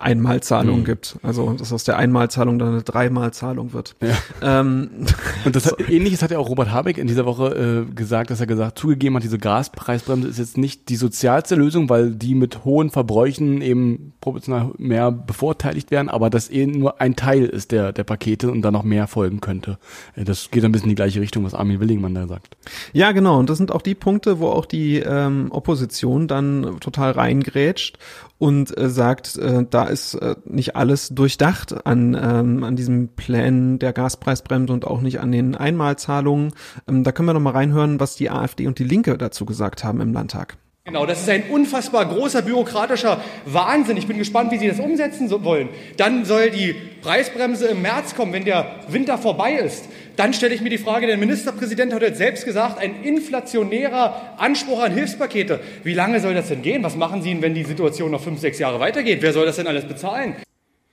Einmalzahlung 0.00 0.80
mhm. 0.80 0.84
gibt. 0.84 1.16
Also 1.22 1.52
dass 1.52 1.72
aus 1.72 1.84
der 1.84 1.96
Einmalzahlung 1.96 2.58
dann 2.58 2.68
eine 2.68 2.82
Dreimalzahlung 2.82 3.72
wird. 3.72 3.96
Ja. 4.00 4.60
Ähm, 4.60 4.90
und 5.44 5.56
das 5.56 5.66
hat, 5.66 5.88
ähnliches 5.88 6.22
hat 6.22 6.30
ja 6.30 6.38
auch 6.38 6.48
Robert 6.48 6.70
Habeck 6.70 6.98
in 6.98 7.06
dieser 7.06 7.26
Woche 7.26 7.86
äh, 7.88 7.92
gesagt, 7.92 8.30
dass 8.30 8.40
er 8.40 8.46
gesagt, 8.46 8.78
zugegeben 8.78 9.16
hat, 9.16 9.22
diese 9.22 9.38
Gaspreisbremse 9.38 10.28
ist 10.28 10.38
jetzt 10.38 10.58
nicht 10.58 10.88
die 10.88 10.96
sozialste 10.96 11.54
Lösung, 11.54 11.88
weil 11.88 12.10
die 12.10 12.34
mit 12.34 12.64
hohen 12.64 12.90
Verbräuchen 12.90 13.60
eben 13.62 14.12
proportional 14.20 14.70
mehr 14.78 15.10
bevorteiligt 15.10 15.90
werden, 15.90 16.08
aber 16.08 16.30
dass 16.30 16.48
eben 16.48 16.72
nur 16.72 17.00
ein 17.00 17.16
Teil 17.16 17.44
ist 17.44 17.72
der, 17.72 17.92
der 17.92 18.04
Pakete 18.04 18.50
und 18.50 18.62
da 18.62 18.70
noch 18.70 18.84
mehr 18.84 19.06
folgen 19.06 19.40
könnte. 19.40 19.78
Äh, 20.14 20.24
das 20.24 20.50
geht 20.50 20.64
ein 20.64 20.72
bisschen 20.72 20.86
in 20.86 20.90
die 20.90 20.96
gleiche 20.96 21.20
Richtung, 21.20 21.44
was 21.44 21.54
Armin 21.54 21.80
Willingmann 21.80 22.14
da 22.14 22.26
sagt. 22.26 22.56
Ja, 22.92 23.12
genau. 23.12 23.38
Und 23.38 23.50
das 23.50 23.58
sind 23.58 23.72
auch 23.72 23.82
die 23.82 23.94
Punkte, 23.94 24.38
wo 24.38 24.48
auch 24.48 24.66
die 24.66 24.98
ähm, 24.98 25.48
Opposition 25.50 26.28
dann 26.28 26.78
total 26.80 27.12
reingrätscht 27.12 27.98
und 28.38 28.76
äh, 28.76 28.90
sagt, 28.90 29.36
äh, 29.36 29.64
da 29.68 29.84
ist 29.84 30.14
äh, 30.14 30.34
nicht 30.44 30.76
alles 30.76 31.10
durchdacht 31.10 31.86
an, 31.86 32.18
ähm, 32.20 32.64
an 32.64 32.76
diesem 32.76 33.08
Plänen 33.08 33.78
der 33.78 33.92
Gaspreisbremse 33.92 34.72
und 34.72 34.86
auch 34.86 35.00
nicht 35.00 35.20
an 35.20 35.32
den 35.32 35.54
Einmalzahlungen. 35.54 36.52
Ähm, 36.88 37.04
da 37.04 37.12
können 37.12 37.28
wir 37.28 37.34
noch 37.34 37.40
mal 37.40 37.50
reinhören, 37.50 38.00
was 38.00 38.16
die 38.16 38.30
AfD 38.30 38.66
und 38.66 38.78
die 38.78 38.84
Linke 38.84 39.16
dazu 39.16 39.44
gesagt 39.44 39.84
haben 39.84 40.00
im 40.00 40.12
Landtag. 40.12 40.56
Genau, 40.86 41.06
das 41.06 41.22
ist 41.22 41.30
ein 41.30 41.44
unfassbar 41.44 42.04
großer 42.04 42.42
bürokratischer 42.42 43.18
Wahnsinn. 43.46 43.96
Ich 43.96 44.06
bin 44.06 44.18
gespannt, 44.18 44.52
wie 44.52 44.58
Sie 44.58 44.68
das 44.68 44.78
umsetzen 44.78 45.30
wollen. 45.42 45.70
Dann 45.96 46.26
soll 46.26 46.50
die 46.50 46.74
Preisbremse 47.00 47.68
im 47.68 47.80
März 47.80 48.14
kommen, 48.14 48.34
wenn 48.34 48.44
der 48.44 48.66
Winter 48.88 49.16
vorbei 49.16 49.54
ist. 49.54 49.88
Dann 50.16 50.34
stelle 50.34 50.54
ich 50.54 50.60
mir 50.60 50.68
die 50.68 50.76
Frage, 50.76 51.06
der 51.06 51.16
Ministerpräsident 51.16 51.94
hat 51.94 52.02
jetzt 52.02 52.18
selbst 52.18 52.44
gesagt, 52.44 52.78
ein 52.78 53.02
inflationärer 53.02 54.34
Anspruch 54.36 54.82
an 54.82 54.92
Hilfspakete. 54.92 55.58
Wie 55.84 55.94
lange 55.94 56.20
soll 56.20 56.34
das 56.34 56.48
denn 56.48 56.60
gehen? 56.60 56.82
Was 56.82 56.96
machen 56.96 57.22
Sie, 57.22 57.40
wenn 57.40 57.54
die 57.54 57.64
Situation 57.64 58.10
noch 58.10 58.22
fünf, 58.22 58.40
sechs 58.40 58.58
Jahre 58.58 58.78
weitergeht? 58.78 59.22
Wer 59.22 59.32
soll 59.32 59.46
das 59.46 59.56
denn 59.56 59.66
alles 59.66 59.86
bezahlen? 59.86 60.36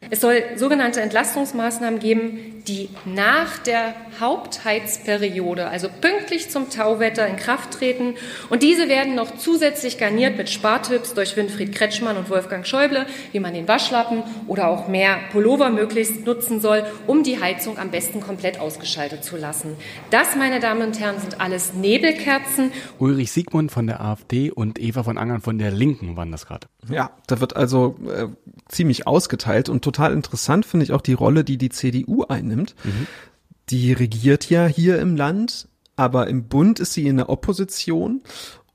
Es 0.10 0.20
soll 0.20 0.42
sogenannte 0.56 1.00
Entlastungsmaßnahmen 1.00 2.00
geben, 2.00 2.64
die 2.68 2.90
nach 3.06 3.60
der 3.60 3.94
Hauptheizperiode, 4.20 5.68
also 5.68 5.90
pünktlich 5.90 6.50
zum 6.50 6.72
Tauwetter, 6.72 7.28
in 7.28 7.36
Kraft 7.36 7.72
treten. 7.72 8.16
Und 8.50 8.64
diese 8.64 8.90
werden 8.90 9.14
noch 9.14 9.36
zusätzlich 9.38 10.00
garniert 10.00 10.38
mit 10.38 10.50
Spartipps 10.50 11.14
durch 11.14 11.38
Winfried 11.38 11.74
Kretschmann 11.74 12.18
und 12.18 12.32
Wolfgang 12.32 12.66
Schäuble, 12.66 13.06
wie 13.32 13.40
man 13.40 13.54
den 13.54 13.68
Waschlappen 13.68 14.24
oder 14.48 14.70
auch 14.70 14.88
mehr 14.88 15.18
Pullover 15.32 15.70
möglichst 15.70 16.26
nutzen 16.26 16.62
soll, 16.62 16.84
um 17.06 17.22
die 17.22 17.40
Heizung 17.40 17.78
am 17.78 17.92
besten 17.92 18.22
komplett 18.22 18.60
ausgeschaltet 18.60 19.24
zu 19.24 19.38
lassen. 19.38 19.76
Das, 20.10 20.36
meine 20.36 20.60
Damen 20.60 20.82
und 20.82 21.00
Herren, 21.00 21.20
sind 21.20 21.40
alles 21.40 21.74
Nebelkerzen. 21.76 22.72
Ulrich 22.98 23.32
Siegmund 23.32 23.72
von 23.72 23.86
der 23.86 24.02
AfD 24.02 24.50
und 24.50 24.80
Eva 24.80 25.04
von 25.04 25.20
Angern 25.20 25.42
von 25.42 25.60
der 25.60 25.70
Linken 25.70 26.16
waren 26.16 26.32
das 26.32 26.48
gerade. 26.48 26.68
Ja, 26.90 27.12
da 27.28 27.40
wird 27.40 27.56
also 27.56 27.98
äh, 28.08 28.28
ziemlich 28.68 29.06
ausgeteilt 29.06 29.70
und 29.70 29.82
total 29.92 30.14
interessant 30.14 30.66
finde 30.66 30.86
ich 30.86 30.94
auch 30.94 31.02
die 31.02 31.14
Rolle, 31.14 31.44
die 31.44 31.58
die 31.58 31.70
CDU 31.70 32.24
einnimmt. 32.24 32.76
Mhm. 32.84 33.08
Die 33.70 33.94
regiert 33.94 34.50
ja 34.50 34.66
hier 34.66 35.00
im 35.00 35.16
Land, 35.16 35.68
aber 35.96 36.28
im 36.28 36.46
Bund 36.46 36.80
ist 36.80 36.94
sie 36.94 37.08
in 37.08 37.18
der 37.18 37.30
Opposition 37.30 38.22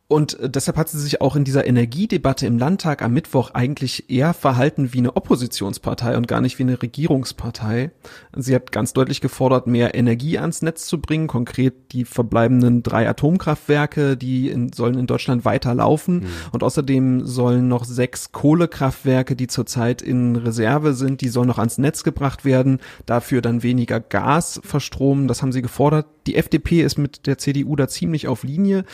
und 0.08 0.38
äh, 0.38 0.48
deshalb 0.48 0.76
hat 0.76 0.88
sie 0.88 1.00
sich 1.00 1.20
auch 1.20 1.34
in 1.34 1.44
dieser 1.44 1.66
Energiedebatte 1.66 2.46
im 2.46 2.58
Landtag 2.58 3.02
am 3.02 3.12
Mittwoch 3.12 3.50
eigentlich 3.54 4.08
eher 4.08 4.34
verhalten 4.34 4.92
wie 4.92 4.98
eine 4.98 5.16
Oppositionspartei 5.16 6.16
und 6.16 6.28
gar 6.28 6.40
nicht 6.40 6.58
wie 6.58 6.62
eine 6.62 6.80
Regierungspartei. 6.80 7.90
Sie 8.36 8.54
hat 8.54 8.70
ganz 8.70 8.92
deutlich 8.92 9.20
gefordert, 9.20 9.66
mehr 9.66 9.96
Energie 9.96 10.38
ans 10.38 10.62
Netz 10.62 10.86
zu 10.86 11.00
bringen, 11.00 11.26
konkret 11.26 11.92
die 11.92 12.04
verbleibenden 12.04 12.84
drei 12.84 13.08
Atomkraftwerke, 13.08 14.16
die 14.16 14.48
in, 14.48 14.72
sollen 14.72 14.96
in 14.96 15.08
Deutschland 15.08 15.44
weiterlaufen. 15.44 16.20
Mhm. 16.20 16.26
Und 16.52 16.62
außerdem 16.62 17.26
sollen 17.26 17.66
noch 17.66 17.84
sechs 17.84 18.30
Kohlekraftwerke, 18.30 19.34
die 19.34 19.48
zurzeit 19.48 20.02
in 20.02 20.36
Reserve 20.36 20.94
sind, 20.94 21.20
die 21.20 21.28
sollen 21.28 21.48
noch 21.48 21.58
ans 21.58 21.78
Netz 21.78 22.04
gebracht 22.04 22.44
werden, 22.44 22.78
dafür 23.06 23.42
dann 23.42 23.64
weniger 23.64 23.98
Gas 23.98 24.60
verstromen. 24.62 25.26
Das 25.26 25.42
haben 25.42 25.50
sie 25.50 25.62
gefordert. 25.62 26.06
Die 26.28 26.36
FDP 26.36 26.82
ist 26.82 26.98
mit 26.98 27.26
der 27.26 27.38
CDU 27.38 27.76
da 27.76 27.88
ziemlich 27.88 28.26
auf 28.28 28.42
Linie 28.42 28.84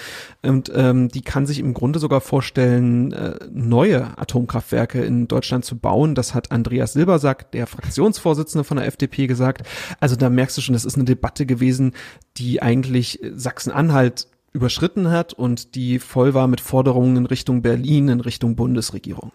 und 0.42 0.70
ähm, 0.74 1.01
ähm, 1.02 1.08
die 1.08 1.22
kann 1.22 1.46
sich 1.46 1.58
im 1.58 1.74
Grunde 1.74 1.98
sogar 1.98 2.20
vorstellen, 2.20 3.12
äh, 3.12 3.38
neue 3.52 4.18
Atomkraftwerke 4.18 5.02
in 5.02 5.28
Deutschland 5.28 5.64
zu 5.64 5.78
bauen. 5.78 6.14
Das 6.14 6.34
hat 6.34 6.50
Andreas 6.50 6.92
Silbersack, 6.92 7.50
der 7.52 7.66
Fraktionsvorsitzende 7.66 8.64
von 8.64 8.76
der 8.76 8.86
FDP, 8.86 9.26
gesagt. 9.26 9.66
Also 10.00 10.16
da 10.16 10.30
merkst 10.30 10.56
du 10.56 10.60
schon, 10.60 10.72
das 10.72 10.84
ist 10.84 10.96
eine 10.96 11.04
Debatte 11.04 11.46
gewesen, 11.46 11.92
die 12.36 12.62
eigentlich 12.62 13.20
Sachsen-Anhalt 13.34 14.28
überschritten 14.52 15.10
hat 15.10 15.32
und 15.32 15.74
die 15.74 15.98
voll 15.98 16.34
war 16.34 16.46
mit 16.46 16.60
Forderungen 16.60 17.16
in 17.16 17.26
Richtung 17.26 17.62
Berlin, 17.62 18.08
in 18.08 18.20
Richtung 18.20 18.56
Bundesregierung. 18.56 19.32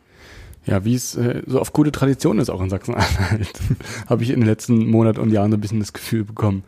Ja, 0.66 0.84
wie 0.84 0.96
es 0.96 1.16
äh, 1.16 1.44
so 1.48 1.60
auf 1.60 1.72
gute 1.72 1.92
Tradition 1.92 2.40
ist 2.40 2.50
auch 2.50 2.62
in 2.62 2.70
Sachsen-Anhalt, 2.70 3.60
habe 4.08 4.24
ich 4.24 4.30
in 4.30 4.42
den 4.42 4.48
letzten 4.48 4.90
Monaten 4.90 5.22
und 5.22 5.32
Jahren 5.32 5.52
so 5.52 5.58
ein 5.58 5.62
bisschen 5.62 5.80
das 5.80 5.94
Gefühl 5.94 6.26
bekommen. 6.26 6.64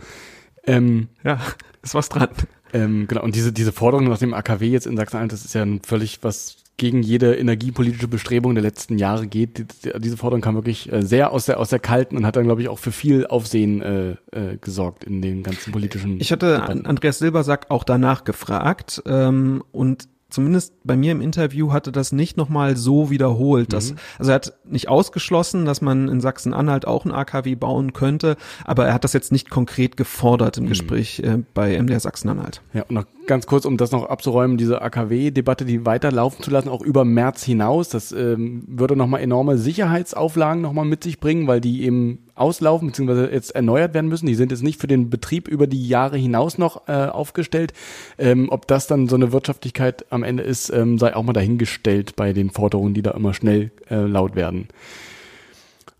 Ähm, 0.65 1.09
ja, 1.23 1.39
ist 1.81 1.95
was 1.95 2.09
dran. 2.09 2.29
Ähm, 2.73 3.07
genau, 3.07 3.23
und 3.23 3.35
diese, 3.35 3.51
diese 3.51 3.71
Forderung 3.71 4.07
nach 4.07 4.19
dem 4.19 4.33
AKW 4.33 4.67
jetzt 4.67 4.87
in 4.87 4.97
Sachsen-Anhalt, 4.97 5.31
das 5.31 5.45
ist 5.45 5.53
ja 5.53 5.65
völlig 5.83 6.19
was 6.21 6.57
gegen 6.79 7.03
jede 7.03 7.35
energiepolitische 7.35 8.07
Bestrebung 8.07 8.55
der 8.55 8.63
letzten 8.63 8.97
Jahre 8.97 9.27
geht. 9.27 9.65
Diese 9.97 10.17
Forderung 10.17 10.41
kam 10.41 10.55
wirklich 10.55 10.91
äh, 10.91 11.03
sehr 11.03 11.31
aus 11.31 11.45
der 11.45 11.59
aus 11.59 11.69
der 11.69 11.79
kalten 11.79 12.17
und 12.17 12.25
hat 12.25 12.37
dann 12.37 12.45
glaube 12.45 12.61
ich 12.61 12.69
auch 12.69 12.79
für 12.79 12.91
viel 12.91 13.27
Aufsehen 13.27 13.81
äh, 13.81 14.11
äh, 14.31 14.57
gesorgt 14.59 15.03
in 15.03 15.21
den 15.21 15.43
ganzen 15.43 15.71
politischen. 15.71 16.19
Ich 16.19 16.31
hatte 16.31 16.53
Debatten. 16.53 16.85
Andreas 16.85 17.19
Silbersack 17.19 17.65
auch 17.69 17.83
danach 17.83 18.23
gefragt 18.23 19.03
ähm, 19.05 19.63
und 19.71 20.07
zumindest 20.29 20.73
bei 20.83 20.95
mir 20.95 21.11
im 21.11 21.21
Interview 21.21 21.71
hatte 21.71 21.91
das 21.91 22.11
nicht 22.11 22.37
nochmal 22.37 22.77
so 22.77 23.09
wiederholt. 23.09 23.73
Dass, 23.73 23.95
Also 24.17 24.31
er 24.31 24.35
hat 24.35 24.53
nicht 24.65 24.89
ausgeschlossen, 24.89 25.65
dass 25.65 25.81
man 25.81 26.07
in 26.07 26.21
Sachsen-Anhalt 26.21 26.87
auch 26.87 27.05
ein 27.05 27.11
AKW 27.11 27.55
bauen 27.55 27.93
könnte, 27.93 28.37
aber 28.65 28.87
er 28.87 28.93
hat 28.93 29.03
das 29.03 29.13
jetzt 29.13 29.31
nicht 29.31 29.49
konkret 29.49 29.97
gefordert 29.97 30.57
im 30.57 30.67
Gespräch 30.67 31.19
äh, 31.19 31.39
bei 31.53 31.81
MDR 31.81 31.99
Sachsen-Anhalt. 31.99 32.61
Ja, 32.73 32.83
und 32.83 32.91
noch 32.91 33.05
ganz 33.27 33.45
kurz, 33.45 33.65
um 33.65 33.77
das 33.77 33.91
noch 33.91 34.09
abzuräumen, 34.09 34.57
diese 34.57 34.81
AKW-Debatte, 34.81 35.63
die 35.65 35.85
weiterlaufen 35.85 36.43
zu 36.43 36.49
lassen, 36.49 36.69
auch 36.69 36.81
über 36.81 37.05
März 37.05 37.43
hinaus, 37.43 37.89
das 37.89 38.11
ähm, 38.11 38.63
würde 38.67 38.95
nochmal 38.95 39.21
enorme 39.21 39.57
Sicherheitsauflagen 39.57 40.61
nochmal 40.61 40.85
mit 40.85 41.03
sich 41.03 41.19
bringen, 41.19 41.47
weil 41.47 41.61
die 41.61 41.83
eben 41.83 42.28
auslaufen 42.39 42.89
bzw. 42.89 43.33
jetzt 43.33 43.51
erneuert 43.51 43.93
werden 43.93 44.07
müssen. 44.07 44.27
Die 44.27 44.35
sind 44.35 44.51
jetzt 44.51 44.63
nicht 44.63 44.79
für 44.79 44.87
den 44.87 45.09
Betrieb 45.09 45.47
über 45.47 45.67
die 45.67 45.87
Jahre 45.87 46.17
hinaus 46.17 46.57
noch 46.57 46.87
äh, 46.87 46.91
aufgestellt. 46.91 47.73
Ähm, 48.17 48.47
ob 48.49 48.67
das 48.67 48.87
dann 48.87 49.07
so 49.07 49.15
eine 49.15 49.31
Wirtschaftlichkeit 49.31 50.05
am 50.09 50.23
Ende 50.23 50.43
ist, 50.43 50.69
ähm, 50.69 50.97
sei 50.97 51.15
auch 51.15 51.23
mal 51.23 51.33
dahingestellt 51.33 52.15
bei 52.15 52.33
den 52.33 52.49
Forderungen, 52.49 52.93
die 52.93 53.01
da 53.01 53.11
immer 53.11 53.33
schnell 53.33 53.71
äh, 53.89 53.95
laut 53.95 54.35
werden. 54.35 54.67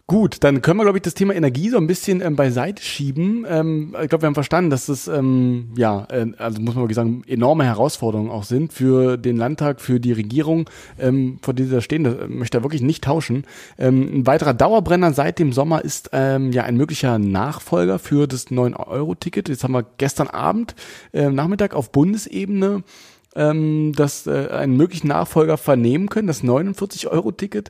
Gut, 0.10 0.38
dann 0.44 0.64
können 0.64 0.80
wir, 0.80 0.86
glaube 0.86 0.98
ich, 0.98 1.04
das 1.04 1.14
Thema 1.14 1.36
Energie 1.36 1.70
so 1.70 1.78
ein 1.78 1.86
bisschen 1.86 2.22
ähm, 2.22 2.36
beiseite 2.36 2.82
schieben. 2.82 3.46
Ähm, 3.48 3.96
ich 4.02 4.10
glaube, 4.10 4.24
wir 4.24 4.26
haben 4.26 4.34
verstanden, 4.34 4.72
dass 4.72 4.88
das, 4.88 5.08
ähm, 5.08 5.68
ja, 5.78 6.08
äh, 6.10 6.26
also 6.40 6.60
muss 6.60 6.74
man 6.74 6.86
wirklich 6.86 6.96
sagen, 6.96 7.22
enorme 7.28 7.64
Herausforderungen 7.64 8.32
auch 8.32 8.44
sind 8.44 8.74
für 8.74 9.18
den 9.18 9.38
Landtag, 9.38 9.80
für 9.80 10.00
die 10.00 10.12
Regierung, 10.12 10.68
ähm, 10.98 11.38
vor 11.44 11.54
sie 11.56 11.70
da 11.70 11.80
stehen. 11.80 12.06
Das 12.06 12.16
äh, 12.16 12.28
möchte 12.28 12.58
er 12.58 12.64
wirklich 12.64 12.82
nicht 12.82 13.04
tauschen. 13.04 13.44
Ähm, 13.78 14.22
ein 14.22 14.26
weiterer 14.26 14.56
Dauerbrenner 14.56 15.14
seit 15.14 15.38
dem 15.38 15.54
Sommer 15.54 15.86
ist 15.86 16.10
ähm, 16.12 16.52
ja 16.54 16.64
ein 16.64 16.76
möglicher 16.76 17.20
Nachfolger 17.20 18.00
für 18.00 18.26
das 18.26 18.48
9-Euro-Ticket. 18.48 19.48
Jetzt 19.48 19.64
haben 19.64 19.74
wir 19.74 19.86
gestern 20.00 20.28
Abend, 20.28 20.74
äh, 21.14 21.30
Nachmittag 21.30 21.76
auf 21.76 21.92
Bundesebene 21.92 22.82
ähm, 23.36 23.94
das 23.96 24.26
äh, 24.26 24.48
einen 24.48 24.76
möglichen 24.76 25.10
Nachfolger 25.10 25.58
vernehmen 25.58 26.10
können, 26.10 26.28
das 26.28 26.44
49-Euro-Ticket. 26.44 27.70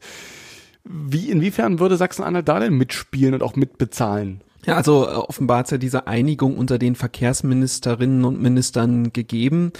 Wie, 0.91 1.29
inwiefern 1.29 1.79
würde 1.79 1.97
Sachsen-Anhalt 1.97 2.47
da 2.47 2.59
denn 2.59 2.73
mitspielen 2.73 3.35
und 3.35 3.43
auch 3.43 3.55
mitbezahlen? 3.55 4.41
Ja, 4.65 4.75
also 4.75 5.05
äh, 5.05 5.11
offenbar 5.11 5.59
hat 5.59 5.67
es 5.67 5.71
ja 5.71 5.77
diese 5.77 6.07
Einigung 6.07 6.57
unter 6.57 6.79
den 6.79 6.95
Verkehrsministerinnen 6.95 8.25
und 8.25 8.41
Ministern 8.41 9.13
gegeben. 9.13 9.71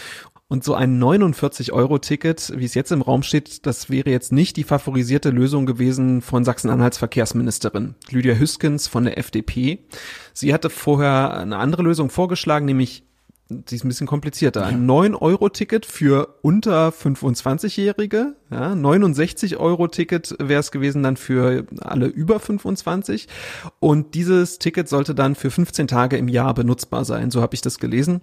Und 0.47 0.64
so 0.64 0.76
ein 0.76 1.01
49-Euro-Ticket, 1.01 2.53
wie 2.55 2.66
es 2.66 2.76
jetzt 2.76 2.91
im 2.91 3.01
Raum 3.01 3.24
steht, 3.24 3.66
das 3.66 3.89
wäre 3.89 4.12
jetzt 4.12 4.32
nicht 4.32 4.55
die 4.55 4.64
favorisierte 4.64 5.32
Lösung 5.32 5.66
gewesen 5.66 6.22
von 6.22 6.43
Sachsen-Anhalts 6.43 6.99
Verkehrsministerin 6.99 7.95
Lydia 8.10 8.36
Hüskens 8.36 8.88
von 8.88 9.03
der 9.03 9.18
FDP. 9.18 9.86
Sie 10.34 10.53
hatte 10.53 10.70
vorher 10.70 11.34
eine 11.38 11.57
andere 11.57 11.84
Lösung 11.84 12.10
vorgeschlagen, 12.10 12.66
nämlich 12.66 13.03
die 13.50 13.76
ist 13.76 13.84
ein 13.84 13.88
bisschen 13.88 14.08
komplizierter. 14.08 14.66
Ein 14.66 14.88
9-Euro-Ticket 14.88 15.86
für 15.86 16.36
unter 16.43 16.89
25-Jährige, 16.89 18.36
ja, 18.52 18.74
69-Euro-Ticket 18.74 20.36
wäre 20.39 20.60
es 20.60 20.72
gewesen 20.72 21.02
dann 21.02 21.18
für 21.18 21.66
alle 21.82 22.06
über 22.06 22.39
25 22.39 23.28
und 23.80 24.14
dieses 24.14 24.60
Ticket 24.60 24.88
sollte 24.88 25.16
dann 25.16 25.34
für 25.34 25.50
15 25.50 25.88
Tage 25.88 26.18
im 26.18 26.28
Jahr 26.28 26.54
benutzbar 26.54 27.06
sein, 27.06 27.32
so 27.32 27.41
habe 27.41 27.56
ich 27.56 27.62
das 27.62 27.80
gelesen. 27.80 28.22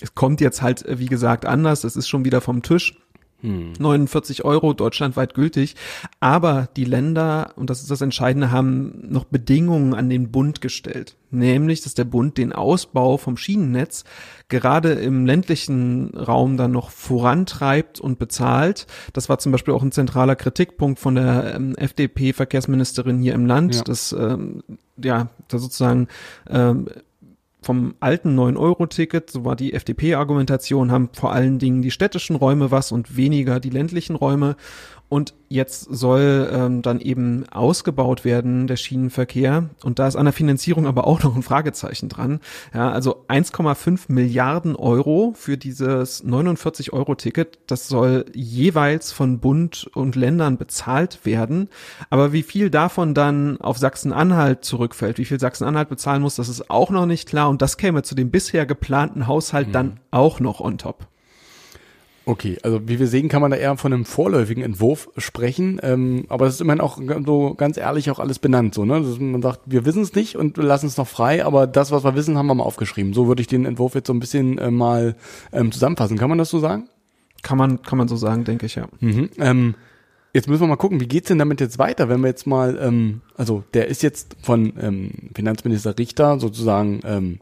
Es 0.00 0.14
kommt 0.14 0.40
jetzt 0.40 0.62
halt, 0.62 0.84
wie 0.88 1.06
gesagt, 1.06 1.44
anders, 1.44 1.84
es 1.84 1.94
ist 1.94 2.08
schon 2.08 2.24
wieder 2.24 2.40
vom 2.40 2.62
Tisch. 2.62 2.98
49 3.42 4.44
Euro 4.44 4.72
deutschlandweit 4.72 5.34
gültig. 5.34 5.74
Aber 6.20 6.68
die 6.76 6.84
Länder, 6.84 7.52
und 7.56 7.70
das 7.70 7.80
ist 7.80 7.90
das 7.90 8.00
Entscheidende, 8.00 8.50
haben 8.50 9.08
noch 9.08 9.24
Bedingungen 9.24 9.94
an 9.94 10.08
den 10.08 10.30
Bund 10.30 10.60
gestellt. 10.60 11.16
Nämlich, 11.30 11.80
dass 11.80 11.94
der 11.94 12.04
Bund 12.04 12.36
den 12.36 12.52
Ausbau 12.52 13.16
vom 13.16 13.36
Schienennetz 13.36 14.04
gerade 14.48 14.92
im 14.92 15.24
ländlichen 15.24 16.10
Raum 16.14 16.56
dann 16.58 16.72
noch 16.72 16.90
vorantreibt 16.90 18.00
und 18.00 18.18
bezahlt. 18.18 18.86
Das 19.14 19.28
war 19.28 19.38
zum 19.38 19.50
Beispiel 19.50 19.72
auch 19.74 19.82
ein 19.82 19.92
zentraler 19.92 20.36
Kritikpunkt 20.36 20.98
von 21.00 21.14
der 21.14 21.54
ähm, 21.54 21.74
FDP-Verkehrsministerin 21.76 23.18
hier 23.20 23.34
im 23.34 23.46
Land, 23.46 23.74
Ja. 23.76 23.82
dass 23.82 24.12
ähm, 24.12 24.62
ja, 25.02 25.28
da 25.48 25.58
sozusagen 25.58 26.08
ähm, 26.50 26.88
vom 27.62 27.94
alten 28.00 28.38
9-Euro-Ticket, 28.38 29.30
so 29.30 29.44
war 29.44 29.56
die 29.56 29.72
FDP-Argumentation, 29.72 30.90
haben 30.90 31.10
vor 31.12 31.32
allen 31.32 31.58
Dingen 31.58 31.80
die 31.80 31.90
städtischen 31.90 32.36
Räume 32.36 32.70
was 32.70 32.92
und 32.92 33.16
weniger 33.16 33.60
die 33.60 33.70
ländlichen 33.70 34.16
Räume. 34.16 34.56
Und 35.12 35.34
jetzt 35.50 35.88
soll 35.90 36.48
ähm, 36.50 36.80
dann 36.80 36.98
eben 36.98 37.46
ausgebaut 37.50 38.24
werden 38.24 38.66
der 38.66 38.76
Schienenverkehr. 38.76 39.68
Und 39.84 39.98
da 39.98 40.08
ist 40.08 40.16
an 40.16 40.24
der 40.24 40.32
Finanzierung 40.32 40.86
aber 40.86 41.06
auch 41.06 41.22
noch 41.22 41.36
ein 41.36 41.42
Fragezeichen 41.42 42.08
dran. 42.08 42.40
Ja, 42.72 42.90
also 42.90 43.26
1,5 43.28 44.04
Milliarden 44.08 44.74
Euro 44.74 45.34
für 45.36 45.58
dieses 45.58 46.24
49-Euro-Ticket. 46.24 47.58
Das 47.66 47.88
soll 47.88 48.24
jeweils 48.32 49.12
von 49.12 49.38
Bund 49.38 49.86
und 49.92 50.16
Ländern 50.16 50.56
bezahlt 50.56 51.26
werden. 51.26 51.68
Aber 52.08 52.32
wie 52.32 52.42
viel 52.42 52.70
davon 52.70 53.12
dann 53.12 53.60
auf 53.60 53.76
Sachsen-Anhalt 53.76 54.64
zurückfällt, 54.64 55.18
wie 55.18 55.26
viel 55.26 55.38
Sachsen-Anhalt 55.38 55.90
bezahlen 55.90 56.22
muss, 56.22 56.36
das 56.36 56.48
ist 56.48 56.70
auch 56.70 56.88
noch 56.88 57.04
nicht 57.04 57.28
klar. 57.28 57.50
Und 57.50 57.60
das 57.60 57.76
käme 57.76 58.02
zu 58.02 58.14
dem 58.14 58.30
bisher 58.30 58.64
geplanten 58.64 59.26
Haushalt 59.26 59.74
dann 59.74 60.00
auch 60.10 60.40
noch 60.40 60.60
on 60.60 60.78
top. 60.78 61.11
Okay, 62.24 62.58
also 62.62 62.80
wie 62.86 63.00
wir 63.00 63.08
sehen, 63.08 63.28
kann 63.28 63.42
man 63.42 63.50
da 63.50 63.56
eher 63.56 63.76
von 63.76 63.92
einem 63.92 64.04
vorläufigen 64.04 64.62
Entwurf 64.62 65.10
sprechen, 65.16 65.80
ähm, 65.82 66.24
aber 66.28 66.44
das 66.44 66.54
ist 66.54 66.60
immerhin 66.60 66.80
auch 66.80 66.98
so 67.26 67.54
ganz 67.54 67.76
ehrlich 67.76 68.10
auch 68.10 68.20
alles 68.20 68.38
benannt, 68.38 68.74
so 68.74 68.84
ne? 68.84 69.02
Dass 69.02 69.18
man 69.18 69.42
sagt, 69.42 69.60
wir 69.66 69.84
wissen 69.84 70.02
es 70.02 70.14
nicht 70.14 70.36
und 70.36 70.56
wir 70.56 70.64
lassen 70.64 70.86
es 70.86 70.96
noch 70.96 71.08
frei, 71.08 71.44
aber 71.44 71.66
das, 71.66 71.90
was 71.90 72.04
wir 72.04 72.14
wissen, 72.14 72.38
haben 72.38 72.46
wir 72.46 72.54
mal 72.54 72.64
aufgeschrieben. 72.64 73.12
So 73.12 73.26
würde 73.26 73.40
ich 73.40 73.48
den 73.48 73.64
Entwurf 73.64 73.94
jetzt 73.94 74.06
so 74.06 74.12
ein 74.12 74.20
bisschen 74.20 74.58
äh, 74.58 74.70
mal 74.70 75.16
ähm, 75.52 75.72
zusammenfassen. 75.72 76.16
Kann 76.16 76.28
man 76.28 76.38
das 76.38 76.50
so 76.50 76.60
sagen? 76.60 76.88
Kann 77.42 77.58
man, 77.58 77.82
kann 77.82 77.98
man 77.98 78.06
so 78.06 78.16
sagen, 78.16 78.44
denke 78.44 78.66
ich, 78.66 78.76
ja. 78.76 78.86
Mhm. 79.00 79.30
Ähm, 79.38 79.74
jetzt 80.32 80.48
müssen 80.48 80.62
wir 80.62 80.68
mal 80.68 80.76
gucken, 80.76 81.00
wie 81.00 81.08
geht's 81.08 81.28
denn 81.28 81.38
damit 81.38 81.60
jetzt 81.60 81.78
weiter, 81.78 82.08
wenn 82.08 82.20
wir 82.20 82.28
jetzt 82.28 82.46
mal, 82.46 82.78
ähm, 82.80 83.22
also 83.36 83.64
der 83.74 83.88
ist 83.88 84.02
jetzt 84.02 84.36
von 84.42 84.74
ähm, 84.80 85.10
Finanzminister 85.34 85.98
Richter 85.98 86.38
sozusagen 86.38 87.00
ähm, 87.04 87.40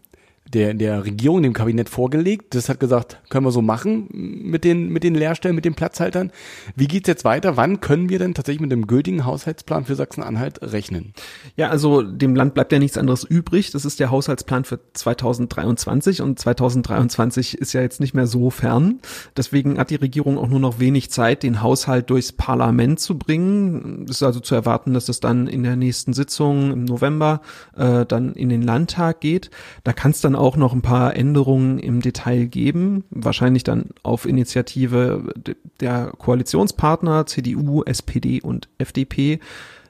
der, 0.53 0.75
der 0.75 1.05
Regierung, 1.05 1.43
dem 1.43 1.53
Kabinett 1.53 1.89
vorgelegt. 1.89 2.55
Das 2.55 2.69
hat 2.69 2.81
gesagt, 2.81 3.21
können 3.29 3.47
wir 3.47 3.53
so 3.53 3.63
machen 3.63 4.09
mit 4.11 4.65
den, 4.65 4.89
mit 4.89 5.05
den 5.05 5.15
Leerstellen, 5.15 5.55
mit 5.55 5.65
den 5.65 5.75
Platzhaltern. 5.75 6.33
Wie 6.75 6.89
geht's 6.89 7.09
jetzt 7.09 7.25
weiter? 7.25 7.57
Wann 7.57 7.81
können 7.81 8.09
wir 8.09 8.19
denn 8.19 8.35
tatsächlich 8.35 8.61
mit 8.61 8.73
dem 8.73 8.87
gültigen 8.87 9.25
Haushaltsplan 9.25 9.85
für 9.85 9.95
Sachsen-Anhalt 9.95 10.61
rechnen? 10.63 11.13
Ja, 11.57 11.69
also 11.69 12.03
dem 12.03 12.35
Land 12.35 12.55
bleibt 12.55 12.73
ja 12.73 12.79
nichts 12.79 12.99
anderes 12.99 13.23
übrig. 13.23 13.71
Das 13.71 13.85
ist 13.85 14.01
der 14.01 14.11
Haushaltsplan 14.11 14.65
für 14.65 14.81
2023 14.93 16.21
und 16.21 16.39
2023 16.39 17.59
ist 17.59 17.73
ja 17.73 17.81
jetzt 17.81 18.01
nicht 18.01 18.15
mehr 18.15 18.27
so 18.27 18.51
fern. 18.51 18.99
Deswegen 19.37 19.79
hat 19.79 19.91
die 19.91 19.97
Regierung 19.97 20.37
auch 20.37 20.49
nur 20.49 20.61
noch 20.61 20.81
wenig 20.81 21.11
Zeit, 21.11 21.45
den 21.45 21.63
Haushalt 21.63 22.11
durchs 22.11 22.33
Parlament 22.33 22.99
zu 22.99 23.17
bringen. 23.19 24.07
Es 24.09 24.17
ist 24.17 24.23
also 24.25 24.41
zu 24.41 24.57
erwarten, 24.57 24.95
dass 24.95 25.09
es 25.09 25.21
dann 25.21 25.47
in 25.47 25.63
der 25.63 25.77
nächsten 25.77 26.13
Sitzung 26.13 26.73
im 26.73 26.85
November 26.85 27.41
äh, 27.77 28.05
dann 28.05 28.35
in 28.35 28.49
den 28.49 28.63
Landtag 28.63 29.21
geht. 29.21 29.51
Da 29.85 29.93
kann 29.93 30.11
es 30.11 30.21
dann 30.21 30.40
auch 30.41 30.57
noch 30.57 30.73
ein 30.73 30.83
paar 30.83 31.15
Änderungen 31.15 31.79
im 31.79 32.01
Detail 32.01 32.47
geben, 32.47 33.05
wahrscheinlich 33.11 33.63
dann 33.63 33.91
auf 34.03 34.27
Initiative 34.27 35.33
de- 35.37 35.57
der 35.81 36.13
Koalitionspartner 36.19 37.27
CDU, 37.27 37.83
SPD 37.85 38.41
und 38.41 38.69
FDP. 38.79 39.39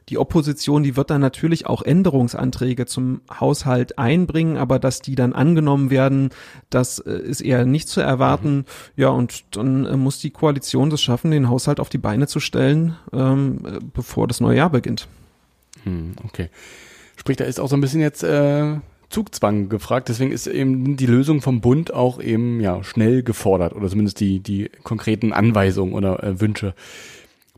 Die 0.08 0.18
Opposition, 0.18 0.82
die 0.82 0.96
wird 0.96 1.10
dann 1.10 1.20
natürlich 1.20 1.66
auch 1.66 1.82
Änderungsanträge 1.82 2.84
zum 2.86 3.20
Haushalt 3.38 3.96
einbringen, 3.96 4.56
aber 4.56 4.80
dass 4.80 5.00
die 5.02 5.14
dann 5.14 5.32
angenommen 5.32 5.90
werden, 5.90 6.30
das 6.68 6.98
äh, 6.98 7.12
ist 7.12 7.40
eher 7.40 7.64
nicht 7.64 7.88
zu 7.88 8.00
erwarten. 8.00 8.64
Ja, 8.96 9.10
und 9.10 9.44
dann 9.56 9.86
äh, 9.86 9.96
muss 9.96 10.18
die 10.18 10.30
Koalition 10.30 10.90
das 10.90 11.00
schaffen, 11.00 11.30
den 11.30 11.48
Haushalt 11.48 11.78
auf 11.78 11.90
die 11.90 11.98
Beine 11.98 12.26
zu 12.26 12.40
stellen, 12.40 12.96
ähm, 13.12 13.60
äh, 13.64 13.78
bevor 13.94 14.26
das 14.26 14.40
neue 14.40 14.56
Jahr 14.56 14.70
beginnt. 14.70 15.06
Hm, 15.84 16.14
okay. 16.24 16.48
Sprich, 17.16 17.36
da 17.36 17.44
ist 17.44 17.60
auch 17.60 17.68
so 17.68 17.76
ein 17.76 17.80
bisschen 17.80 18.00
jetzt 18.00 18.24
äh, 18.24 18.80
Zugzwang 19.10 19.68
gefragt. 19.68 20.08
Deswegen 20.08 20.32
ist 20.32 20.46
eben 20.46 20.96
die 20.96 21.06
Lösung 21.06 21.42
vom 21.42 21.60
Bund 21.60 21.92
auch 21.92 22.22
eben 22.22 22.60
ja 22.60 22.82
schnell 22.82 23.22
gefordert 23.22 23.74
oder 23.74 23.88
zumindest 23.88 24.20
die 24.20 24.40
die 24.40 24.70
konkreten 24.82 25.32
Anweisungen 25.32 25.92
oder 25.92 26.22
äh, 26.22 26.40
Wünsche. 26.40 26.74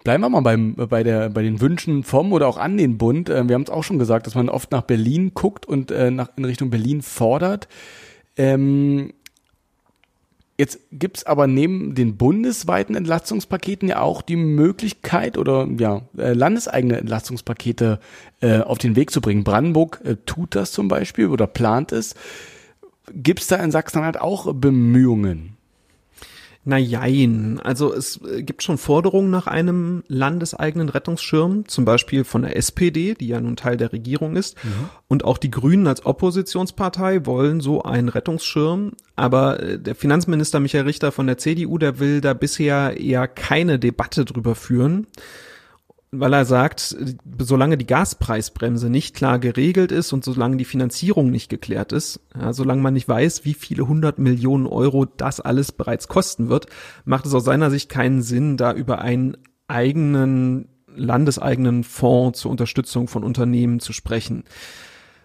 Bleiben 0.02 0.24
wir 0.24 0.30
mal 0.30 0.40
beim, 0.40 0.74
bei, 0.74 1.04
der, 1.04 1.30
bei 1.30 1.42
den 1.42 1.60
Wünschen 1.60 2.02
vom 2.02 2.32
oder 2.32 2.48
auch 2.48 2.56
an 2.56 2.76
den 2.76 2.98
Bund. 2.98 3.28
Äh, 3.28 3.46
wir 3.48 3.54
haben 3.54 3.62
es 3.62 3.70
auch 3.70 3.84
schon 3.84 4.00
gesagt, 4.00 4.26
dass 4.26 4.34
man 4.34 4.48
oft 4.48 4.72
nach 4.72 4.82
Berlin 4.82 5.32
guckt 5.34 5.64
und 5.64 5.92
äh, 5.92 6.10
nach, 6.10 6.30
in 6.36 6.44
Richtung 6.44 6.70
Berlin 6.70 7.02
fordert. 7.02 7.68
Ähm, 8.36 9.12
Jetzt 10.62 10.78
gibt's 10.92 11.26
aber 11.26 11.48
neben 11.48 11.96
den 11.96 12.16
bundesweiten 12.16 12.94
Entlastungspaketen 12.94 13.88
ja 13.88 14.00
auch 14.00 14.22
die 14.22 14.36
Möglichkeit 14.36 15.36
oder 15.36 15.66
ja, 15.76 16.02
äh, 16.16 16.34
landeseigene 16.34 16.98
Entlastungspakete 16.98 17.98
äh, 18.40 18.60
auf 18.60 18.78
den 18.78 18.94
Weg 18.94 19.10
zu 19.10 19.20
bringen. 19.20 19.42
Brandenburg 19.42 20.00
äh, 20.04 20.14
tut 20.24 20.54
das 20.54 20.70
zum 20.70 20.86
Beispiel 20.86 21.26
oder 21.26 21.48
plant 21.48 21.90
es. 21.90 22.14
Gibt's 23.12 23.48
da 23.48 23.56
in 23.56 23.72
Sachsen-Anhalt 23.72 24.20
auch 24.20 24.54
Bemühungen? 24.54 25.56
Na 26.64 26.78
jein. 26.78 27.58
Also 27.60 27.92
es 27.92 28.20
äh, 28.24 28.42
gibt 28.42 28.62
schon 28.62 28.78
Forderungen 28.78 29.30
nach 29.30 29.48
einem 29.48 30.04
landeseigenen 30.06 30.88
Rettungsschirm, 30.88 31.66
zum 31.66 31.84
Beispiel 31.84 32.22
von 32.22 32.42
der 32.42 32.56
SPD, 32.56 33.14
die 33.14 33.26
ja 33.26 33.40
nun 33.40 33.56
Teil 33.56 33.76
der 33.76 33.92
Regierung 33.92 34.36
ist. 34.36 34.62
Mhm. 34.64 34.88
Und 35.08 35.24
auch 35.24 35.38
die 35.38 35.50
Grünen 35.50 35.88
als 35.88 36.06
Oppositionspartei 36.06 37.26
wollen 37.26 37.60
so 37.60 37.82
einen 37.82 38.08
Rettungsschirm. 38.08 38.92
Aber 39.16 39.60
äh, 39.60 39.78
der 39.80 39.96
Finanzminister 39.96 40.60
Michael 40.60 40.84
Richter 40.84 41.10
von 41.10 41.26
der 41.26 41.38
CDU, 41.38 41.78
der 41.78 41.98
will 41.98 42.20
da 42.20 42.32
bisher 42.32 43.00
eher 43.00 43.26
keine 43.26 43.80
Debatte 43.80 44.24
drüber 44.24 44.54
führen 44.54 45.08
weil 46.14 46.34
er 46.34 46.44
sagt, 46.44 46.94
solange 47.38 47.78
die 47.78 47.86
Gaspreisbremse 47.86 48.90
nicht 48.90 49.16
klar 49.16 49.38
geregelt 49.38 49.90
ist 49.90 50.12
und 50.12 50.22
solange 50.22 50.58
die 50.58 50.66
Finanzierung 50.66 51.30
nicht 51.30 51.48
geklärt 51.48 51.92
ist, 51.92 52.20
ja, 52.38 52.52
solange 52.52 52.82
man 52.82 52.92
nicht 52.92 53.08
weiß, 53.08 53.46
wie 53.46 53.54
viele 53.54 53.88
hundert 53.88 54.18
Millionen 54.18 54.66
Euro 54.66 55.06
das 55.06 55.40
alles 55.40 55.72
bereits 55.72 56.08
kosten 56.08 56.50
wird, 56.50 56.66
macht 57.06 57.24
es 57.24 57.32
aus 57.32 57.44
seiner 57.44 57.70
Sicht 57.70 57.88
keinen 57.88 58.20
Sinn, 58.20 58.58
da 58.58 58.74
über 58.74 59.00
einen 59.00 59.38
eigenen, 59.68 60.68
landeseigenen 60.94 61.82
Fonds 61.82 62.40
zur 62.40 62.50
Unterstützung 62.50 63.08
von 63.08 63.24
Unternehmen 63.24 63.80
zu 63.80 63.94
sprechen. 63.94 64.44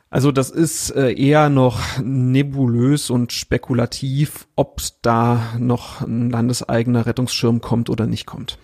Also 0.09 0.31
das 0.31 0.49
ist 0.49 0.91
äh, 0.91 1.11
eher 1.11 1.49
noch 1.49 1.81
nebulös 2.01 3.09
und 3.09 3.33
spekulativ, 3.33 4.47
ob 4.55 4.79
da 5.01 5.53
noch 5.59 5.99
ein 5.99 6.29
landeseigener 6.29 7.05
Rettungsschirm 7.05 7.59
kommt 7.59 7.89
oder 7.89 8.07
nicht 8.07 8.25
kommt. 8.25 8.57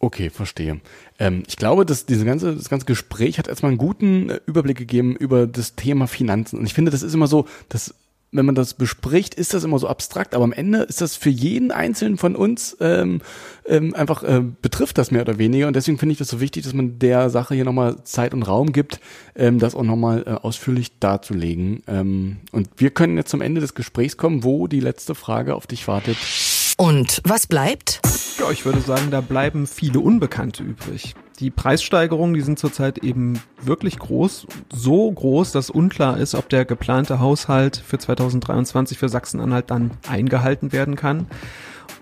Okay, 0.00 0.30
verstehe. 0.30 0.80
Ähm, 1.18 1.42
ich 1.48 1.56
glaube, 1.56 1.84
dass 1.84 2.06
diese 2.06 2.24
ganze, 2.24 2.54
das 2.54 2.68
ganze 2.68 2.86
Gespräch 2.86 3.38
hat 3.38 3.48
erstmal 3.48 3.70
einen 3.70 3.78
guten 3.78 4.30
äh, 4.30 4.40
Überblick 4.46 4.78
gegeben 4.78 5.16
über 5.16 5.46
das 5.46 5.74
Thema 5.74 6.06
Finanzen. 6.06 6.58
Und 6.58 6.66
ich 6.66 6.74
finde, 6.74 6.92
das 6.92 7.02
ist 7.02 7.14
immer 7.14 7.26
so, 7.26 7.46
dass 7.68 7.94
wenn 8.30 8.44
man 8.44 8.54
das 8.54 8.74
bespricht, 8.74 9.34
ist 9.34 9.54
das 9.54 9.64
immer 9.64 9.78
so 9.78 9.88
abstrakt, 9.88 10.34
aber 10.34 10.44
am 10.44 10.52
Ende 10.52 10.80
ist 10.80 11.00
das 11.00 11.16
für 11.16 11.30
jeden 11.30 11.70
Einzelnen 11.70 12.18
von 12.18 12.36
uns 12.36 12.76
ähm, 12.78 13.22
ähm, 13.66 13.94
einfach 13.94 14.22
äh, 14.22 14.42
betrifft 14.60 14.98
das 14.98 15.10
mehr 15.10 15.22
oder 15.22 15.38
weniger. 15.38 15.66
Und 15.66 15.74
deswegen 15.74 15.98
finde 15.98 16.12
ich 16.12 16.18
das 16.18 16.28
so 16.28 16.40
wichtig, 16.40 16.64
dass 16.64 16.74
man 16.74 16.98
der 16.98 17.30
Sache 17.30 17.54
hier 17.54 17.64
nochmal 17.64 18.04
Zeit 18.04 18.34
und 18.34 18.42
Raum 18.42 18.72
gibt, 18.72 19.00
ähm, 19.34 19.58
das 19.58 19.74
auch 19.74 19.82
nochmal 19.82 20.24
äh, 20.26 20.30
ausführlich 20.30 20.98
darzulegen. 20.98 21.82
Ähm, 21.86 22.36
und 22.52 22.68
wir 22.76 22.90
können 22.90 23.16
jetzt 23.16 23.30
zum 23.30 23.40
Ende 23.40 23.62
des 23.62 23.74
Gesprächs 23.74 24.18
kommen, 24.18 24.44
wo 24.44 24.66
die 24.66 24.80
letzte 24.80 25.14
Frage 25.14 25.54
auf 25.54 25.66
dich 25.66 25.88
wartet. 25.88 26.18
Und 26.80 27.20
was 27.24 27.48
bleibt? 27.48 28.00
Ja, 28.38 28.52
ich 28.52 28.64
würde 28.64 28.80
sagen, 28.80 29.10
da 29.10 29.20
bleiben 29.20 29.66
viele 29.66 29.98
Unbekannte 29.98 30.62
übrig. 30.62 31.16
Die 31.40 31.50
Preissteigerungen, 31.50 32.34
die 32.34 32.40
sind 32.40 32.60
zurzeit 32.60 32.98
eben 32.98 33.40
wirklich 33.60 33.98
groß. 33.98 34.46
So 34.72 35.10
groß, 35.10 35.50
dass 35.50 35.70
unklar 35.70 36.18
ist, 36.18 36.36
ob 36.36 36.48
der 36.48 36.64
geplante 36.64 37.18
Haushalt 37.18 37.76
für 37.76 37.98
2023 37.98 38.96
für 38.96 39.08
Sachsen-Anhalt 39.08 39.72
dann 39.72 39.90
eingehalten 40.08 40.70
werden 40.70 40.94
kann. 40.94 41.26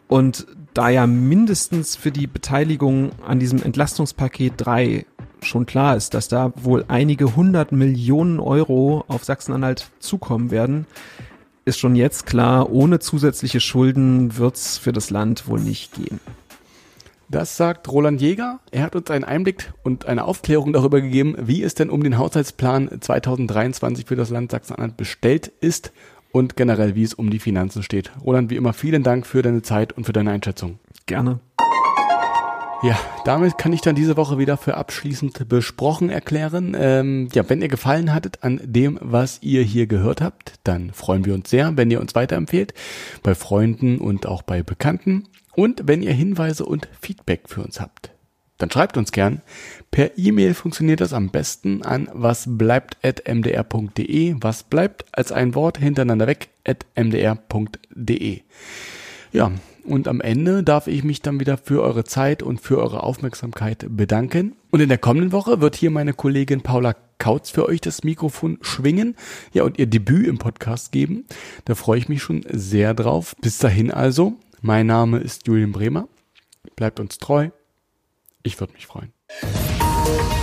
Und 0.08 0.46
da 0.74 0.90
ja 0.90 1.06
mindestens 1.06 1.96
für 1.96 2.10
die 2.10 2.26
Beteiligung 2.26 3.12
an 3.26 3.38
diesem 3.38 3.62
Entlastungspaket 3.62 4.52
3 4.58 5.06
schon 5.40 5.64
klar 5.64 5.96
ist, 5.96 6.12
dass 6.12 6.28
da 6.28 6.52
wohl 6.54 6.84
einige 6.88 7.34
hundert 7.34 7.72
Millionen 7.72 8.40
Euro 8.40 9.06
auf 9.08 9.24
Sachsen-Anhalt 9.24 9.90
zukommen 10.00 10.50
werden, 10.50 10.86
ist 11.66 11.80
schon 11.80 11.96
jetzt 11.96 12.26
klar, 12.26 12.70
ohne 12.70 13.00
zusätzliche 13.00 13.60
Schulden 13.60 14.38
wird's 14.38 14.78
für 14.78 14.92
das 14.92 15.10
Land 15.10 15.48
wohl 15.48 15.60
nicht 15.60 15.94
gehen. 15.94 16.20
Das 17.28 17.56
sagt 17.56 17.90
Roland 17.90 18.20
Jäger. 18.20 18.60
Er 18.70 18.84
hat 18.84 18.94
uns 18.94 19.10
einen 19.10 19.24
Einblick 19.24 19.72
und 19.82 20.06
eine 20.06 20.24
Aufklärung 20.24 20.72
darüber 20.72 21.00
gegeben, 21.00 21.34
wie 21.40 21.64
es 21.64 21.74
denn 21.74 21.90
um 21.90 22.04
den 22.04 22.18
Haushaltsplan 22.18 23.00
2023 23.00 24.06
für 24.06 24.14
das 24.14 24.30
Land 24.30 24.52
Sachsen-Anhalt 24.52 24.96
bestellt 24.96 25.48
ist 25.60 25.92
und 26.30 26.54
generell, 26.54 26.94
wie 26.94 27.02
es 27.02 27.14
um 27.14 27.30
die 27.30 27.40
Finanzen 27.40 27.82
steht. 27.82 28.12
Roland, 28.24 28.48
wie 28.50 28.56
immer, 28.56 28.72
vielen 28.72 29.02
Dank 29.02 29.26
für 29.26 29.42
deine 29.42 29.62
Zeit 29.62 29.92
und 29.92 30.04
für 30.04 30.12
deine 30.12 30.30
Einschätzung. 30.30 30.78
Gerne. 31.06 31.40
Ja, 32.82 32.98
damit 33.24 33.56
kann 33.56 33.72
ich 33.72 33.80
dann 33.80 33.94
diese 33.94 34.18
Woche 34.18 34.38
wieder 34.38 34.58
für 34.58 34.76
abschließend 34.76 35.48
besprochen 35.48 36.10
erklären. 36.10 36.76
Ähm, 36.78 37.28
ja, 37.32 37.48
wenn 37.48 37.62
ihr 37.62 37.68
gefallen 37.68 38.12
hattet 38.12 38.44
an 38.44 38.60
dem, 38.62 38.98
was 39.00 39.38
ihr 39.42 39.62
hier 39.62 39.86
gehört 39.86 40.20
habt, 40.20 40.56
dann 40.62 40.92
freuen 40.92 41.24
wir 41.24 41.32
uns 41.34 41.48
sehr, 41.48 41.74
wenn 41.76 41.90
ihr 41.90 42.00
uns 42.00 42.14
weiterempfehlt, 42.14 42.74
bei 43.22 43.34
Freunden 43.34 43.96
und 43.98 44.26
auch 44.26 44.42
bei 44.42 44.62
Bekannten. 44.62 45.24
Und 45.54 45.84
wenn 45.86 46.02
ihr 46.02 46.12
Hinweise 46.12 46.66
und 46.66 46.86
Feedback 47.00 47.48
für 47.48 47.62
uns 47.62 47.80
habt, 47.80 48.10
dann 48.58 48.70
schreibt 48.70 48.98
uns 48.98 49.10
gern. 49.10 49.40
Per 49.90 50.18
E-Mail 50.18 50.52
funktioniert 50.52 51.00
das 51.00 51.14
am 51.14 51.30
besten 51.30 51.82
an 51.82 52.10
wasbleibt.mdr.de. 52.12 54.36
Was 54.40 54.64
bleibt 54.64 55.06
als 55.12 55.32
ein 55.32 55.54
Wort 55.54 55.78
hintereinander 55.78 56.26
weg 56.26 56.50
at 56.66 56.84
mdr.de. 56.94 58.42
Ja, 59.32 59.50
und 59.86 60.08
am 60.08 60.20
Ende 60.20 60.62
darf 60.62 60.86
ich 60.86 61.04
mich 61.04 61.22
dann 61.22 61.40
wieder 61.40 61.56
für 61.56 61.82
eure 61.82 62.04
Zeit 62.04 62.42
und 62.42 62.60
für 62.60 62.78
eure 62.78 63.02
Aufmerksamkeit 63.02 63.86
bedanken. 63.88 64.56
Und 64.70 64.80
in 64.80 64.88
der 64.88 64.98
kommenden 64.98 65.32
Woche 65.32 65.60
wird 65.60 65.76
hier 65.76 65.90
meine 65.90 66.12
Kollegin 66.12 66.62
Paula 66.62 66.94
Kautz 67.18 67.50
für 67.50 67.66
euch 67.66 67.80
das 67.80 68.04
Mikrofon 68.04 68.58
schwingen, 68.60 69.16
ja, 69.52 69.64
und 69.64 69.78
ihr 69.78 69.86
Debüt 69.86 70.26
im 70.26 70.38
Podcast 70.38 70.92
geben. 70.92 71.24
Da 71.64 71.74
freue 71.74 71.98
ich 71.98 72.08
mich 72.08 72.22
schon 72.22 72.44
sehr 72.50 72.94
drauf. 72.94 73.34
Bis 73.40 73.58
dahin 73.58 73.90
also, 73.90 74.34
mein 74.60 74.86
Name 74.86 75.18
ist 75.18 75.46
Julian 75.46 75.72
Bremer. 75.72 76.08
Bleibt 76.74 77.00
uns 77.00 77.18
treu. 77.18 77.50
Ich 78.42 78.60
würde 78.60 78.74
mich 78.74 78.86
freuen. 78.86 79.12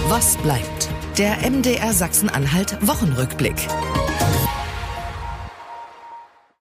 Was 0.08 0.38
bleibt? 0.38 0.89
Der 1.18 1.50
MDR 1.50 1.94
Sachsen-Anhalt 1.94 2.78
Wochenrückblick. 2.86 3.56